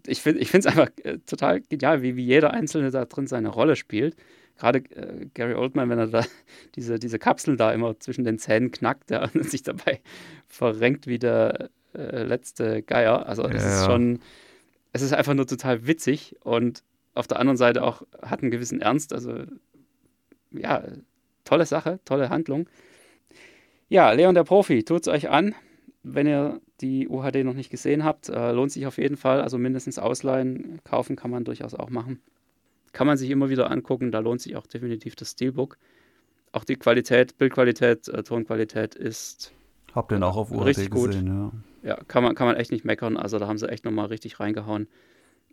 ich 0.07 0.23
finde 0.23 0.41
es 0.41 0.67
einfach 0.67 0.91
äh, 1.03 1.19
total 1.27 1.61
genial, 1.61 2.03
wie, 2.03 2.17
wie 2.17 2.25
jeder 2.25 2.53
Einzelne 2.53 2.91
da 2.91 3.05
drin 3.05 3.27
seine 3.27 3.49
Rolle 3.49 3.77
spielt. 3.77 4.17
Gerade 4.57 4.79
äh, 4.79 5.27
Gary 5.35 5.55
Oldman, 5.55 5.91
wenn 5.91 5.99
er 5.99 6.07
da 6.07 6.25
diese, 6.77 6.99
diese 6.99 7.19
Kapseln 7.19 7.57
da 7.57 7.73
immer 7.73 7.99
zwischen 7.99 8.25
den 8.25 8.39
Zähnen 8.39 8.71
knackt 8.71 9.11
ja, 9.11 9.29
und 9.35 9.49
sich 9.49 9.63
dabei 9.63 10.01
verrenkt 10.47 11.07
wie 11.07 11.19
der 11.19 11.71
äh, 11.95 12.23
letzte 12.23 12.83
Geier. 12.83 13.27
Also 13.27 13.45
es 13.45 13.63
ja, 13.63 13.81
ist 13.81 13.87
schon, 13.87 14.21
es 14.93 15.03
ist 15.03 15.13
einfach 15.13 15.35
nur 15.35 15.47
total 15.47 15.87
witzig 15.87 16.37
und 16.41 16.83
auf 17.15 17.27
der 17.27 17.39
anderen 17.39 17.57
Seite 17.57 17.83
auch 17.83 18.03
hat 18.23 18.43
einen 18.43 18.51
gewissen 18.51 18.81
Ernst. 18.81 19.13
Also 19.13 19.45
ja, 20.51 20.85
tolle 21.45 21.67
Sache, 21.67 22.01
tolle 22.05 22.31
Handlung. 22.31 22.69
Ja, 23.89 24.11
Leon 24.13 24.35
der 24.35 24.45
Profi, 24.45 24.85
tut 24.85 25.03
es 25.03 25.09
euch 25.09 25.31
an. 25.31 25.55
Wenn 26.03 26.27
ihr 26.27 26.61
die 26.81 27.09
UHD 27.09 27.45
noch 27.45 27.55
nicht 27.55 27.71
gesehen 27.71 28.05
habt, 28.05 28.29
äh, 28.29 28.53
lohnt 28.53 28.73
sich 28.73 28.87
auf 28.87 28.99
jeden 28.99 29.17
Fall. 29.17 29.41
Also 29.41 29.59
mindestens 29.59 29.99
ausleihen, 29.99 30.81
kaufen 30.85 31.17
kann 31.17 31.31
man 31.31 31.45
durchaus 31.45 31.75
auch 31.75 31.91
machen. 31.91 32.21
Kann 32.93 33.07
man 33.07 33.17
sich 33.17 33.31
immer 33.31 33.49
wieder 33.49 33.71
angucken, 33.71 34.13
da 34.13 34.21
lohnt 34.21 34.41
sich 34.41 34.57
auch 34.57 34.67
definitiv 34.67 35.17
das 35.17 35.33
Steelbook. 35.33 35.79
Auch 36.53 36.65
die 36.65 36.77
Qualität, 36.77 37.37
Bildqualität, 37.39 38.09
äh, 38.09 38.23
Tonqualität 38.23 38.95
ist 38.95 39.53
Hab 39.95 40.09
den 40.09 40.23
auch 40.23 40.37
auf 40.37 40.51
UAT 40.51 40.67
richtig 40.67 40.91
gut. 40.91 41.09
gesehen, 41.09 41.27
ja. 41.27 41.53
Ja, 41.91 41.97
kann 42.09 42.23
man, 42.23 42.35
kann 42.35 42.47
man 42.47 42.57
echt 42.57 42.73
nicht 42.73 42.85
meckern. 42.85 43.17
Also 43.17 43.39
da 43.39 43.47
haben 43.47 43.59
sie 43.59 43.69
echt 43.69 43.85
nochmal 43.85 44.07
richtig 44.07 44.41
reingehauen. 44.41 44.89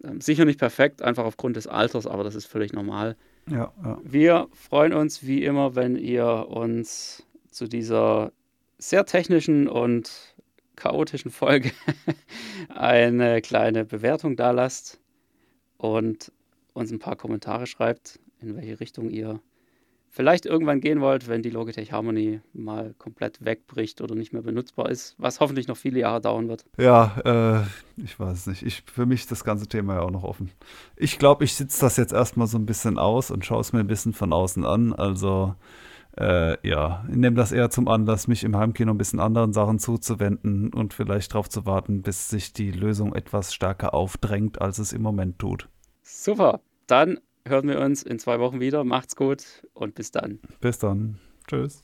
Ähm, 0.04 0.22
sicher 0.22 0.46
nicht 0.46 0.60
perfekt, 0.60 1.02
einfach 1.02 1.26
aufgrund 1.26 1.56
des 1.56 1.68
Alters, 1.68 2.08
aber 2.08 2.24
das 2.24 2.36
ist 2.36 2.46
völlig 2.46 2.74
normal. 2.74 3.18
Ja, 3.50 3.74
ja. 3.84 4.00
Wir 4.04 4.48
freuen 4.54 4.94
uns 4.94 5.26
wie 5.26 5.44
immer, 5.44 5.76
wenn 5.76 5.96
ihr 5.96 6.48
uns 6.50 7.26
zu 7.50 7.68
dieser 7.68 8.32
sehr 8.78 9.06
technischen 9.06 9.68
und 9.68 10.31
chaotischen 10.76 11.32
Folge 11.32 11.72
eine 12.70 13.42
kleine 13.42 13.86
Bewertung 13.86 14.36
da 14.36 14.52
lasst 14.52 15.00
und 15.78 16.32
uns 16.74 16.92
ein 16.92 17.00
paar 17.00 17.16
Kommentare 17.16 17.68
schreibt, 17.68 18.20
in 18.40 18.56
welche 18.56 18.80
Richtung 18.80 19.10
ihr 19.10 19.42
vielleicht 20.12 20.46
irgendwann 20.46 20.82
gehen 20.82 21.02
wollt, 21.02 21.28
wenn 21.28 21.42
die 21.42 21.50
Logitech 21.50 21.92
Harmony 21.92 22.42
mal 22.54 22.94
komplett 22.98 23.44
wegbricht 23.44 24.02
oder 24.02 24.14
nicht 24.14 24.34
mehr 24.34 24.42
benutzbar 24.42 24.90
ist, 24.90 25.16
was 25.18 25.40
hoffentlich 25.40 25.68
noch 25.68 25.78
viele 25.78 26.00
Jahre 26.00 26.22
dauern 26.22 26.50
wird. 26.50 26.66
Ja, 26.78 27.16
äh, 27.26 28.02
ich 28.04 28.20
weiß 28.20 28.48
nicht. 28.48 28.64
Ich, 28.64 28.84
für 28.86 29.06
mich 29.06 29.22
ist 29.22 29.32
das 29.32 29.44
ganze 29.44 29.68
Thema 29.68 29.96
ja 29.96 30.02
auch 30.02 30.12
noch 30.12 30.24
offen. 30.24 30.52
Ich 30.98 31.18
glaube, 31.18 31.46
ich 31.46 31.56
sitze 31.56 31.80
das 31.82 31.96
jetzt 31.98 32.12
erstmal 32.12 32.48
so 32.48 32.58
ein 32.58 32.66
bisschen 32.66 33.00
aus 33.00 33.32
und 33.32 33.46
schaue 33.46 33.62
es 33.62 33.72
mir 33.72 33.80
ein 33.80 33.88
bisschen 33.88 34.14
von 34.14 34.34
außen 34.34 34.66
an. 34.66 34.92
Also 34.94 35.56
äh, 36.18 36.68
ja, 36.68 37.06
ich 37.10 37.16
nehme 37.16 37.36
das 37.36 37.52
eher 37.52 37.70
zum 37.70 37.88
Anlass, 37.88 38.28
mich 38.28 38.44
im 38.44 38.56
Heimkino 38.56 38.92
ein 38.92 38.98
bisschen 38.98 39.20
anderen 39.20 39.54
Sachen 39.54 39.80
zuzuwenden 39.80 40.74
und 40.74 40.94
vielleicht 40.94 41.34
darauf 41.34 41.50
zu 41.50 41.66
warten, 41.66 42.02
bis 42.02 42.30
sich 42.30 42.54
die 42.54 42.72
Lösung 42.72 43.14
etwas 43.16 43.54
stärker 43.54 43.94
aufdrängt, 43.94 44.62
als 44.62 44.78
es 44.78 44.94
im 44.94 45.02
Moment 45.02 45.40
tut. 45.40 45.70
Super, 46.04 46.62
dann 46.88 47.20
hören 47.48 47.68
wir 47.68 47.80
uns 47.80 48.04
in 48.04 48.20
zwei 48.20 48.40
Wochen 48.40 48.60
wieder. 48.60 48.84
Macht's 48.84 49.16
gut 49.16 49.66
und 49.74 49.96
bis 49.96 50.12
dann. 50.12 50.40
Bis 50.60 50.80
dann. 50.80 51.20
Tschüss. 51.48 51.84